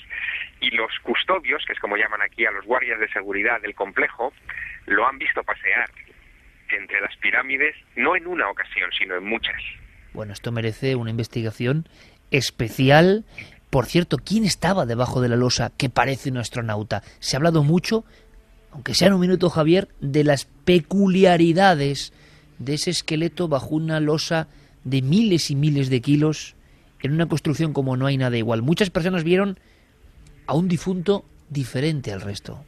Y 0.60 0.71
los 0.71 0.91
custodios, 1.03 1.63
que 1.65 1.73
es 1.73 1.79
como 1.79 1.95
llaman 1.95 2.21
aquí 2.21 2.45
a 2.45 2.51
los 2.51 2.65
guardias 2.65 2.99
de 2.99 3.08
seguridad 3.10 3.62
del 3.62 3.75
complejo, 3.75 4.34
lo 4.88 5.08
han 5.08 5.17
visto 5.17 5.41
pasear 5.43 5.89
entre 6.69 6.99
las 6.99 7.15
pirámides, 7.17 7.75
no 7.95 8.15
en 8.15 8.27
una 8.27 8.50
ocasión, 8.50 8.91
sino 8.98 9.15
en 9.15 9.23
muchas. 9.23 9.62
Bueno, 10.13 10.33
esto 10.33 10.51
merece 10.51 10.95
una 10.95 11.09
investigación 11.09 11.87
especial. 12.31 13.25
Por 13.69 13.85
cierto, 13.87 14.17
¿quién 14.17 14.45
estaba 14.45 14.85
debajo 14.85 15.21
de 15.21 15.29
la 15.29 15.35
losa 15.35 15.71
que 15.75 15.89
parece 15.89 16.29
un 16.29 16.37
astronauta? 16.37 17.03
Se 17.19 17.35
ha 17.35 17.37
hablado 17.37 17.63
mucho, 17.63 18.05
aunque 18.71 18.93
sea 18.93 19.07
en 19.07 19.15
un 19.15 19.21
minuto, 19.21 19.49
Javier, 19.49 19.89
de 20.01 20.23
las 20.23 20.45
peculiaridades 20.45 22.13
de 22.59 22.75
ese 22.75 22.91
esqueleto 22.91 23.47
bajo 23.47 23.75
una 23.75 23.99
losa 23.99 24.47
de 24.83 25.01
miles 25.01 25.49
y 25.49 25.55
miles 25.55 25.89
de 25.89 26.01
kilos 26.01 26.55
en 27.01 27.13
una 27.13 27.27
construcción 27.27 27.73
como 27.73 27.97
no 27.97 28.05
hay 28.05 28.17
nada 28.17 28.37
igual. 28.37 28.61
Muchas 28.61 28.89
personas 28.89 29.23
vieron 29.23 29.59
a 30.45 30.53
un 30.53 30.67
difunto 30.67 31.25
diferente 31.49 32.11
al 32.11 32.21
resto. 32.21 32.63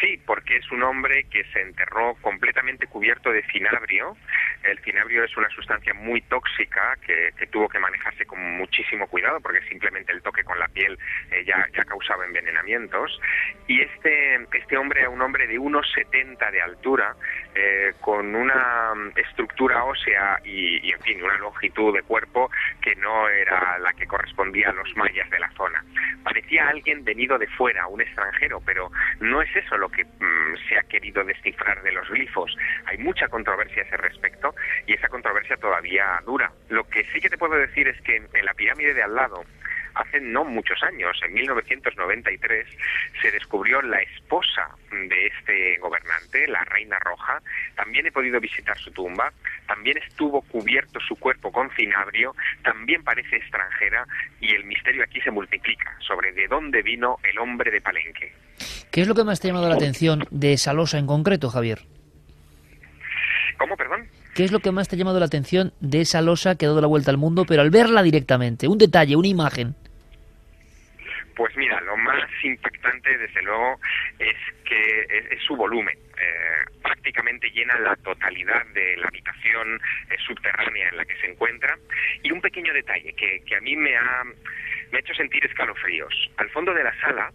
Sí, 0.00 0.18
porque 0.26 0.39
es 0.56 0.70
un 0.70 0.82
hombre 0.82 1.24
que 1.24 1.44
se 1.52 1.60
enterró 1.60 2.14
completamente 2.20 2.86
cubierto 2.86 3.30
de 3.30 3.42
cinabrio. 3.50 4.16
El 4.62 4.78
cinabrio 4.80 5.24
es 5.24 5.36
una 5.36 5.48
sustancia 5.50 5.94
muy 5.94 6.20
tóxica 6.22 6.96
que, 7.06 7.30
tuvo 7.50 7.68
que 7.68 7.78
manejarse 7.78 8.26
con 8.26 8.38
muchísimo 8.58 9.06
cuidado 9.08 9.40
porque 9.40 9.60
simplemente 9.62 10.12
el 10.12 10.22
toque 10.22 10.44
con 10.44 10.58
la 10.58 10.68
piel 10.68 10.98
eh, 11.30 11.44
ya, 11.44 11.66
ya 11.72 11.84
causaba 11.84 12.24
envenenamientos. 12.26 13.20
Y 13.66 13.80
este, 13.80 14.34
este 14.52 14.76
hombre 14.76 15.00
era 15.00 15.10
un 15.10 15.20
hombre 15.20 15.46
de 15.46 15.58
unos 15.58 15.90
70 15.92 16.50
de 16.50 16.62
altura, 16.62 17.14
eh, 17.54 17.94
con 18.00 18.34
una 18.34 18.92
estructura 19.16 19.84
ósea 19.84 20.40
y, 20.44 20.86
y, 20.86 20.92
en 20.92 21.00
fin, 21.00 21.22
una 21.22 21.38
longitud 21.38 21.94
de 21.94 22.02
cuerpo 22.02 22.50
que 22.80 22.94
no 22.96 23.28
era 23.28 23.78
la 23.78 23.92
que 23.92 24.06
correspondía 24.06 24.70
a 24.70 24.72
los 24.72 24.94
mayas 24.96 25.28
de 25.30 25.38
la 25.38 25.50
zona. 25.52 25.84
Parecía 26.22 26.68
alguien 26.68 27.04
venido 27.04 27.38
de 27.38 27.46
fuera, 27.48 27.86
un 27.86 28.00
extranjero, 28.00 28.60
pero 28.64 28.90
no 29.20 29.42
es 29.42 29.54
eso 29.56 29.76
lo 29.78 29.88
que 29.88 30.04
mm, 30.04 30.39
se 30.68 30.78
ha 30.78 30.82
querido 30.82 31.24
descifrar 31.24 31.82
de 31.82 31.92
los 31.92 32.08
glifos. 32.08 32.56
Hay 32.86 32.98
mucha 32.98 33.28
controversia 33.28 33.82
a 33.82 33.86
ese 33.86 33.96
respecto 33.96 34.54
y 34.86 34.94
esa 34.94 35.08
controversia 35.08 35.56
todavía 35.56 36.20
dura. 36.24 36.52
Lo 36.68 36.84
que 36.84 37.04
sí 37.12 37.20
que 37.20 37.30
te 37.30 37.38
puedo 37.38 37.56
decir 37.56 37.88
es 37.88 38.00
que 38.02 38.16
en 38.16 38.44
la 38.44 38.54
pirámide 38.54 38.94
de 38.94 39.02
al 39.02 39.14
lado, 39.14 39.44
hace 39.94 40.20
no 40.20 40.44
muchos 40.44 40.82
años, 40.82 41.18
en 41.24 41.34
1993, 41.34 42.66
se 43.20 43.30
descubrió 43.30 43.82
la 43.82 44.00
esposa 44.00 44.68
de 44.90 45.26
este 45.26 45.78
gobernante, 45.78 46.46
la 46.48 46.64
Reina 46.64 46.98
Roja. 46.98 47.40
También 47.76 48.06
he 48.06 48.12
podido 48.12 48.40
visitar 48.40 48.76
su 48.78 48.90
tumba, 48.90 49.32
también 49.66 49.98
estuvo 49.98 50.42
cubierto 50.42 51.00
su 51.00 51.16
cuerpo 51.16 51.52
con 51.52 51.70
cinabrio, 51.70 52.34
también 52.62 53.02
parece 53.04 53.36
extranjera 53.36 54.06
y 54.40 54.54
el 54.54 54.64
misterio 54.64 55.04
aquí 55.04 55.20
se 55.20 55.30
multiplica 55.30 55.96
sobre 56.00 56.32
de 56.32 56.48
dónde 56.48 56.82
vino 56.82 57.18
el 57.22 57.38
hombre 57.38 57.70
de 57.70 57.80
Palenque. 57.80 58.32
¿Qué 58.90 59.02
es 59.02 59.08
lo 59.08 59.14
que 59.14 59.24
más 59.24 59.40
te 59.40 59.48
ha 59.48 59.50
llamado 59.50 59.68
la 59.68 59.76
atención 59.76 60.26
de 60.30 60.52
esa 60.52 60.72
losa 60.72 60.98
en 60.98 61.06
concreto, 61.06 61.48
Javier? 61.48 61.80
¿Cómo, 63.56 63.76
perdón? 63.76 64.08
¿Qué 64.40 64.44
es 64.44 64.52
lo 64.52 64.60
que 64.60 64.72
más 64.72 64.88
te 64.88 64.96
ha 64.96 64.98
llamado 64.98 65.20
la 65.20 65.26
atención 65.26 65.74
de 65.80 66.00
esa 66.00 66.22
losa 66.22 66.56
que 66.56 66.64
ha 66.64 66.68
dado 66.70 66.80
la 66.80 66.86
vuelta 66.86 67.10
al 67.10 67.18
mundo, 67.18 67.44
pero 67.46 67.60
al 67.60 67.68
verla 67.68 68.02
directamente? 68.02 68.68
Un 68.68 68.78
detalle, 68.78 69.14
una 69.14 69.28
imagen. 69.28 69.74
Pues 71.36 71.54
mira, 71.58 71.78
lo 71.82 71.94
más 71.98 72.24
impactante, 72.42 73.18
desde 73.18 73.42
luego, 73.42 73.78
es 74.18 74.36
que 74.64 75.02
es, 75.30 75.42
su 75.46 75.54
volumen. 75.54 75.94
Eh, 75.94 76.70
prácticamente 76.82 77.50
llena 77.50 77.78
la 77.80 77.94
totalidad 77.96 78.64
de 78.68 78.96
la 78.96 79.08
habitación 79.08 79.78
eh, 80.08 80.16
subterránea 80.26 80.88
en 80.88 80.96
la 80.96 81.04
que 81.04 81.16
se 81.16 81.26
encuentra. 81.30 81.76
Y 82.22 82.32
un 82.32 82.40
pequeño 82.40 82.72
detalle 82.72 83.12
que, 83.12 83.54
a 83.54 83.60
mí 83.60 83.76
me 83.76 83.94
ha, 83.94 84.24
me 84.24 84.96
ha 84.96 85.00
hecho 85.00 85.12
sentir 85.12 85.44
escalofríos. 85.44 86.14
Al 86.38 86.48
fondo 86.48 86.72
de 86.72 86.84
la 86.84 86.98
sala, 87.02 87.30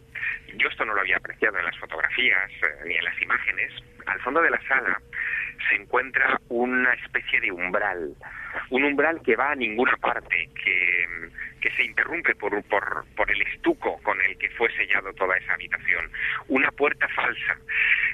yo 0.56 0.70
esto 0.70 0.84
no 0.84 0.96
lo 0.96 1.02
había 1.02 1.18
apreciado 1.18 1.60
en 1.60 1.66
las 1.66 1.78
fotografías 1.78 2.50
eh, 2.64 2.88
ni 2.88 2.96
en 2.96 3.04
las 3.04 3.22
imágenes, 3.22 3.72
al 4.08 4.20
fondo 4.22 4.42
de 4.42 4.50
la 4.50 4.62
sala 4.68 5.00
se 5.70 5.76
encuentra 5.76 6.40
una 6.50 6.94
especie 6.94 7.42
de 7.42 7.52
umbral, 7.52 8.16
un 8.70 8.84
umbral 8.84 9.22
que 9.22 9.36
va 9.36 9.52
a 9.52 9.56
ninguna 9.56 9.96
parte, 10.02 10.50
que, 10.64 11.06
que 11.62 11.72
se 11.72 11.84
interrumpe 11.84 12.36
por, 12.36 12.62
por, 12.66 13.06
por 13.16 13.32
el 13.32 13.42
estuco 13.42 14.00
con 14.04 14.22
el 14.22 14.38
que 14.38 14.50
fue 14.52 14.72
sellado 14.76 15.14
toda 15.14 15.36
esa 15.38 15.54
habitación, 15.54 16.12
una 16.48 16.72
puerta 16.72 17.08
falsa. 17.10 17.58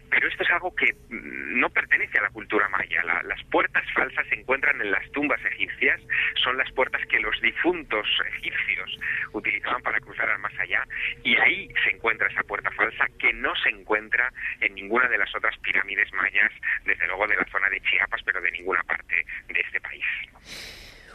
Pero 0.09 0.27
esto 0.27 0.43
es 0.43 0.51
algo 0.51 0.73
que 0.75 0.93
mm, 1.09 1.59
no 1.59 1.69
pertenece 1.69 2.17
a 2.19 2.23
la 2.23 2.29
cultura 2.29 2.69
maya. 2.69 3.03
las 3.03 3.43
puertas 3.45 3.83
falsas 3.93 4.25
se 4.27 4.35
encuentran 4.35 4.79
en 4.81 4.91
las 4.91 5.09
tumbas 5.11 5.43
egipcias, 5.45 5.99
son 6.43 6.57
las 6.57 6.71
puertas 6.71 7.05
que 7.07 7.19
los 7.19 7.39
difuntos 7.41 8.07
egipcios 8.37 8.99
utilizaban 9.33 9.81
para 9.81 9.99
cruzar 9.99 10.29
al 10.29 10.39
más 10.39 10.57
allá, 10.59 10.85
y 11.23 11.35
ahí 11.37 11.69
se 11.83 11.91
encuentra 11.91 12.27
esa 12.27 12.43
puerta 12.43 12.71
falsa 12.71 13.05
que 13.19 13.33
no 13.33 13.53
se 13.55 13.69
encuentra 13.69 14.31
en 14.59 14.75
ninguna 14.75 15.07
de 15.07 15.17
las 15.17 15.33
otras 15.35 15.57
pirámides 15.59 16.11
mayas, 16.13 16.51
desde 16.85 17.07
luego 17.07 17.27
de 17.27 17.35
la 17.35 17.45
zona 17.51 17.69
de 17.69 17.81
Chiapas, 17.81 18.21
pero 18.23 18.41
de 18.41 18.51
ninguna 18.51 18.83
parte 18.83 19.25
de 19.47 19.59
este 19.59 19.79
país. 19.81 20.05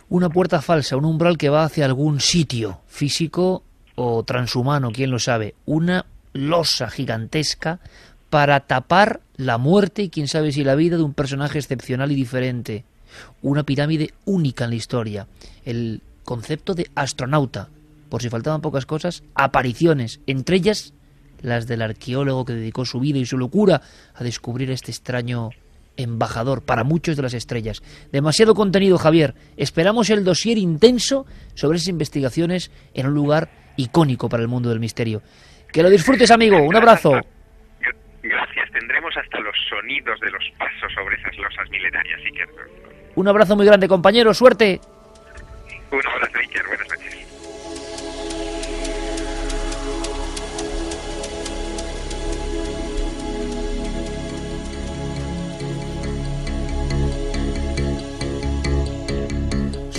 Una 0.09 0.31
puerta 0.31 0.63
falsa, 0.63 0.97
un 0.97 1.05
umbral 1.05 1.37
que 1.37 1.49
va 1.49 1.65
hacia 1.65 1.85
algún 1.85 2.21
sitio 2.21 2.81
físico 2.87 3.65
o 3.97 4.23
transhumano, 4.23 4.93
quién 4.93 5.11
lo 5.11 5.19
sabe. 5.19 5.55
Una 5.65 6.07
losa 6.33 6.89
gigantesca 6.89 7.81
para 8.31 8.61
tapar 8.61 9.21
la 9.37 9.59
muerte 9.59 10.03
y 10.03 10.11
quién 10.11 10.29
sabe 10.29 10.53
si 10.53 10.63
la 10.63 10.75
vida 10.75 10.97
de 10.97 11.03
un 11.03 11.15
personaje 11.15 11.59
excepcional 11.59 12.13
y 12.13 12.15
diferente. 12.15 12.85
Una 13.43 13.65
pirámide 13.65 14.13
única 14.25 14.65
en 14.65 14.71
la 14.71 14.77
historia. 14.77 15.27
El 15.65 16.03
concepto 16.25 16.75
de 16.75 16.91
astronauta. 16.95 17.69
Por 18.09 18.23
si 18.23 18.29
faltaban 18.29 18.61
pocas 18.61 18.87
cosas, 18.87 19.23
apariciones, 19.35 20.21
entre 20.27 20.57
ellas 20.57 20.93
las 21.43 21.67
del 21.67 21.83
arqueólogo 21.83 22.45
que 22.45 22.55
dedicó 22.55 22.85
su 22.85 23.01
vida 23.01 23.19
y 23.19 23.27
su 23.27 23.39
locura 23.39 23.83
a 24.15 24.25
descubrir 24.25 24.71
este 24.71 24.91
extraño 24.91 25.51
embajador 25.97 26.63
para 26.63 26.85
muchos 26.85 27.17
de 27.17 27.23
las 27.23 27.35
estrellas. 27.35 27.83
Demasiado 28.13 28.55
contenido, 28.55 28.99
Javier. 28.99 29.35
Esperamos 29.57 30.11
el 30.11 30.25
dossier 30.25 30.59
intenso 30.59 31.27
sobre 31.55 31.77
esas 31.79 31.89
investigaciones 31.89 32.71
en 32.95 33.07
un 33.07 33.15
lugar 33.15 33.49
icónico 33.77 34.29
para 34.29 34.43
el 34.43 34.49
mundo 34.49 34.69
del 34.69 34.81
misterio. 34.81 35.23
Que 35.73 35.83
lo 35.83 35.91
disfrutes, 35.91 36.31
amigo. 36.31 36.63
Un 36.63 36.77
abrazo. 36.77 37.13
Gracias. 38.23 38.71
Tendremos 38.73 39.17
hasta 39.17 39.41
los 39.41 39.55
sonidos 39.69 40.19
de 40.21 40.31
los 40.31 40.43
pasos 40.59 40.93
sobre 40.95 41.17
esas 41.17 41.37
losas 41.37 41.69
milenarias, 41.71 42.21
Iker. 42.25 42.49
Un 43.15 43.29
abrazo 43.29 43.57
muy 43.57 43.67
grande, 43.67 43.89
compañero. 43.89 44.35
Suerte. 44.35 44.81
Un 45.91 46.07
abrazo, 46.07 46.39
Iker. 46.39 46.67
Buenas 46.67 46.89
noches. 46.89 47.26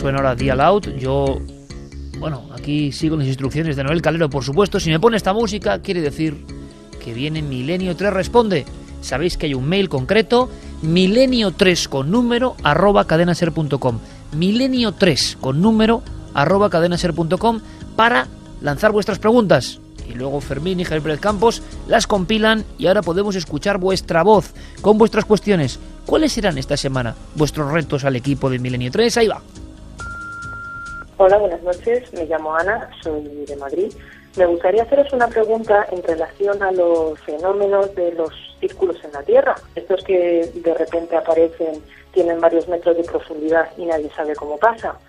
Suena 0.07 0.19
ahora 0.19 0.35
Dial 0.35 0.61
Out. 0.61 0.95
Yo, 0.97 1.37
bueno, 2.17 2.47
aquí 2.57 2.93
sigo 2.93 3.17
las 3.17 3.27
instrucciones 3.27 3.75
de 3.75 3.83
Noel 3.83 4.01
Calero, 4.01 4.29
por 4.29 4.41
supuesto. 4.41 4.79
Si 4.79 4.89
me 4.89 5.01
pone 5.01 5.17
esta 5.17 5.33
música, 5.33 5.81
quiere 5.81 5.99
decir 5.99 6.45
que 7.03 7.13
viene 7.13 7.41
Milenio 7.41 7.93
3 7.93 8.13
Responde. 8.13 8.63
Sabéis 9.01 9.35
que 9.35 9.47
hay 9.47 9.53
un 9.53 9.67
mail 9.67 9.89
concreto, 9.89 10.49
milenio3 10.81 11.89
con 11.89 12.09
número 12.09 12.55
arroba 12.63 13.05
cadenaser.com. 13.05 13.99
Milenio 14.31 14.93
3 14.93 15.39
con 15.41 15.61
número 15.61 16.03
arroba 16.33 16.69
cadenaser.com 16.69 17.59
para 17.97 18.29
lanzar 18.61 18.93
vuestras 18.93 19.19
preguntas. 19.19 19.81
Y 20.09 20.13
luego 20.13 20.39
Fermín 20.39 20.79
y 20.79 20.85
Javier 20.85 21.19
Campos 21.19 21.61
las 21.85 22.07
compilan 22.07 22.63
y 22.77 22.87
ahora 22.87 23.01
podemos 23.01 23.35
escuchar 23.35 23.77
vuestra 23.77 24.23
voz 24.23 24.53
con 24.79 24.97
vuestras 24.97 25.25
cuestiones. 25.25 25.79
¿Cuáles 26.05 26.31
serán 26.31 26.57
esta 26.57 26.77
semana 26.77 27.13
vuestros 27.35 27.69
retos 27.73 28.05
al 28.05 28.15
equipo 28.15 28.49
de 28.49 28.59
Milenio 28.59 28.89
3? 28.89 29.17
Ahí 29.17 29.27
va. 29.27 29.41
Hola, 31.19 31.39
buenas 31.39 31.63
noches. 31.63 32.13
Me 32.13 32.27
llamo 32.27 32.53
Ana, 32.53 32.91
soy 33.01 33.23
de 33.23 33.55
Madrid. 33.55 33.91
Me 34.37 34.45
gustaría 34.45 34.83
haceros 34.83 35.11
una 35.13 35.27
pregunta 35.27 35.87
en 35.91 36.03
relación 36.03 36.61
a 36.61 36.71
los 36.71 37.19
fenómenos 37.21 37.95
de 37.95 38.11
los 38.11 38.29
círculos 38.59 39.03
en 39.03 39.13
la 39.13 39.23
Tierra. 39.23 39.55
Estos 39.73 40.03
que 40.03 40.51
de 40.53 40.73
repente 40.75 41.15
aparecen, 41.15 41.81
tienen 42.13 42.39
varios 42.39 42.67
metros 42.67 42.97
de 42.97 43.03
profundidad 43.03 43.67
y 43.77 43.85
nadie 43.85 44.11
sabe 44.15 44.35
cómo 44.35 44.57
pasa. 44.57 44.99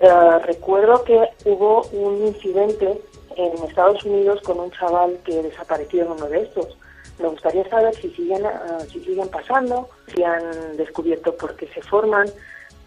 Eh, 0.00 0.38
recuerdo 0.46 1.04
que 1.04 1.28
hubo 1.44 1.82
un 1.92 2.28
incidente 2.28 2.98
en 3.36 3.52
Estados 3.62 4.02
Unidos 4.06 4.40
con 4.40 4.58
un 4.60 4.70
chaval 4.70 5.18
que 5.26 5.42
desapareció 5.42 6.04
en 6.04 6.12
uno 6.12 6.26
de 6.26 6.40
estos. 6.40 6.78
Me 7.18 7.28
gustaría 7.28 7.68
saber 7.68 7.94
si 7.96 8.08
siguen, 8.12 8.46
eh, 8.46 8.86
si 8.90 9.04
siguen 9.04 9.28
pasando, 9.28 9.90
si 10.14 10.22
han 10.22 10.78
descubierto 10.78 11.36
por 11.36 11.54
qué 11.56 11.66
se 11.66 11.82
forman, 11.82 12.30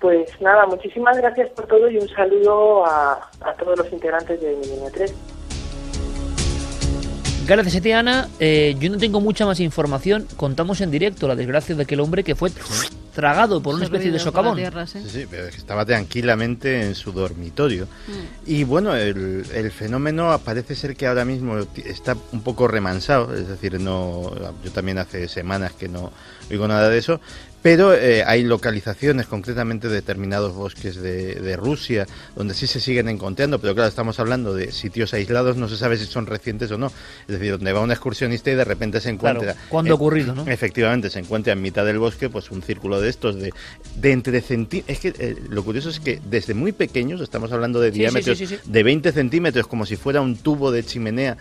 pues 0.03 0.29
nada, 0.41 0.65
muchísimas 0.65 1.15
gracias 1.15 1.49
por 1.51 1.65
todo 1.65 1.89
y 1.89 1.97
un 1.97 2.09
saludo 2.09 2.85
a, 2.85 3.31
todos 3.57 3.77
los 3.77 3.93
integrantes 3.93 4.41
de 4.41 4.53
Milenio 4.57 4.91
3. 4.93 5.15
Gracias 7.47 7.85
a 7.85 7.99
Ana. 7.99 8.27
Eh, 8.37 8.75
yo 8.79 8.89
no 8.89 8.97
tengo 8.97 9.21
mucha 9.21 9.45
más 9.45 9.61
información. 9.61 10.27
Contamos 10.35 10.81
en 10.81 10.91
directo 10.91 11.25
la 11.25 11.37
desgracia 11.37 11.73
de 11.73 11.83
aquel 11.83 12.01
hombre 12.01 12.25
que 12.25 12.35
fue 12.35 12.51
tragado 13.15 13.61
por 13.61 13.75
una 13.75 13.85
especie 13.85 14.11
de 14.11 14.19
socavón. 14.19 14.59
¿sí? 14.87 14.99
sí, 15.07 15.25
pero 15.29 15.47
estaba 15.47 15.85
tranquilamente 15.85 16.81
en 16.81 16.95
su 16.95 17.13
dormitorio. 17.13 17.85
Mm. 17.85 18.11
Y 18.45 18.63
bueno, 18.65 18.95
el, 18.95 19.45
el, 19.53 19.71
fenómeno 19.71 20.37
parece 20.43 20.75
ser 20.75 20.97
que 20.97 21.07
ahora 21.07 21.23
mismo 21.23 21.59
está 21.85 22.17
un 22.33 22.41
poco 22.41 22.67
remansado. 22.67 23.33
Es 23.33 23.47
decir, 23.47 23.79
no, 23.79 24.33
yo 24.65 24.71
también 24.71 24.97
hace 24.97 25.29
semanas 25.29 25.71
que 25.71 25.87
no 25.87 26.11
oigo 26.51 26.67
nada 26.67 26.89
de 26.89 26.97
eso. 26.97 27.21
Pero 27.63 27.93
eh, 27.93 28.25
hay 28.27 28.43
localizaciones, 28.43 29.25
concretamente 29.25 29.87
determinados 29.87 30.53
bosques 30.53 30.97
de, 30.97 31.55
Rusia, 31.55 32.05
donde 32.35 32.53
sí 32.53 32.67
se 32.67 32.81
siguen 32.81 33.07
encontrando, 33.07 33.59
pero 33.59 33.73
claro, 33.73 33.87
estamos 33.87 34.19
hablando 34.19 34.53
de 34.53 34.71
sitios 34.73 35.13
aislados, 35.13 35.55
no 35.55 35.69
se 35.69 35.77
sabe 35.77 35.95
si 35.95 36.05
son 36.05 36.25
recientes 36.25 36.69
o 36.71 36.77
no. 36.77 36.87
Es 37.21 37.39
decir, 37.39 37.51
donde 37.51 37.71
va 37.71 37.79
un 37.79 37.91
excursionista 37.91 38.51
y 38.51 38.55
de 38.55 38.65
repente 38.65 38.99
se 38.99 39.09
encuentra... 39.09 39.53
Claro, 39.53 39.59
¿Cuándo 39.69 39.93
ha 39.93 39.95
ocurrido, 39.95 40.35
no? 40.35 40.45
Efectivamente, 40.45 41.09
se 41.09 41.19
encuentra 41.19 41.53
en 41.53 41.61
mitad 41.61 41.85
del 41.85 41.99
bosque 41.99 42.29
pues 42.29 42.51
un 42.51 42.61
círculo 42.61 42.99
de 42.99 43.09
estos 43.09 43.35
de, 43.35 43.53
de 43.95 44.11
entre 44.11 44.41
centímetros... 44.41 44.97
Es 44.97 44.99
que 44.99 45.13
eh, 45.25 45.37
lo 45.47 45.63
curioso 45.63 45.89
es 45.89 46.01
que 46.01 46.19
desde 46.29 46.53
muy 46.53 46.73
pequeños, 46.73 47.21
estamos 47.21 47.53
hablando 47.53 47.79
de 47.79 47.91
diámetros 47.91 48.39
de 48.65 48.83
20 48.83 49.11
centímetros, 49.13 49.67
como 49.67 49.85
si 49.85 49.95
fuera 49.95 50.19
un 50.19 50.35
tubo 50.35 50.69
de 50.69 50.83
chimenea... 50.83 51.37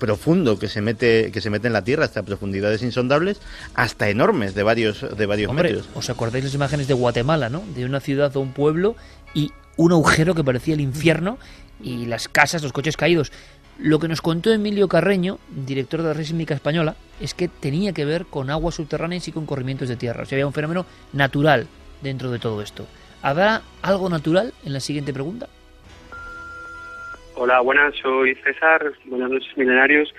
Profundo 0.00 0.58
que 0.58 0.66
se 0.66 0.80
mete 0.80 1.30
que 1.30 1.40
se 1.40 1.50
mete 1.50 1.66
en 1.66 1.74
la 1.74 1.84
tierra 1.84 2.06
hasta 2.06 2.22
profundidades 2.22 2.82
insondables 2.82 3.38
hasta 3.74 4.08
enormes 4.08 4.54
de 4.54 4.62
varios 4.62 5.06
de 5.16 5.26
varios 5.26 5.50
Hombre, 5.50 5.68
metros. 5.68 5.88
¿os 5.94 6.08
acordáis 6.08 6.42
las 6.42 6.54
imágenes 6.54 6.88
de 6.88 6.94
Guatemala, 6.94 7.50
no? 7.50 7.62
De 7.76 7.84
una 7.84 8.00
ciudad 8.00 8.34
o 8.34 8.40
un 8.40 8.52
pueblo 8.52 8.96
y 9.34 9.52
un 9.76 9.92
agujero 9.92 10.34
que 10.34 10.42
parecía 10.42 10.74
el 10.74 10.80
infierno 10.80 11.38
y 11.82 12.06
las 12.06 12.28
casas, 12.28 12.62
los 12.62 12.72
coches 12.72 12.96
caídos. 12.96 13.30
Lo 13.78 13.98
que 13.98 14.08
nos 14.08 14.20
contó 14.20 14.50
Emilio 14.50 14.88
Carreño, 14.88 15.38
director 15.66 16.02
de 16.02 16.08
la 16.08 16.14
Red 16.14 16.24
Sísmica 16.24 16.54
Española, 16.54 16.96
es 17.20 17.34
que 17.34 17.48
tenía 17.48 17.92
que 17.92 18.04
ver 18.04 18.26
con 18.26 18.50
aguas 18.50 18.74
subterráneas 18.74 19.28
y 19.28 19.32
con 19.32 19.46
corrimientos 19.46 19.88
de 19.88 19.96
tierra. 19.96 20.22
O 20.22 20.26
sea, 20.26 20.36
había 20.36 20.46
un 20.46 20.52
fenómeno 20.52 20.84
natural 21.12 21.66
dentro 22.02 22.30
de 22.30 22.38
todo 22.38 22.60
esto. 22.62 22.86
¿Habrá 23.22 23.62
algo 23.82 24.08
natural 24.08 24.54
en 24.64 24.72
la 24.72 24.80
siguiente 24.80 25.12
pregunta? 25.12 25.48
Hola, 27.42 27.62
buenas, 27.62 27.94
soy 27.96 28.34
César. 28.34 28.92
Buenas 29.06 29.30
noches, 29.30 29.56
milenarios. 29.56 30.14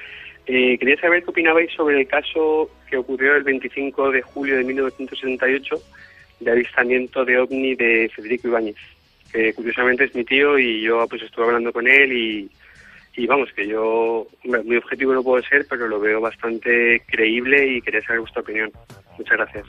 Eh, 0.48 0.76
quería 0.80 1.00
saber 1.00 1.24
qué 1.24 1.30
opinabais 1.30 1.72
sobre 1.72 2.00
el 2.00 2.08
caso 2.08 2.72
que 2.90 2.98
ocurrió 2.98 3.36
el 3.36 3.44
25 3.44 4.10
de 4.10 4.24
julio 4.24 4.58
de 4.58 4.64
1968 4.64 5.76
de 6.40 6.52
avistamiento 6.52 7.24
de 7.24 7.38
ovni 7.38 7.76
de 7.76 8.10
Federico 8.16 8.48
Ibáñez, 8.48 8.76
que 9.32 9.54
curiosamente 9.54 10.06
es 10.06 10.16
mi 10.16 10.26
tío 10.26 10.58
y 10.58 10.82
yo 10.82 11.06
pues 11.08 11.22
estuve 11.22 11.46
hablando 11.46 11.72
con 11.72 11.88
él 11.88 12.12
y, 12.12 13.28
vamos, 13.28 13.50
que 13.56 13.68
yo, 13.68 14.26
muy 14.44 14.78
objetivo 14.78 15.14
no 15.14 15.22
puedo 15.22 15.44
ser, 15.44 15.68
pero 15.70 15.88
lo 15.88 16.00
veo 16.00 16.22
bastante 16.22 17.04
creíble 17.06 17.68
y 17.68 17.82
quería 17.84 18.02
saber 18.02 18.22
vuestra 18.22 18.42
opinión. 18.42 18.72
Muchas 19.20 19.38
gracias. 19.38 19.68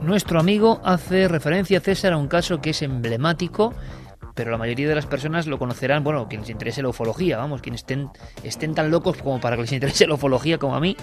Nuestro 0.00 0.40
amigo 0.40 0.80
hace 0.82 1.28
referencia, 1.28 1.80
César, 1.80 2.14
a 2.14 2.16
un 2.16 2.28
caso 2.28 2.62
que 2.62 2.70
es 2.70 2.80
emblemático, 2.80 3.74
pero 4.34 4.50
la 4.50 4.58
mayoría 4.58 4.88
de 4.88 4.94
las 4.94 5.06
personas 5.06 5.46
lo 5.46 5.58
conocerán, 5.58 6.04
bueno, 6.04 6.28
quienes 6.28 6.48
les 6.48 6.52
interese 6.52 6.82
la 6.82 6.88
ufología, 6.88 7.36
vamos, 7.36 7.62
quienes 7.62 7.82
estén, 7.82 8.08
estén 8.42 8.74
tan 8.74 8.90
locos 8.90 9.16
como 9.18 9.40
para 9.40 9.56
que 9.56 9.62
les 9.62 9.72
interese 9.72 10.06
la 10.06 10.14
ufología 10.14 10.58
como 10.58 10.74
a 10.74 10.80
mí. 10.80 10.96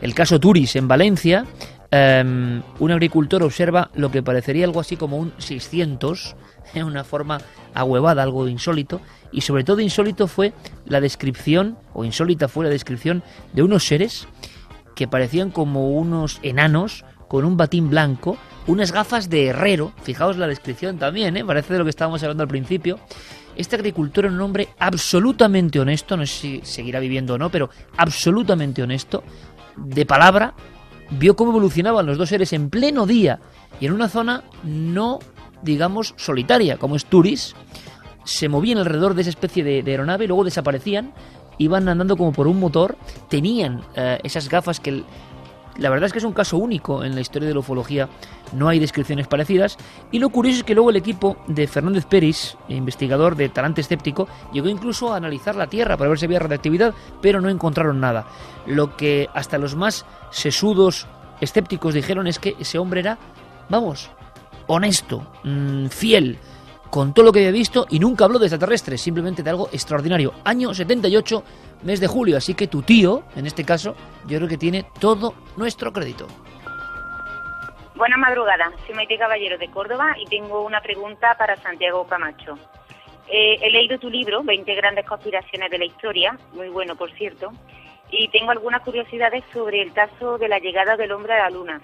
El 0.00 0.14
caso 0.14 0.38
Turis 0.38 0.76
en 0.76 0.88
Valencia, 0.88 1.44
eh, 1.90 2.60
un 2.78 2.90
agricultor 2.90 3.42
observa 3.42 3.90
lo 3.94 4.10
que 4.10 4.22
parecería 4.22 4.64
algo 4.64 4.80
así 4.80 4.96
como 4.96 5.16
un 5.16 5.32
600, 5.38 6.36
en 6.74 6.84
una 6.84 7.04
forma 7.04 7.40
ahuevada, 7.74 8.22
algo 8.22 8.48
insólito, 8.48 9.00
y 9.32 9.42
sobre 9.42 9.64
todo 9.64 9.80
insólito 9.80 10.26
fue 10.26 10.52
la 10.86 11.00
descripción, 11.00 11.78
o 11.94 12.04
insólita 12.04 12.48
fue 12.48 12.64
la 12.64 12.70
descripción 12.70 13.22
de 13.52 13.62
unos 13.62 13.84
seres 13.84 14.28
que 14.94 15.06
parecían 15.06 15.50
como 15.50 15.90
unos 15.90 16.40
enanos 16.42 17.04
con 17.28 17.44
un 17.44 17.56
batín 17.56 17.90
blanco, 17.90 18.36
unas 18.66 18.92
gafas 18.92 19.30
de 19.30 19.46
herrero, 19.46 19.92
fijaos 20.02 20.36
la 20.36 20.46
descripción 20.46 20.98
también, 20.98 21.36
¿eh? 21.36 21.44
parece 21.44 21.74
de 21.74 21.78
lo 21.78 21.84
que 21.84 21.90
estábamos 21.90 22.22
hablando 22.22 22.42
al 22.42 22.48
principio. 22.48 22.98
Este 23.56 23.76
agricultor 23.76 24.26
era 24.26 24.34
un 24.34 24.40
hombre 24.40 24.68
absolutamente 24.78 25.80
honesto, 25.80 26.16
no 26.16 26.26
sé 26.26 26.32
si 26.32 26.60
seguirá 26.62 27.00
viviendo 27.00 27.34
o 27.34 27.38
no, 27.38 27.50
pero 27.50 27.70
absolutamente 27.96 28.82
honesto, 28.82 29.22
de 29.76 30.06
palabra, 30.06 30.54
vio 31.10 31.36
cómo 31.36 31.50
evolucionaban 31.50 32.06
los 32.06 32.18
dos 32.18 32.28
seres 32.28 32.52
en 32.52 32.70
pleno 32.70 33.06
día 33.06 33.40
y 33.80 33.86
en 33.86 33.92
una 33.92 34.08
zona 34.08 34.44
no, 34.62 35.18
digamos, 35.62 36.14
solitaria, 36.16 36.76
como 36.76 36.96
es 36.96 37.06
Turis, 37.06 37.54
se 38.24 38.48
movían 38.48 38.78
alrededor 38.78 39.14
de 39.14 39.22
esa 39.22 39.30
especie 39.30 39.64
de, 39.64 39.90
aeronave, 39.90 40.26
luego 40.26 40.44
desaparecían, 40.44 41.12
iban 41.56 41.88
andando 41.88 42.16
como 42.16 42.32
por 42.32 42.46
un 42.46 42.60
motor, 42.60 42.96
tenían 43.28 43.82
eh, 43.96 44.18
esas 44.22 44.48
gafas 44.48 44.80
que... 44.80 45.02
la 45.78 45.90
verdad 45.90 46.06
es 46.06 46.12
que 46.12 46.18
es 46.18 46.24
un 46.24 46.32
caso 46.32 46.58
único 46.58 47.04
en 47.04 47.14
la 47.14 47.20
historia 47.20 47.48
de 47.48 47.54
la 47.54 47.60
ufología, 47.60 48.08
no 48.52 48.68
hay 48.68 48.78
descripciones 48.78 49.28
parecidas, 49.28 49.78
y 50.10 50.18
lo 50.18 50.28
curioso 50.28 50.58
es 50.58 50.64
que 50.64 50.74
luego 50.74 50.90
el 50.90 50.96
equipo 50.96 51.36
de 51.46 51.66
Fernández 51.66 52.04
Peris, 52.04 52.56
investigador 52.68 53.36
de 53.36 53.48
Talante 53.48 53.80
Escéptico, 53.80 54.28
llegó 54.52 54.68
incluso 54.68 55.12
a 55.12 55.16
analizar 55.16 55.54
la 55.54 55.68
Tierra 55.68 55.96
para 55.96 56.10
ver 56.10 56.18
si 56.18 56.26
había 56.26 56.40
radioactividad, 56.40 56.94
pero 57.22 57.40
no 57.40 57.48
encontraron 57.48 58.00
nada. 58.00 58.26
Lo 58.66 58.96
que 58.96 59.28
hasta 59.34 59.58
los 59.58 59.76
más 59.76 60.04
sesudos 60.30 61.06
escépticos 61.40 61.94
dijeron 61.94 62.26
es 62.26 62.38
que 62.38 62.56
ese 62.58 62.78
hombre 62.78 63.00
era, 63.00 63.18
vamos, 63.68 64.10
honesto, 64.66 65.26
mm, 65.44 65.86
fiel, 65.86 66.38
con 66.90 67.14
todo 67.14 67.26
lo 67.26 67.32
que 67.32 67.40
había 67.40 67.50
visto 67.50 67.86
y 67.90 67.98
nunca 67.98 68.24
habló 68.24 68.38
de 68.38 68.46
extraterrestres, 68.46 69.00
simplemente 69.00 69.42
de 69.42 69.50
algo 69.50 69.68
extraordinario. 69.72 70.34
Año 70.44 70.72
78, 70.72 71.44
mes 71.82 72.00
de 72.00 72.06
julio, 72.06 72.36
así 72.36 72.54
que 72.54 72.66
tu 72.66 72.82
tío, 72.82 73.24
en 73.36 73.46
este 73.46 73.64
caso, 73.64 73.94
yo 74.26 74.38
creo 74.38 74.48
que 74.48 74.58
tiene 74.58 74.84
todo 74.98 75.34
nuestro 75.56 75.92
crédito. 75.92 76.26
Buena 77.94 78.16
madrugada, 78.16 78.70
soy 78.86 78.94
Maite 78.94 79.18
Caballero 79.18 79.58
de 79.58 79.70
Córdoba 79.70 80.14
y 80.18 80.26
tengo 80.26 80.64
una 80.64 80.80
pregunta 80.80 81.34
para 81.36 81.56
Santiago 81.56 82.06
Camacho. 82.06 82.56
Eh, 83.26 83.58
he 83.60 83.70
leído 83.70 83.98
tu 83.98 84.08
libro, 84.08 84.42
20 84.42 84.72
grandes 84.74 85.04
conspiraciones 85.04 85.70
de 85.70 85.78
la 85.78 85.84
historia, 85.84 86.38
muy 86.54 86.68
bueno 86.68 86.96
por 86.96 87.10
cierto, 87.12 87.52
y 88.10 88.28
tengo 88.28 88.52
algunas 88.52 88.82
curiosidades 88.82 89.44
sobre 89.52 89.82
el 89.82 89.92
caso 89.92 90.38
de 90.38 90.48
la 90.48 90.58
llegada 90.58 90.96
del 90.96 91.12
hombre 91.12 91.34
a 91.34 91.44
la 91.44 91.50
luna. 91.50 91.80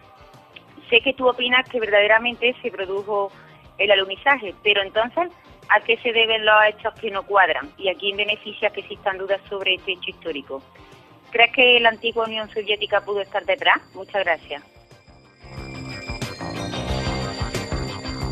Sé 0.88 1.00
que 1.00 1.12
tú 1.12 1.28
opinas 1.28 1.68
que 1.68 1.80
verdaderamente 1.80 2.54
se 2.62 2.70
produjo 2.70 3.30
el 3.78 3.90
alunizaje, 3.90 4.54
pero 4.62 4.82
entonces, 4.82 5.30
¿a 5.68 5.80
qué 5.80 5.96
se 5.98 6.12
deben 6.12 6.44
los 6.44 6.54
hechos 6.68 6.94
que 7.00 7.10
no 7.10 7.22
cuadran? 7.24 7.70
¿Y 7.76 7.88
a 7.88 7.94
quién 7.94 8.16
beneficia 8.16 8.70
que 8.70 8.80
existan 8.80 9.18
dudas 9.18 9.40
sobre 9.48 9.74
este 9.74 9.92
hecho 9.92 10.10
histórico? 10.10 10.62
¿Crees 11.30 11.52
que 11.52 11.80
la 11.80 11.88
antigua 11.88 12.26
Unión 12.26 12.48
Soviética 12.50 13.00
pudo 13.00 13.20
estar 13.20 13.44
detrás? 13.44 13.80
Muchas 13.94 14.24
gracias. 14.24 14.62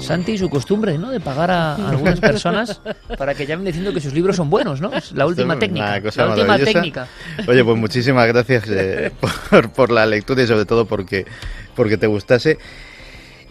Santi 0.03 0.33
y 0.33 0.39
su 0.39 0.51
costumbre, 0.51 0.99
¿no? 0.99 1.11
De 1.11 1.21
pagar 1.21 1.51
a 1.51 1.75
algunas 1.91 2.21
personas 2.21 2.81
para 3.17 3.35
que 3.35 3.47
llamen 3.47 3.67
diciendo 3.67 3.93
que 3.93 4.01
sus 4.01 4.13
libros 4.13 4.37
son 4.37 4.51
buenos, 4.51 4.81
¿no? 4.81 4.93
Es 4.93 5.13
la 5.13 5.27
última 5.27 5.59
técnica. 5.59 6.01
La 6.17 6.29
última 6.29 6.59
técnica. 6.59 7.09
Oye, 7.47 7.65
pues 7.65 7.79
muchísimas 7.79 8.27
gracias 8.27 8.69
eh, 8.69 9.13
por, 9.51 9.73
por 9.73 9.91
la 9.91 10.05
lectura 10.05 10.43
y 10.43 10.47
sobre 10.47 10.65
todo 10.65 10.87
porque, 10.87 11.25
porque 11.75 11.97
te 11.97 12.07
gustase. 12.07 12.59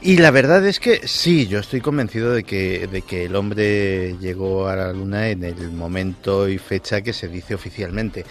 Y 0.04 0.18
la 0.18 0.32
verdad 0.32 0.66
es 0.66 0.80
que 0.80 1.08
sí, 1.08 1.46
yo 1.46 1.60
estoy 1.60 1.80
convencido 1.80 2.34
de 2.34 2.44
que, 2.44 2.88
de 2.88 3.04
que 3.04 3.26
el 3.26 3.36
hombre 3.36 4.18
llegó 4.20 4.68
a 4.68 4.76
la 4.76 4.92
luna 4.92 5.30
en 5.30 5.44
el 5.44 5.70
momento 5.72 6.50
y 6.50 6.58
fecha 6.58 7.02
que 7.02 7.14
se 7.14 7.28
dice 7.28 7.54
oficialmente. 7.54 8.26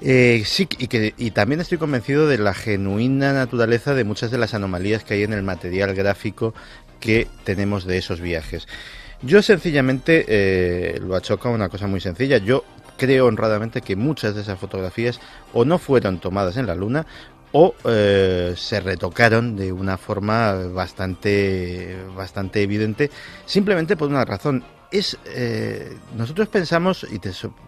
Eh, 0.00 0.44
sí, 0.46 0.68
y, 0.78 0.86
que, 0.86 1.12
y 1.18 1.32
también 1.32 1.60
estoy 1.60 1.78
convencido 1.78 2.28
de 2.28 2.38
la 2.38 2.54
genuina 2.54 3.32
naturaleza 3.32 3.94
de 3.94 4.04
muchas 4.04 4.30
de 4.30 4.38
las 4.38 4.54
anomalías 4.54 5.02
que 5.02 5.14
hay 5.14 5.24
en 5.24 5.32
el 5.32 5.42
material 5.42 5.92
gráfico 5.92 6.54
que 7.00 7.26
tenemos 7.42 7.84
de 7.84 7.98
esos 7.98 8.20
viajes. 8.20 8.68
Yo 9.22 9.42
sencillamente 9.42 10.24
eh, 10.28 11.00
lo 11.00 11.16
achoco 11.16 11.50
una 11.50 11.68
cosa 11.68 11.88
muy 11.88 12.00
sencilla. 12.00 12.38
Yo 12.38 12.64
creo 12.96 13.26
honradamente 13.26 13.80
que 13.80 13.96
muchas 13.96 14.36
de 14.36 14.42
esas 14.42 14.58
fotografías 14.58 15.20
o 15.52 15.64
no 15.64 15.78
fueron 15.78 16.20
tomadas 16.20 16.56
en 16.56 16.66
la 16.68 16.76
Luna 16.76 17.06
o 17.52 17.74
eh, 17.84 18.54
se 18.56 18.80
retocaron 18.80 19.56
de 19.56 19.72
una 19.72 19.98
forma 19.98 20.54
bastante, 20.54 21.96
bastante 22.16 22.62
evidente, 22.62 23.10
simplemente 23.46 23.96
por 23.96 24.08
una 24.08 24.24
razón. 24.24 24.64
Es, 24.90 25.16
eh, 25.24 25.96
nosotros 26.16 26.48
pensamos, 26.48 27.06
y 27.10 27.18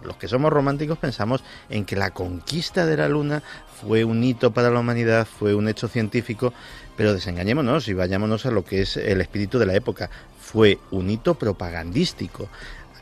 los 0.03 0.16
que 0.16 0.28
somos 0.28 0.53
románticos 0.53 0.99
pensamos 0.99 1.43
en 1.70 1.87
que 1.87 1.97
la 1.97 2.11
conquista 2.11 2.85
de 2.85 2.99
la 2.99 3.09
Luna 3.09 3.43
fue 3.80 4.05
un 4.05 4.22
hito 4.22 4.53
para 4.53 4.70
la 4.70 4.80
humanidad, 4.80 5.26
fue 5.26 5.55
un 5.55 5.68
hecho 5.68 5.89
científico, 5.89 6.53
pero 6.97 7.14
desengañémonos 7.14 7.89
y 7.89 7.95
vayámonos 7.95 8.45
a 8.45 8.51
lo 8.51 8.62
que 8.64 8.82
es 8.82 8.99
el 8.99 9.22
espíritu 9.22 9.59
de 9.59 9.66
la 9.66 9.74
época. 9.74 10.11
Fue 10.39 10.78
un 10.91 11.09
hito 11.09 11.35
propagandístico. 11.35 12.49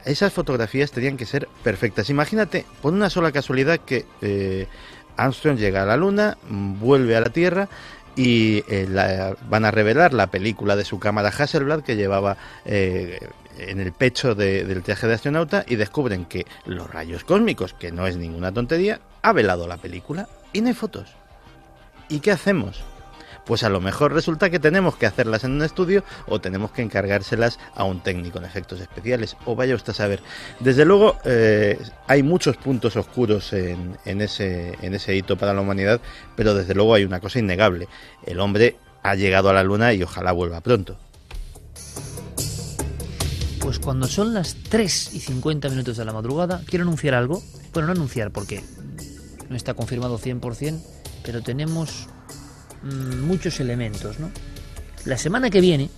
Esas 0.04 0.32
fotografías 0.32 0.92
tenían 0.92 1.16
que 1.16 1.26
ser 1.26 1.48
perfectas. 1.62 2.08
Imagínate, 2.08 2.64
por 2.80 2.92
una 2.92 3.10
sola 3.10 3.32
casualidad, 3.32 3.80
que 3.80 4.06
eh, 4.20 4.66
Armstrong 5.16 5.56
llega 5.58 5.82
a 5.82 5.86
la 5.86 5.96
Luna, 5.96 6.36
vuelve 6.48 7.16
a 7.16 7.20
la 7.20 7.30
Tierra 7.30 7.68
y 8.16 8.62
eh, 8.68 9.34
van 9.48 9.64
a 9.64 9.70
revelar 9.70 10.12
la 10.12 10.26
película 10.28 10.76
de 10.76 10.84
su 10.84 10.98
cámara 10.98 11.28
Hasselblad 11.30 11.82
que 11.82 11.96
llevaba 11.96 12.36
eh, 12.64 13.18
en 13.58 13.80
el 13.80 13.92
pecho 13.92 14.34
de- 14.34 14.64
del 14.64 14.82
traje 14.82 15.06
de 15.06 15.14
astronauta 15.14 15.64
y 15.66 15.76
descubren 15.76 16.24
que 16.26 16.46
los 16.66 16.90
rayos 16.90 17.24
cósmicos, 17.24 17.74
que 17.74 17.92
no 17.92 18.06
es 18.06 18.16
ninguna 18.16 18.52
tontería, 18.52 19.00
ha 19.22 19.32
velado 19.32 19.66
la 19.66 19.76
película 19.78 20.28
y 20.52 20.60
no 20.60 20.68
hay 20.68 20.74
fotos. 20.74 21.08
¿Y 22.08 22.20
qué 22.20 22.32
hacemos? 22.32 22.82
Pues 23.44 23.64
a 23.64 23.68
lo 23.68 23.80
mejor 23.80 24.12
resulta 24.12 24.50
que 24.50 24.58
tenemos 24.58 24.96
que 24.96 25.06
hacerlas 25.06 25.44
en 25.44 25.52
un 25.52 25.62
estudio 25.62 26.04
o 26.26 26.40
tenemos 26.40 26.70
que 26.70 26.82
encargárselas 26.82 27.58
a 27.74 27.84
un 27.84 28.00
técnico 28.00 28.38
en 28.38 28.44
efectos 28.44 28.80
especiales. 28.80 29.36
O 29.46 29.56
vaya 29.56 29.74
usted 29.74 29.90
a 29.92 29.94
saber. 29.94 30.20
Desde 30.60 30.84
luego 30.84 31.16
eh, 31.24 31.78
hay 32.06 32.22
muchos 32.22 32.56
puntos 32.56 32.96
oscuros 32.96 33.52
en, 33.52 33.96
ese, 34.04 34.76
en 34.80 34.94
ese 34.94 35.16
hito 35.16 35.36
para 35.36 35.54
la 35.54 35.60
humanidad, 35.60 36.00
pero 36.36 36.54
desde 36.54 36.74
luego 36.74 36.94
hay 36.94 37.04
una 37.04 37.20
cosa 37.20 37.38
innegable. 37.38 37.88
El 38.24 38.40
hombre 38.40 38.76
ha 39.02 39.14
llegado 39.14 39.50
a 39.50 39.52
la 39.52 39.64
luna 39.64 39.92
y 39.92 40.02
ojalá 40.02 40.32
vuelva 40.32 40.60
pronto. 40.60 40.96
Pues 43.60 43.78
cuando 43.78 44.06
son 44.06 44.34
las 44.34 44.56
3 44.68 45.14
y 45.14 45.20
50 45.20 45.68
minutos 45.68 45.96
de 45.96 46.04
la 46.04 46.12
madrugada, 46.12 46.62
quiero 46.66 46.84
anunciar 46.84 47.14
algo. 47.14 47.42
Bueno, 47.72 47.86
no 47.86 47.92
anunciar 47.92 48.30
porque 48.30 48.62
no 49.48 49.56
está 49.56 49.74
confirmado 49.74 50.18
100%, 50.18 50.80
pero 51.24 51.42
tenemos 51.42 52.08
muchos 52.82 53.60
elementos, 53.60 54.18
¿no? 54.18 54.30
La 55.04 55.18
semana 55.18 55.50
que 55.50 55.60
viene, 55.60 55.90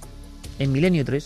en 0.58 0.72
Milenio 0.72 1.04
3, 1.04 1.24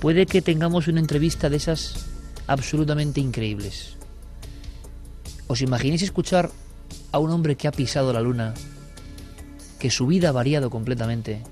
puede 0.00 0.26
que 0.26 0.42
tengamos 0.42 0.88
una 0.88 1.00
entrevista 1.00 1.48
de 1.48 1.56
esas 1.56 2.06
absolutamente 2.46 3.20
increíbles. 3.20 3.96
¿Os 5.46 5.62
imagináis 5.62 6.02
escuchar 6.02 6.50
a 7.12 7.18
un 7.18 7.30
hombre 7.30 7.56
que 7.56 7.68
ha 7.68 7.72
pisado 7.72 8.12
la 8.12 8.20
luna, 8.20 8.54
que 9.78 9.90
su 9.90 10.06
vida 10.06 10.30
ha 10.30 10.32
variado 10.32 10.70
completamente, 10.70 11.42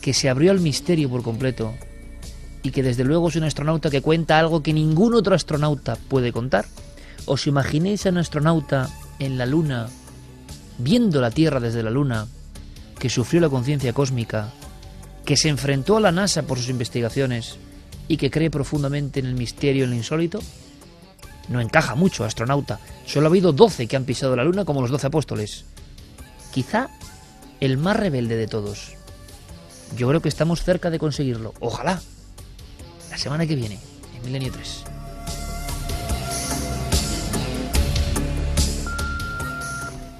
que 0.00 0.12
se 0.12 0.28
abrió 0.28 0.50
al 0.50 0.60
misterio 0.60 1.08
por 1.08 1.22
completo 1.22 1.74
y 2.62 2.70
que 2.70 2.82
desde 2.82 3.04
luego 3.04 3.28
es 3.28 3.36
un 3.36 3.44
astronauta 3.44 3.90
que 3.90 4.02
cuenta 4.02 4.38
algo 4.38 4.62
que 4.62 4.72
ningún 4.72 5.14
otro 5.14 5.34
astronauta 5.34 5.96
puede 5.96 6.32
contar? 6.32 6.66
¿Os 7.26 7.46
imagináis 7.46 8.06
a 8.06 8.10
un 8.10 8.18
astronauta 8.18 8.90
en 9.18 9.38
la 9.38 9.46
luna, 9.46 9.88
viendo 10.78 11.20
la 11.20 11.30
Tierra 11.30 11.60
desde 11.60 11.82
la 11.82 11.90
luna, 11.90 12.26
que 12.98 13.10
sufrió 13.10 13.40
la 13.40 13.48
conciencia 13.48 13.92
cósmica, 13.92 14.50
que 15.24 15.36
se 15.36 15.48
enfrentó 15.48 15.96
a 15.96 16.00
la 16.00 16.12
NASA 16.12 16.42
por 16.42 16.58
sus 16.58 16.70
investigaciones 16.70 17.56
y 18.08 18.16
que 18.16 18.30
cree 18.30 18.50
profundamente 18.50 19.20
en 19.20 19.26
el 19.26 19.34
misterio, 19.34 19.84
en 19.84 19.90
lo 19.90 19.96
insólito? 19.96 20.40
No 21.48 21.60
encaja 21.60 21.94
mucho, 21.94 22.24
astronauta. 22.24 22.80
Solo 23.06 23.26
ha 23.26 23.30
habido 23.30 23.52
12 23.52 23.86
que 23.86 23.96
han 23.96 24.04
pisado 24.04 24.36
la 24.36 24.44
luna 24.44 24.64
como 24.64 24.80
los 24.80 24.90
12 24.90 25.06
apóstoles. 25.06 25.64
Quizá 26.52 26.88
el 27.60 27.78
más 27.78 27.96
rebelde 27.96 28.36
de 28.36 28.46
todos. 28.46 28.92
Yo 29.96 30.08
creo 30.08 30.20
que 30.20 30.28
estamos 30.28 30.62
cerca 30.62 30.90
de 30.90 30.98
conseguirlo. 30.98 31.54
Ojalá. 31.60 32.00
La 33.10 33.18
semana 33.18 33.46
que 33.46 33.56
viene, 33.56 33.78
en 34.16 34.22
Milenio 34.24 34.52
3. 34.52 34.97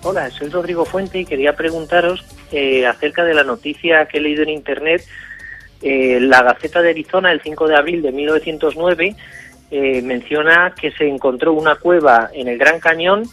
Hola, 0.03 0.31
soy 0.31 0.49
Rodrigo 0.49 0.85
Fuente 0.85 1.19
y 1.19 1.25
quería 1.25 1.55
preguntaros 1.55 2.25
eh, 2.53 2.87
acerca 2.87 3.25
de 3.25 3.35
la 3.35 3.43
noticia 3.45 4.07
que 4.07 4.19
he 4.19 4.21
leído 4.21 4.43
en 4.43 4.51
Internet. 4.51 5.05
Eh, 5.83 6.19
la 6.21 6.43
Gaceta 6.43 6.81
de 6.83 6.91
Arizona, 6.91 7.33
el 7.33 7.41
5 7.43 7.69
de 7.69 7.77
abril 7.77 8.03
de 8.03 8.13
1909, 8.13 9.17
eh, 9.71 10.03
menciona 10.03 10.75
que 10.81 10.93
se 10.93 11.07
encontró 11.07 11.53
una 11.53 11.75
cueva 11.77 12.31
en 12.33 12.49
el 12.49 12.59
Gran 12.59 12.81
Cañón 12.81 13.25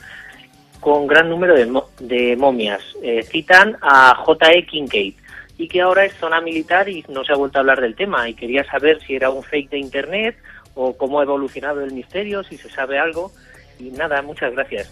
con 0.80 1.07
gran 1.07 1.30
número 1.30 1.55
de, 1.55 1.66
mo- 1.66 1.89
de 1.99 2.36
momias. 2.36 2.82
Eh, 3.01 3.24
citan 3.24 3.78
a 3.82 4.16
J.E. 4.16 4.66
Kincaid 4.66 5.13
y 5.57 5.68
que 5.68 5.82
ahora 5.82 6.03
es 6.05 6.13
zona 6.16 6.41
militar 6.41 6.89
y 6.89 7.05
no 7.07 7.24
se 7.24 7.32
ha 7.32 7.36
vuelto 7.38 7.57
a 7.59 7.61
hablar 7.61 7.80
del 7.80 7.95
tema. 7.95 8.28
Y 8.28 8.34
quería 8.34 8.63
saber 8.66 8.99
si 9.05 9.16
era 9.16 9.30
un 9.30 9.43
fake 9.43 9.70
de 9.70 9.80
Internet 9.80 10.36
o 10.74 10.97
cómo 10.97 11.20
ha 11.20 11.24
evolucionado 11.24 11.82
el 11.84 11.93
misterio, 11.93 12.43
si 12.43 12.57
se 12.57 12.70
sabe 12.70 12.99
algo. 12.99 13.32
Y 13.80 13.91
nada, 13.91 14.22
muchas 14.22 14.51
gracias. 14.53 14.91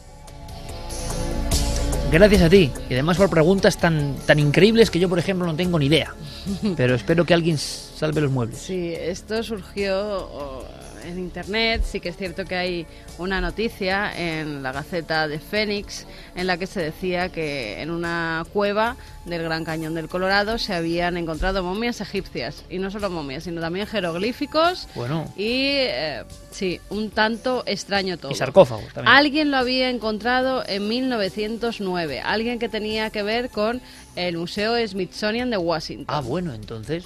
Gracias 2.14 2.43
a 2.43 2.49
ti. 2.49 2.72
Y 2.91 2.93
además 2.93 3.18
por 3.18 3.28
preguntas 3.28 3.76
tan, 3.76 4.16
tan 4.28 4.38
increíbles 4.38 4.91
que 4.91 4.99
yo, 4.99 5.09
por 5.09 5.18
ejemplo, 5.18 5.47
no 5.47 5.55
tengo 5.55 5.80
ni 5.80 5.88
idea. 5.88 6.14
Pero 6.78 6.93
espero 6.93 7.26
que 7.26 7.34
alguien 7.34 7.57
salve 7.57 8.22
los 8.22 8.30
muebles. 8.30 8.59
Sí, 8.59 8.93
esto 8.95 9.41
surgió 9.41 10.30
oh, 10.32 10.64
en 11.04 11.20
internet. 11.20 11.84
Sí 11.86 11.99
que 11.99 12.10
es 12.10 12.18
cierto 12.18 12.45
que 12.45 12.56
hay 12.56 12.88
una 13.18 13.41
noticia 13.41 14.12
en 14.16 14.64
la 14.64 14.72
Gaceta 14.72 15.28
de 15.28 15.39
Fénix 15.39 16.06
en 16.36 16.47
la 16.47 16.58
que 16.58 16.68
se 16.68 16.82
decía 16.82 17.30
que 17.30 17.82
en 17.82 17.91
una 17.91 18.45
cueva 18.51 18.95
del 19.26 19.43
Gran 19.43 19.64
Cañón 19.64 19.93
del 19.93 20.10
Colorado 20.10 20.58
se 20.58 20.74
habían 20.74 21.18
encontrado 21.18 21.64
momias 21.64 22.01
egipcias. 22.01 22.64
Y 22.70 22.80
no 22.80 22.91
solo 22.91 23.10
momias, 23.10 23.43
sino 23.43 23.62
también 23.62 23.88
jeroglíficos. 23.88 24.88
Bueno. 24.95 25.32
Y 25.38 25.68
eh, 25.70 26.24
sí, 26.51 26.82
un 26.89 27.10
tanto 27.10 27.64
extraño 27.66 28.18
todo. 28.18 28.32
Y 28.32 28.36
sarcófagos 28.36 28.93
también. 28.93 29.16
Alguien 29.16 29.51
lo 29.51 29.58
había 29.58 29.89
encontrado 29.89 30.64
en 30.68 30.88
1909. 30.88 32.22
Alguien 32.22 32.60
que 32.60 32.70
tenía 32.70 33.10
que 33.10 33.24
ver 33.24 33.49
con 33.49 33.82
el 34.16 34.38
Museo 34.38 34.76
Smithsonian 34.86 35.49
de 35.49 35.58
Washington. 35.58 36.16
Ah, 36.16 36.22
bueno, 36.22 36.54
entonces. 36.54 37.06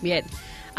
Bien. 0.00 0.24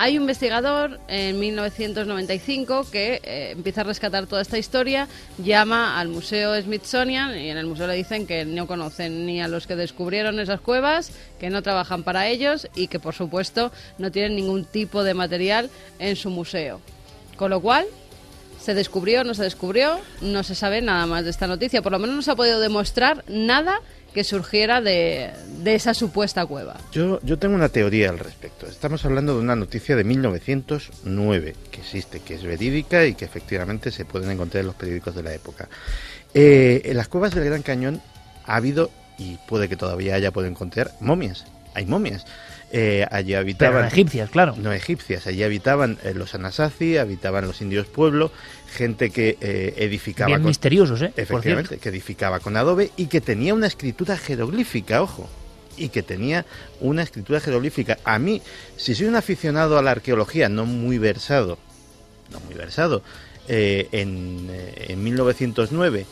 Hay 0.02 0.16
un 0.16 0.24
investigador 0.24 0.97
en 1.10 1.38
1995 1.38 2.88
que 2.89 3.20
eh, 3.22 3.52
empieza 3.52 3.82
a 3.82 3.84
rescatar 3.84 4.28
toda 4.28 4.41
esta 4.41 4.58
historia, 4.58 5.10
llama 5.43 6.00
al 6.00 6.08
Museo 6.08 6.56
Smithsonian 6.62 7.38
y 7.38 7.50
en 7.50 7.58
el 7.58 7.66
museo 7.66 7.86
le 7.86 7.95
dicen 7.95 8.26
que 8.26 8.45
no 8.45 8.66
conocen 8.66 9.26
ni 9.26 9.41
a 9.41 9.50
los 9.50 9.68
que 9.68 9.76
descubrieron 9.76 10.39
esas 10.39 10.62
cuevas, 10.62 11.12
que 11.38 11.50
no 11.50 11.62
trabajan 11.64 12.04
para 12.04 12.30
ellos 12.30 12.70
y 12.76 12.88
que 12.88 13.02
por 13.02 13.14
supuesto 13.14 13.74
no 13.97 14.10
tienen 14.10 14.38
ningún 14.38 14.64
tipo 14.64 15.04
de 15.04 15.16
material 15.16 15.70
en 16.00 16.16
su 16.16 16.30
museo. 16.30 16.80
Con 17.36 17.50
lo 17.50 17.60
cual, 17.60 17.86
¿se 18.58 18.74
descubrió 18.76 19.26
no 19.26 19.34
se 19.34 19.43
descubrió? 19.43 20.00
No 20.22 20.43
se 20.43 20.56
sabe 20.56 20.82
nada 20.82 21.08
más 21.08 21.26
de 21.26 21.32
esta 21.32 21.45
noticia. 21.45 21.82
Por 21.82 21.91
lo 21.91 22.00
menos 22.00 22.16
no 22.16 22.22
se 22.22 22.32
ha 22.32 22.38
podido 22.38 22.62
demostrar 22.62 23.26
nada 23.28 23.82
que 24.14 24.24
surgiera 24.24 24.82
de, 24.82 25.32
de 25.64 25.76
esa 25.76 25.93
supuesta 25.93 26.45
cueva. 26.45 26.78
Yo, 26.91 27.20
yo 27.22 27.38
tengo 27.38 27.55
una 27.55 27.70
teoría 27.70 28.10
al 28.10 28.20
respecto. 28.20 28.66
Estamos 28.66 29.05
hablando 29.05 29.36
de 29.36 29.41
una 29.41 29.55
noticia 29.55 29.95
de 29.95 30.03
1909 30.03 31.55
que 31.72 31.82
existe, 31.82 32.20
que 32.20 32.36
es 32.36 32.43
verídica 32.43 33.05
y 33.05 33.14
que 33.14 33.26
efectivamente 33.26 33.91
se 33.91 34.05
pueden 34.05 34.32
encontrar 34.32 34.62
en 34.62 34.68
los 34.68 34.76
periódicos 34.76 35.16
de 35.16 35.24
la 35.24 35.34
época. 35.34 35.70
Eh, 36.34 36.82
en 36.86 36.97
las 36.97 37.07
cuevas 37.07 37.34
del 37.34 37.45
Gran 37.45 37.62
Cañón 37.62 38.01
ha 38.45 38.55
habido, 38.55 38.91
y 39.18 39.38
puede 39.47 39.70
que 39.70 39.76
todavía 39.76 40.16
haya, 40.16 40.32
puede 40.32 40.47
encontrar, 40.47 40.91
momias. 40.99 41.45
Hay 41.74 41.86
momias. 41.86 42.26
Eh, 42.72 43.05
allí 43.10 43.34
habitaban. 43.34 43.74
Pero 43.74 43.82
no 43.82 43.88
egipcias, 43.88 44.30
claro. 44.30 44.55
No 44.57 44.72
egipcias. 44.72 45.28
Allí 45.28 45.43
habitaban 45.43 45.97
eh, 46.03 46.14
los 46.14 46.36
Anasazi, 46.36 46.97
habitaban 46.97 47.47
los 47.47 47.62
indios 47.62 47.88
pueblo, 47.88 48.32
gente 48.70 49.10
que 49.10 49.38
eh, 49.42 49.74
edificaba. 49.78 50.28
Bien 50.28 50.40
con- 50.42 50.48
misteriosos, 50.50 51.02
¿eh? 51.02 51.12
Efectivamente, 51.16 51.78
que 51.78 51.90
edificaba 51.90 52.40
con 52.40 52.56
adobe 52.58 52.92
y 52.98 53.08
que 53.08 53.22
tenía 53.22 53.54
una 53.54 53.68
escritura 53.68 54.18
jeroglífica, 54.18 55.02
ojo. 55.02 55.30
Y 55.78 55.90
que 55.90 56.04
tenía 56.04 56.46
una 56.82 57.04
escritura 57.04 57.40
jeroglífica. 57.40 57.98
A 58.04 58.20
mí, 58.20 58.42
si 58.76 58.96
soy 58.96 59.08
un 59.08 59.16
aficionado 59.16 59.78
a 59.78 59.82
la 59.82 59.92
arqueología, 59.92 60.50
no 60.50 60.66
muy 60.66 60.98
versado, 60.98 61.58
no 62.32 62.40
muy 62.42 62.54
versado, 62.56 63.02
eh, 63.48 63.88
en, 63.92 64.48
eh, 64.52 64.86
en 64.90 65.04
1909 65.04 66.06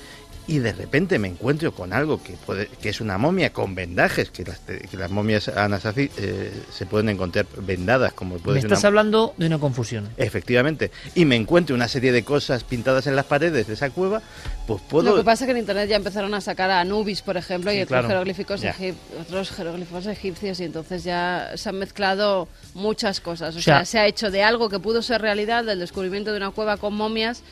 y 0.48 0.60
de 0.60 0.72
repente 0.72 1.20
me 1.20 1.28
encuentro 1.28 1.74
con 1.74 1.92
algo 1.92 2.24
que 2.24 2.34
puede, 2.46 2.68
que 2.68 2.90
es 2.90 3.02
una 3.02 3.18
momia 3.18 3.52
con 3.52 3.76
vendajes, 3.76 4.30
que 4.32 4.46
las, 4.46 4.60
que 4.60 4.96
las 4.98 5.12
momias 5.12 5.50
anasazi 5.50 6.10
eh, 6.18 6.52
se 6.72 6.86
pueden 6.86 7.10
encontrar 7.10 7.46
vendadas, 7.62 8.14
como 8.14 8.38
puede 8.38 8.56
Me 8.56 8.62
ser 8.62 8.68
estás 8.72 8.80
una- 8.84 8.88
hablando 8.88 9.34
de 9.38 9.46
una 9.48 9.60
confusión. 9.60 10.08
Efectivamente. 10.16 10.92
Y 11.16 11.26
me 11.26 11.36
encuentro 11.36 11.76
una 11.76 11.88
serie 11.90 12.12
de 12.12 12.24
cosas 12.24 12.64
pintadas 12.64 13.08
en 13.08 13.16
las 13.18 13.26
paredes 13.26 13.68
de 13.68 13.74
esa 13.74 13.90
cueva, 13.90 14.22
pues 14.68 14.82
puedo... 14.90 15.10
Lo 15.12 15.18
que 15.18 15.24
pasa 15.26 15.44
es 15.44 15.48
que 15.48 15.52
en 15.52 15.58
internet 15.58 15.90
ya 15.90 15.98
empezaron 15.98 16.34
a 16.34 16.40
sacar 16.42 16.72
a 16.72 16.80
Anubis, 16.80 17.22
por 17.22 17.36
ejemplo, 17.36 17.72
y 17.74 17.78
otros 17.82 17.88
claro. 17.90 18.08
jeroglíficos 18.08 18.64
egip- 18.64 18.96
otros 19.22 19.52
jeroglíficos 19.52 20.06
egipcios 20.06 20.60
y 20.62 20.64
entonces 20.64 21.04
ya 21.04 21.52
se 21.56 21.70
han 21.70 21.78
mezclado 21.80 22.48
muchas 22.74 23.20
cosas. 23.20 23.56
O, 23.56 23.58
O 23.60 23.62
sea- 23.62 23.78
sea, 23.80 23.86
se 23.86 24.00
ha 24.00 24.08
hecho 24.08 24.32
de 24.32 24.44
algo 24.44 24.70
que 24.70 24.80
pudo 24.80 25.02
ser 25.02 25.22
realidad, 25.22 25.66
del 25.66 25.80
descubrimiento 25.80 26.32
de 26.32 26.38
una 26.38 26.52
cueva 26.52 26.78
con 26.78 26.94
momias, 26.94 27.44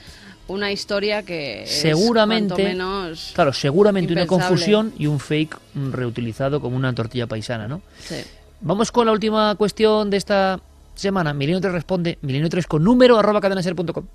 una 0.47 0.71
historia 0.71 1.23
que 1.23 1.63
seguramente, 1.65 2.63
menos 2.63 3.31
claro, 3.33 3.53
seguramente 3.53 4.13
una 4.13 4.27
confusión 4.27 4.93
y 4.97 5.07
un 5.07 5.19
fake 5.19 5.57
reutilizado 5.91 6.61
como 6.61 6.75
una 6.75 6.93
tortilla 6.93 7.27
paisana, 7.27 7.67
¿no? 7.67 7.81
Sí. 7.97 8.23
Vamos 8.61 8.91
con 8.91 9.05
la 9.05 9.11
última 9.11 9.55
cuestión 9.55 10.09
de 10.09 10.17
esta 10.17 10.59
semana. 10.93 11.33
Milenio 11.33 11.61
3 11.61 11.73
responde, 11.73 12.17
milenio 12.21 12.49
3 12.49 12.67
con 12.67 12.83
número 12.83 13.17
arroba 13.17 13.41
cadenaser.com. 13.41 14.05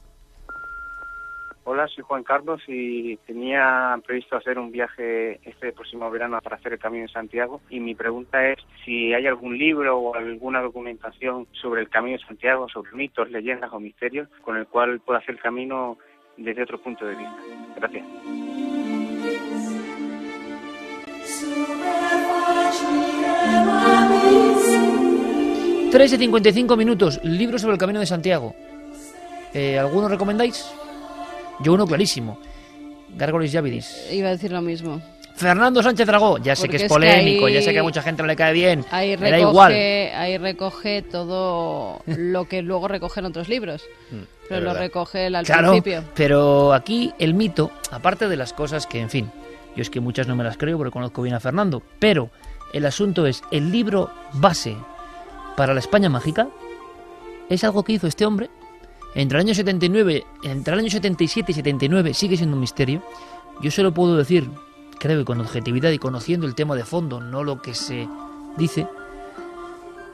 Hola, 1.64 1.86
soy 1.86 2.02
Juan 2.02 2.24
Carlos 2.24 2.60
y 2.66 3.16
tenía 3.18 3.96
previsto 4.04 4.34
hacer 4.34 4.58
un 4.58 4.72
viaje 4.72 5.38
este 5.48 5.72
próximo 5.72 6.10
verano 6.10 6.40
para 6.42 6.56
hacer 6.56 6.72
el 6.72 6.80
Camino 6.80 7.02
de 7.02 7.12
Santiago 7.12 7.60
y 7.70 7.78
mi 7.78 7.94
pregunta 7.94 8.44
es 8.48 8.58
si 8.84 9.14
hay 9.14 9.28
algún 9.28 9.56
libro 9.56 9.96
o 9.96 10.14
alguna 10.16 10.62
documentación 10.62 11.46
sobre 11.52 11.82
el 11.82 11.88
Camino 11.88 12.16
de 12.18 12.24
Santiago, 12.24 12.68
sobre 12.68 12.90
mitos, 12.92 13.30
leyendas 13.30 13.72
o 13.72 13.78
misterios 13.78 14.28
con 14.42 14.56
el 14.56 14.66
cual 14.66 14.98
pueda 14.98 15.20
hacer 15.20 15.36
el 15.36 15.40
camino 15.40 15.96
desde 16.40 16.62
otro 16.62 16.80
punto 16.80 17.04
de 17.04 17.14
vista. 17.14 17.36
Gracias. 17.76 18.04
13 25.90 26.14
y 26.14 26.18
55 26.18 26.76
minutos, 26.76 27.20
libro 27.24 27.58
sobre 27.58 27.74
el 27.74 27.78
Camino 27.78 28.00
de 28.00 28.06
Santiago. 28.06 28.54
Eh, 29.52 29.78
¿Alguno 29.78 30.08
recomendáis? 30.08 30.64
Yo 31.60 31.74
uno 31.74 31.86
clarísimo. 31.86 32.38
Gárgoles 33.16 33.52
Yavidis. 33.52 34.08
Iba 34.12 34.28
a 34.28 34.32
decir 34.32 34.52
lo 34.52 34.62
mismo. 34.62 35.02
Fernando 35.40 35.82
Sánchez 35.82 36.06
Dragó, 36.06 36.38
ya 36.38 36.54
sé 36.54 36.62
Porque 36.62 36.70
que 36.72 36.76
es 36.76 36.82
es 36.82 36.88
que 36.88 36.94
polémico, 36.94 37.46
ahí- 37.46 37.54
ya 37.54 37.62
sé 37.62 37.72
que 37.72 37.78
a 37.78 37.82
mucha 37.82 38.02
gente 38.02 38.22
no 38.22 38.26
le 38.28 38.36
cae 38.36 38.52
bien. 38.52 38.84
Ahí 38.90 39.16
me 39.16 39.30
da 39.30 39.38
igual. 39.38 39.72
recoge, 39.72 40.12
ahí 40.14 40.38
recoge 40.38 41.02
todo 41.02 42.02
lo 42.06 42.44
que 42.46 42.62
luego 42.62 42.88
recogen 42.88 43.24
otros 43.24 43.48
libros. 43.48 43.82
Pero 44.48 44.58
es 44.58 44.62
lo 44.64 44.74
recoge 44.74 45.26
él 45.26 45.34
al 45.36 45.44
Claro, 45.46 45.70
principio. 45.70 46.04
pero 46.14 46.72
aquí 46.74 47.12
el 47.18 47.34
mito, 47.34 47.70
aparte 47.90 48.28
de 48.28 48.36
las 48.36 48.52
cosas 48.52 48.86
que, 48.86 49.00
en 49.00 49.08
fin, 49.08 49.30
yo 49.76 49.82
es 49.82 49.88
que 49.90 50.00
muchas 50.00 50.26
no 50.26 50.36
me 50.36 50.44
las 50.44 50.56
creo 50.58 50.76
porque 50.76 50.90
conozco 50.92 51.22
bien 51.22 51.34
a 51.34 51.40
Fernando, 51.40 51.82
pero 51.98 52.30
el 52.72 52.84
asunto 52.84 53.26
es, 53.26 53.42
el 53.50 53.70
libro 53.72 54.10
base 54.34 54.76
para 55.56 55.72
la 55.72 55.80
España 55.80 56.08
mágica 56.08 56.48
es 57.48 57.64
algo 57.64 57.82
que 57.84 57.92
hizo 57.94 58.06
este 58.06 58.26
hombre 58.26 58.50
entre 59.14 59.38
el 59.38 59.46
año 59.46 59.54
79, 59.54 60.24
entre 60.44 60.74
el 60.74 60.80
año 60.80 60.90
77 60.90 61.50
y 61.52 61.54
79, 61.54 62.14
sigue 62.14 62.36
siendo 62.36 62.54
un 62.56 62.60
misterio. 62.60 63.02
Yo 63.60 63.70
solo 63.70 63.92
puedo 63.92 64.16
decir, 64.16 64.48
creo 65.00 65.18
que 65.18 65.24
con 65.24 65.40
objetividad 65.40 65.90
y 65.90 65.98
conociendo 65.98 66.46
el 66.46 66.54
tema 66.54 66.76
de 66.76 66.84
fondo, 66.84 67.20
no 67.20 67.42
lo 67.42 67.60
que 67.60 67.74
se 67.74 68.06
dice, 68.56 68.86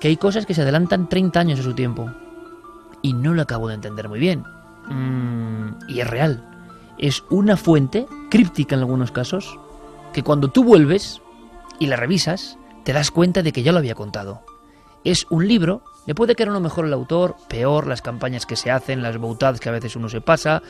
que 0.00 0.08
hay 0.08 0.16
cosas 0.16 0.46
que 0.46 0.54
se 0.54 0.62
adelantan 0.62 1.08
30 1.08 1.40
años 1.40 1.60
a 1.60 1.64
su 1.64 1.74
tiempo. 1.74 2.10
Y 3.02 3.12
no 3.12 3.34
lo 3.34 3.42
acabo 3.42 3.68
de 3.68 3.74
entender 3.74 4.08
muy 4.08 4.20
bien. 4.20 4.44
mm, 4.88 5.88
y 5.88 6.00
es 6.00 6.08
real. 6.08 6.44
Es 6.96 7.24
una 7.28 7.56
fuente, 7.56 8.06
críptica 8.30 8.76
en 8.76 8.82
algunos 8.82 9.10
casos, 9.10 9.58
que 10.12 10.22
cuando 10.22 10.48
tú 10.48 10.62
vuelves 10.62 11.20
y 11.80 11.86
la 11.86 11.96
revisas, 11.96 12.56
te 12.84 12.92
das 12.92 13.10
cuenta 13.10 13.42
de 13.42 13.52
que 13.52 13.64
ya 13.64 13.72
lo 13.72 13.78
había 13.78 13.96
contado. 13.96 14.42
Es 15.02 15.26
un 15.28 15.48
libro, 15.48 15.82
le 16.06 16.14
puede 16.14 16.36
quedar 16.36 16.50
uno 16.50 16.60
mejor 16.60 16.86
el 16.86 16.92
autor, 16.92 17.34
peor 17.48 17.88
las 17.88 18.00
campañas 18.00 18.46
que 18.46 18.54
se 18.54 18.70
hacen, 18.70 19.02
las 19.02 19.18
boutadas 19.18 19.58
que 19.58 19.68
a 19.68 19.72
veces 19.72 19.96
uno 19.96 20.08
se 20.08 20.20
pasa, 20.20 20.62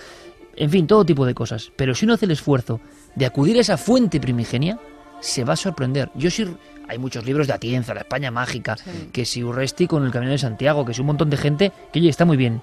en 0.56 0.70
fin, 0.70 0.86
todo 0.86 1.04
tipo 1.04 1.26
de 1.26 1.34
cosas. 1.34 1.70
Pero 1.76 1.94
si 1.94 2.06
uno 2.06 2.14
hace 2.14 2.24
el 2.24 2.30
esfuerzo 2.30 2.80
de 3.16 3.26
acudir 3.26 3.56
a 3.56 3.60
esa 3.60 3.76
fuente 3.76 4.20
primigenia, 4.20 4.78
se 5.20 5.42
va 5.44 5.54
a 5.54 5.56
sorprender. 5.56 6.10
Yo 6.14 6.30
sí, 6.30 6.46
hay 6.88 6.98
muchos 6.98 7.24
libros 7.24 7.46
de 7.46 7.54
Atienza, 7.54 7.94
la 7.94 8.00
España 8.00 8.30
mágica, 8.30 8.76
que 9.12 9.24
si 9.24 9.42
Urresti 9.42 9.86
con 9.86 10.04
el 10.04 10.12
Camino 10.12 10.32
de 10.32 10.38
Santiago, 10.38 10.84
que 10.84 10.94
si 10.94 11.00
un 11.00 11.08
montón 11.08 11.30
de 11.30 11.36
gente, 11.36 11.72
que 11.92 11.98
oye, 11.98 12.08
está 12.08 12.24
muy 12.24 12.36
bien. 12.36 12.62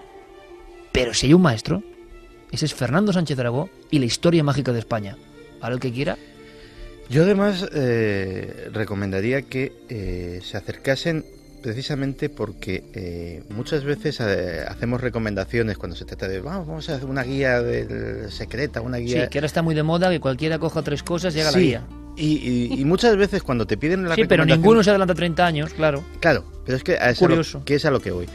Pero 0.92 1.14
si 1.14 1.28
hay 1.28 1.34
un 1.34 1.42
maestro, 1.42 1.84
ese 2.52 2.66
es 2.66 2.74
Fernando 2.74 3.12
Sánchez 3.12 3.36
Dragó 3.36 3.70
y 3.90 4.00
la 4.00 4.06
historia 4.06 4.44
mágica 4.44 4.72
de 4.72 4.80
España. 4.80 5.18
Para 5.60 5.74
el 5.74 5.80
que 5.80 5.92
quiera. 5.92 6.18
Yo 7.10 7.24
además 7.24 7.68
eh, 7.74 8.70
recomendaría 8.72 9.42
que 9.44 9.72
eh, 9.90 10.40
se 10.44 10.58
acercasen 10.58 11.26
precisamente 11.64 12.30
porque 12.30 12.84
eh, 12.94 13.42
muchas 13.50 13.84
veces 13.84 14.20
eh, 14.20 14.64
hacemos 14.68 15.02
recomendaciones 15.02 15.78
cuando 15.80 15.96
se 15.96 16.06
trata 16.06 16.28
de 16.28 16.40
vamos, 16.40 16.68
vamos 16.68 16.90
a 16.90 16.96
hacer 16.96 17.08
una 17.10 17.24
guía 17.24 17.62
del 17.64 18.32
secreta, 18.32 18.82
una 18.82 18.98
guía. 18.98 19.24
Sí, 19.24 19.30
que 19.30 19.40
ahora 19.40 19.48
está 19.48 19.64
muy 19.64 19.74
de 19.74 19.82
moda 19.82 20.12
que 20.12 20.20
cualquiera 20.20 20.60
coja 20.60 20.84
tres 20.84 21.02
cosas 21.02 21.36
y 21.36 21.42
haga 21.42 21.52
la 21.52 21.58
guía. 21.60 21.88
Y, 22.16 22.34
y- 22.38 22.80
y 22.82 22.86
muchas 22.86 23.18
veces 23.18 23.42
cuando 23.42 23.66
te 23.66 23.76
piden 23.78 24.08
la 24.08 24.14
Sí, 24.14 24.26
pero 24.26 24.46
ninguno 24.46 24.84
se 24.84 24.92
adelanta 24.92 25.16
30 25.16 25.44
años, 25.44 25.74
claro. 25.74 26.04
Claro, 26.20 26.44
pero 26.64 26.78
es 26.78 26.84
que 26.84 26.98
a 27.00 27.16
Curioso. 27.16 27.58
Lo, 27.60 27.66
que 27.66 27.76
es 27.76 27.86
a 27.86 27.90
lo 27.92 28.00
que 28.02 28.12
voy. 28.12 28.28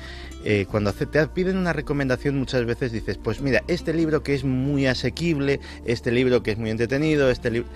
Eh, 0.44 0.66
cuando 0.70 0.92
te 0.92 1.26
piden 1.28 1.56
una 1.56 1.72
recomendación 1.72 2.36
muchas 2.38 2.64
veces 2.64 2.90
dices, 2.90 3.18
pues 3.22 3.40
mira, 3.40 3.62
este 3.68 3.92
libro 3.92 4.22
que 4.22 4.34
es 4.34 4.42
muy 4.44 4.86
asequible, 4.86 5.60
este 5.84 6.10
libro 6.10 6.42
que 6.42 6.52
es 6.52 6.58
muy 6.58 6.70
entretenido, 6.70 7.30
este 7.30 7.50
libro... 7.50 7.68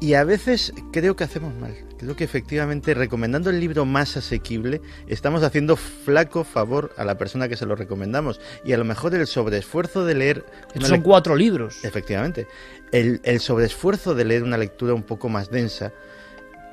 Y 0.00 0.14
a 0.14 0.22
veces 0.22 0.72
creo 0.92 1.16
que 1.16 1.24
hacemos 1.24 1.54
mal. 1.56 1.74
Creo 1.98 2.14
que 2.14 2.22
efectivamente 2.22 2.94
recomendando 2.94 3.50
el 3.50 3.58
libro 3.58 3.84
más 3.84 4.16
asequible 4.16 4.80
estamos 5.08 5.42
haciendo 5.42 5.74
flaco 5.74 6.44
favor 6.44 6.92
a 6.96 7.04
la 7.04 7.18
persona 7.18 7.48
que 7.48 7.56
se 7.56 7.66
lo 7.66 7.74
recomendamos. 7.74 8.40
Y 8.64 8.72
a 8.72 8.78
lo 8.78 8.84
mejor 8.84 9.14
el 9.16 9.26
sobreesfuerzo 9.26 10.04
de 10.04 10.14
leer... 10.14 10.44
Son 10.80 11.02
cuatro 11.02 11.34
libros. 11.34 11.84
Efectivamente. 11.84 12.46
El, 12.92 13.20
el 13.24 13.40
sobreesfuerzo 13.40 14.14
de 14.14 14.24
leer 14.24 14.44
una 14.44 14.56
lectura 14.56 14.94
un 14.94 15.02
poco 15.02 15.28
más 15.28 15.50
densa 15.50 15.92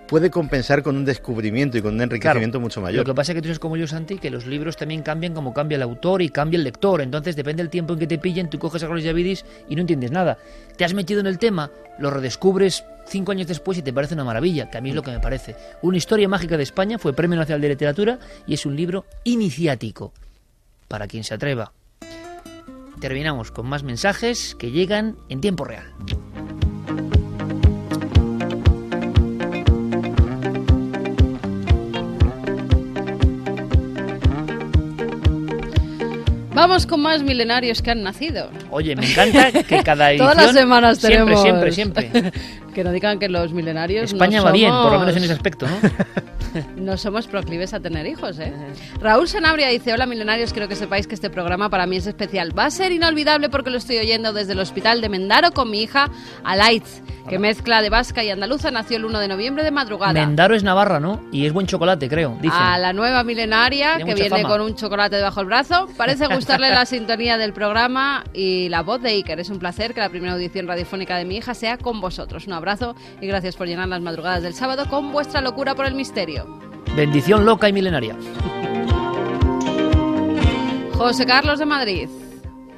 puede 0.07 0.29
compensar 0.29 0.83
con 0.83 0.95
un 0.95 1.05
descubrimiento 1.05 1.77
y 1.77 1.81
con 1.81 1.95
un 1.95 2.01
enriquecimiento 2.01 2.59
mucho 2.59 2.81
mayor. 2.81 2.99
Lo 2.99 3.05
que 3.05 3.15
pasa 3.15 3.31
es 3.31 3.35
que 3.35 3.41
tú 3.41 3.47
eres 3.47 3.59
como 3.59 3.77
yo, 3.77 3.87
Santi, 3.87 4.17
que 4.17 4.29
los 4.29 4.45
libros 4.45 4.77
también 4.77 5.01
cambian 5.01 5.33
como 5.33 5.53
cambia 5.53 5.75
el 5.75 5.81
autor 5.81 6.21
y 6.21 6.29
cambia 6.29 6.57
el 6.57 6.63
lector. 6.63 7.01
Entonces, 7.01 7.35
depende 7.35 7.63
del 7.63 7.69
tiempo 7.69 7.93
en 7.93 7.99
que 7.99 8.07
te 8.07 8.17
pillen, 8.17 8.49
tú 8.49 8.59
coges 8.59 8.83
a 8.83 8.87
Carlos 8.87 9.03
Yavidis 9.03 9.45
y 9.69 9.75
no 9.75 9.81
entiendes 9.81 10.11
nada. 10.11 10.37
Te 10.77 10.85
has 10.85 10.93
metido 10.93 11.19
en 11.19 11.27
el 11.27 11.39
tema, 11.39 11.71
lo 11.99 12.09
redescubres 12.09 12.83
cinco 13.07 13.31
años 13.31 13.47
después 13.47 13.77
y 13.77 13.81
te 13.81 13.93
parece 13.93 14.13
una 14.13 14.23
maravilla, 14.23 14.69
que 14.69 14.77
a 14.77 14.81
mí 14.81 14.89
es 14.89 14.95
lo 14.95 15.03
que 15.03 15.11
me 15.11 15.19
parece. 15.19 15.55
Una 15.81 15.97
historia 15.97 16.27
mágica 16.27 16.57
de 16.57 16.63
España 16.63 16.97
fue 16.97 17.13
Premio 17.13 17.37
Nacional 17.37 17.61
de 17.61 17.69
Literatura 17.69 18.19
y 18.47 18.53
es 18.53 18.65
un 18.65 18.75
libro 18.75 19.05
iniciático 19.23 20.13
para 20.87 21.07
quien 21.07 21.23
se 21.23 21.33
atreva. 21.33 21.71
Terminamos 22.99 23.51
con 23.51 23.67
más 23.67 23.83
mensajes 23.83 24.55
que 24.55 24.71
llegan 24.71 25.17
en 25.29 25.41
tiempo 25.41 25.65
real. 25.65 25.93
Vamos 36.55 36.87
con 36.87 37.01
más 37.01 37.21
milenarios 37.21 37.81
que 37.81 37.91
han 37.91 38.01
nacido. 38.01 38.49
Oye, 38.71 38.95
me 38.95 39.05
encanta 39.11 39.51
que 39.51 39.83
cada 39.83 40.11
edición... 40.11 40.31
Todas 40.31 40.45
las 40.47 40.55
semanas 40.55 40.97
siempre, 40.99 41.35
tenemos. 41.35 41.41
Siempre, 41.41 41.71
siempre, 41.71 42.31
que 42.75 42.83
no 42.83 42.91
digan 42.91 43.17
que 43.17 43.29
los 43.29 43.53
milenarios. 43.53 44.11
España 44.11 44.39
no 44.39 44.45
va 44.45 44.51
bien, 44.51 44.71
por 44.71 44.91
lo 44.91 44.99
menos 44.99 45.15
en 45.15 45.23
ese 45.23 45.33
aspecto, 45.33 45.65
¿no? 45.65 45.75
No 46.77 46.95
somos 46.95 47.27
proclives 47.27 47.73
a 47.73 47.81
tener 47.81 48.05
hijos, 48.05 48.39
¿eh? 48.39 48.53
Raúl 49.01 49.27
Sanabria 49.27 49.67
dice, 49.67 49.91
hola 49.91 50.05
milenarios, 50.05 50.53
quiero 50.53 50.69
que 50.69 50.75
sepáis 50.77 51.05
que 51.05 51.15
este 51.15 51.29
programa 51.29 51.69
para 51.69 51.85
mí 51.85 51.97
es 51.97 52.07
especial. 52.07 52.57
Va 52.57 52.65
a 52.65 52.71
ser 52.71 52.93
inolvidable 52.93 53.49
porque 53.49 53.69
lo 53.69 53.77
estoy 53.77 53.97
oyendo 53.97 54.31
desde 54.31 54.53
el 54.53 54.59
hospital 54.59 55.01
de 55.01 55.09
Mendaro 55.09 55.51
con 55.51 55.69
mi 55.69 55.81
hija 55.81 56.09
Alaitz, 56.45 57.01
que 57.27 57.39
mezcla 57.39 57.81
de 57.81 57.89
vasca 57.89 58.23
y 58.23 58.29
andaluza, 58.29 58.71
nació 58.71 58.97
el 58.97 59.05
1 59.05 59.19
de 59.19 59.27
noviembre 59.27 59.63
de 59.65 59.71
madrugada. 59.71 60.13
Mendaro 60.13 60.55
es 60.55 60.63
Navarra, 60.63 61.01
¿no? 61.01 61.21
Y 61.31 61.45
es 61.45 61.51
buen 61.51 61.67
chocolate, 61.67 62.07
creo, 62.07 62.37
dicen. 62.41 62.57
A 62.57 62.77
la 62.77 62.93
nueva 62.93 63.23
milenaria 63.23 63.97
Tiene 63.97 64.13
que 64.13 64.21
viene 64.21 64.43
fama. 64.43 64.47
con 64.47 64.61
un 64.61 64.75
chocolate 64.75 65.17
debajo 65.17 65.41
del 65.41 65.47
brazo. 65.47 65.89
Parece 65.97 66.27
gustarle 66.27 66.69
la 66.69 66.85
sintonía 66.85 67.37
del 67.37 67.51
programa 67.51 68.23
y 68.33 68.69
la 68.69 68.81
voz 68.81 69.01
de 69.01 69.09
Iker. 69.09 69.39
Es 69.41 69.49
un 69.49 69.59
placer 69.59 69.93
que 69.93 69.99
la 69.99 70.09
primera 70.09 70.33
audición 70.33 70.67
radiofónica 70.67 71.17
de 71.17 71.25
mi 71.25 71.35
hija 71.37 71.53
sea 71.53 71.77
con 71.77 71.99
vosotros. 71.99 72.47
Un 72.47 72.53
abrazo 72.53 72.64
y 73.21 73.27
gracias 73.27 73.55
por 73.55 73.67
llenar 73.67 73.87
las 73.87 74.01
madrugadas 74.01 74.43
del 74.43 74.53
sábado 74.53 74.85
con 74.89 75.11
vuestra 75.11 75.41
locura 75.41 75.75
por 75.75 75.85
el 75.85 75.93
misterio. 75.93 76.59
Bendición 76.95 77.45
loca 77.45 77.69
y 77.69 77.73
milenaria. 77.73 78.15
José 80.93 81.25
Carlos 81.25 81.59
de 81.59 81.65
Madrid. 81.65 82.09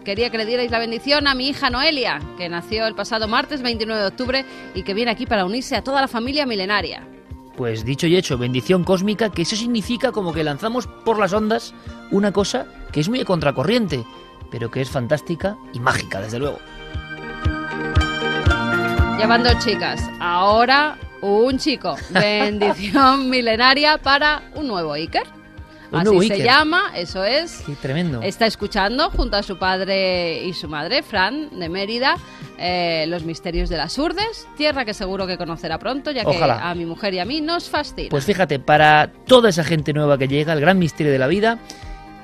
Quería 0.03 0.29
que 0.29 0.37
le 0.37 0.45
dierais 0.45 0.71
la 0.71 0.79
bendición 0.79 1.27
a 1.27 1.35
mi 1.35 1.49
hija 1.49 1.69
Noelia, 1.69 2.21
que 2.37 2.49
nació 2.49 2.87
el 2.87 2.95
pasado 2.95 3.27
martes 3.27 3.61
29 3.61 4.01
de 4.01 4.07
octubre 4.07 4.45
y 4.73 4.83
que 4.83 4.93
viene 4.93 5.11
aquí 5.11 5.25
para 5.25 5.45
unirse 5.45 5.75
a 5.75 5.83
toda 5.83 6.01
la 6.01 6.07
familia 6.07 6.45
milenaria. 6.45 7.07
Pues 7.55 7.83
dicho 7.83 8.07
y 8.07 8.15
hecho, 8.15 8.37
bendición 8.37 8.83
cósmica, 8.83 9.31
que 9.31 9.41
eso 9.41 9.55
significa 9.55 10.11
como 10.11 10.33
que 10.33 10.43
lanzamos 10.43 10.87
por 10.87 11.19
las 11.19 11.33
ondas 11.33 11.73
una 12.11 12.31
cosa 12.31 12.67
que 12.91 12.99
es 12.99 13.09
muy 13.09 13.23
contracorriente, 13.23 14.05
pero 14.51 14.71
que 14.71 14.81
es 14.81 14.89
fantástica 14.89 15.57
y 15.73 15.79
mágica, 15.79 16.21
desde 16.21 16.39
luego. 16.39 16.59
Llevando 19.17 19.49
chicas. 19.59 20.07
Ahora 20.19 20.95
un 21.21 21.57
chico. 21.57 21.95
Bendición 22.11 23.29
milenaria 23.29 23.97
para 23.97 24.43
un 24.53 24.67
nuevo 24.67 24.93
Iker. 24.93 25.23
Un 25.91 25.99
Así 25.99 26.27
se 26.27 26.33
Iker. 26.33 26.45
llama, 26.45 26.91
eso 26.95 27.23
es. 27.23 27.63
Qué 27.65 27.73
tremendo. 27.73 28.21
Está 28.21 28.45
escuchando 28.45 29.09
junto 29.09 29.37
a 29.37 29.43
su 29.43 29.57
padre 29.57 30.43
y 30.43 30.53
su 30.53 30.67
madre, 30.67 31.01
Fran, 31.01 31.59
de 31.59 31.67
Mérida, 31.67 32.17
eh, 32.59 33.05
Los 33.07 33.23
Misterios 33.23 33.69
de 33.69 33.77
las 33.77 33.97
Urdes, 33.97 34.47
tierra 34.55 34.85
que 34.85 34.93
seguro 34.93 35.25
que 35.25 35.37
conocerá 35.37 35.79
pronto, 35.79 36.11
ya 36.11 36.23
que 36.23 36.37
a 36.43 36.75
mi 36.75 36.85
mujer 36.85 37.13
y 37.15 37.19
a 37.19 37.25
mí 37.25 37.41
nos 37.41 37.69
fascina. 37.69 38.09
Pues 38.09 38.25
fíjate, 38.25 38.59
para 38.59 39.11
toda 39.25 39.49
esa 39.49 39.63
gente 39.63 39.93
nueva 39.93 40.17
que 40.17 40.27
llega, 40.27 40.53
el 40.53 40.61
gran 40.61 40.77
misterio 40.77 41.11
de 41.11 41.19
la 41.19 41.27
vida, 41.27 41.57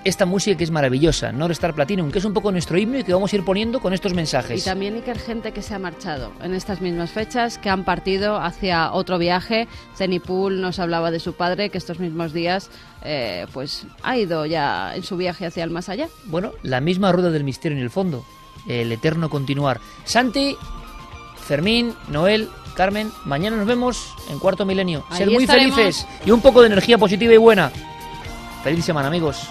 esta 0.04 0.26
música 0.26 0.58
que 0.58 0.64
es 0.64 0.72
maravillosa, 0.72 1.32
Star 1.52 1.74
Platinum, 1.74 2.12
que 2.12 2.20
es 2.20 2.26
un 2.26 2.34
poco 2.34 2.52
nuestro 2.52 2.78
himno 2.78 3.00
y 3.00 3.04
que 3.04 3.14
vamos 3.14 3.32
a 3.32 3.36
ir 3.36 3.46
poniendo 3.46 3.80
con 3.80 3.94
estos 3.94 4.12
Y 4.12 4.16
mensajes. 4.16 4.64
también 4.66 4.96
Iker, 4.96 5.18
gente 5.20 5.52
que 5.52 5.62
se 5.62 5.74
ha 5.74 5.80
marchado 5.80 6.32
en 6.42 6.54
estas 6.54 6.82
mismas 6.82 7.12
fechas, 7.12 7.58
que 7.58 7.70
han 7.70 7.84
partido 7.86 8.38
hacia 8.38 8.92
otro 8.92 9.18
viaje. 9.18 9.68
Zenipul 9.96 10.62
nos 10.62 10.80
hablaba 10.80 11.12
de 11.12 11.20
su 11.20 11.34
padre, 11.34 11.70
que 11.70 11.78
estos 11.78 12.00
mismos 12.00 12.34
días 12.34 12.70
eh, 13.04 13.46
pues 13.54 13.86
ha 14.02 14.18
ido 14.18 14.46
ya 14.46 14.96
en 14.96 15.04
su 15.04 15.16
viaje 15.18 15.46
hacia 15.46 15.64
el 15.64 15.70
más 15.70 15.90
allá. 15.90 16.08
Bueno, 16.26 16.52
la 16.64 16.82
misma 16.82 17.12
rueda 17.12 17.32
del 17.32 17.44
misterio 17.44 17.78
en 17.78 17.84
el 17.84 17.90
fondo, 17.90 18.26
el 18.68 18.92
eterno 18.92 19.30
continuar. 19.30 19.80
Santi, 20.06 20.56
Fermín, 21.46 21.94
Noel, 22.10 22.50
Carmen, 22.76 23.12
mañana 23.26 23.56
nos 23.58 23.68
vemos 23.68 24.14
en 24.30 24.40
Cuarto 24.40 24.66
Milenio. 24.66 25.06
Ahí 25.10 25.18
Ser 25.20 25.30
muy 25.30 25.44
estaremos. 25.44 25.76
felices 25.76 26.08
y 26.26 26.32
un 26.32 26.42
poco 26.42 26.62
de 26.62 26.68
energía 26.68 26.98
positiva 26.98 27.34
y 27.34 27.38
buena. 27.38 27.72
Feliz 28.64 28.84
semana, 28.86 29.10
amigos. 29.10 29.48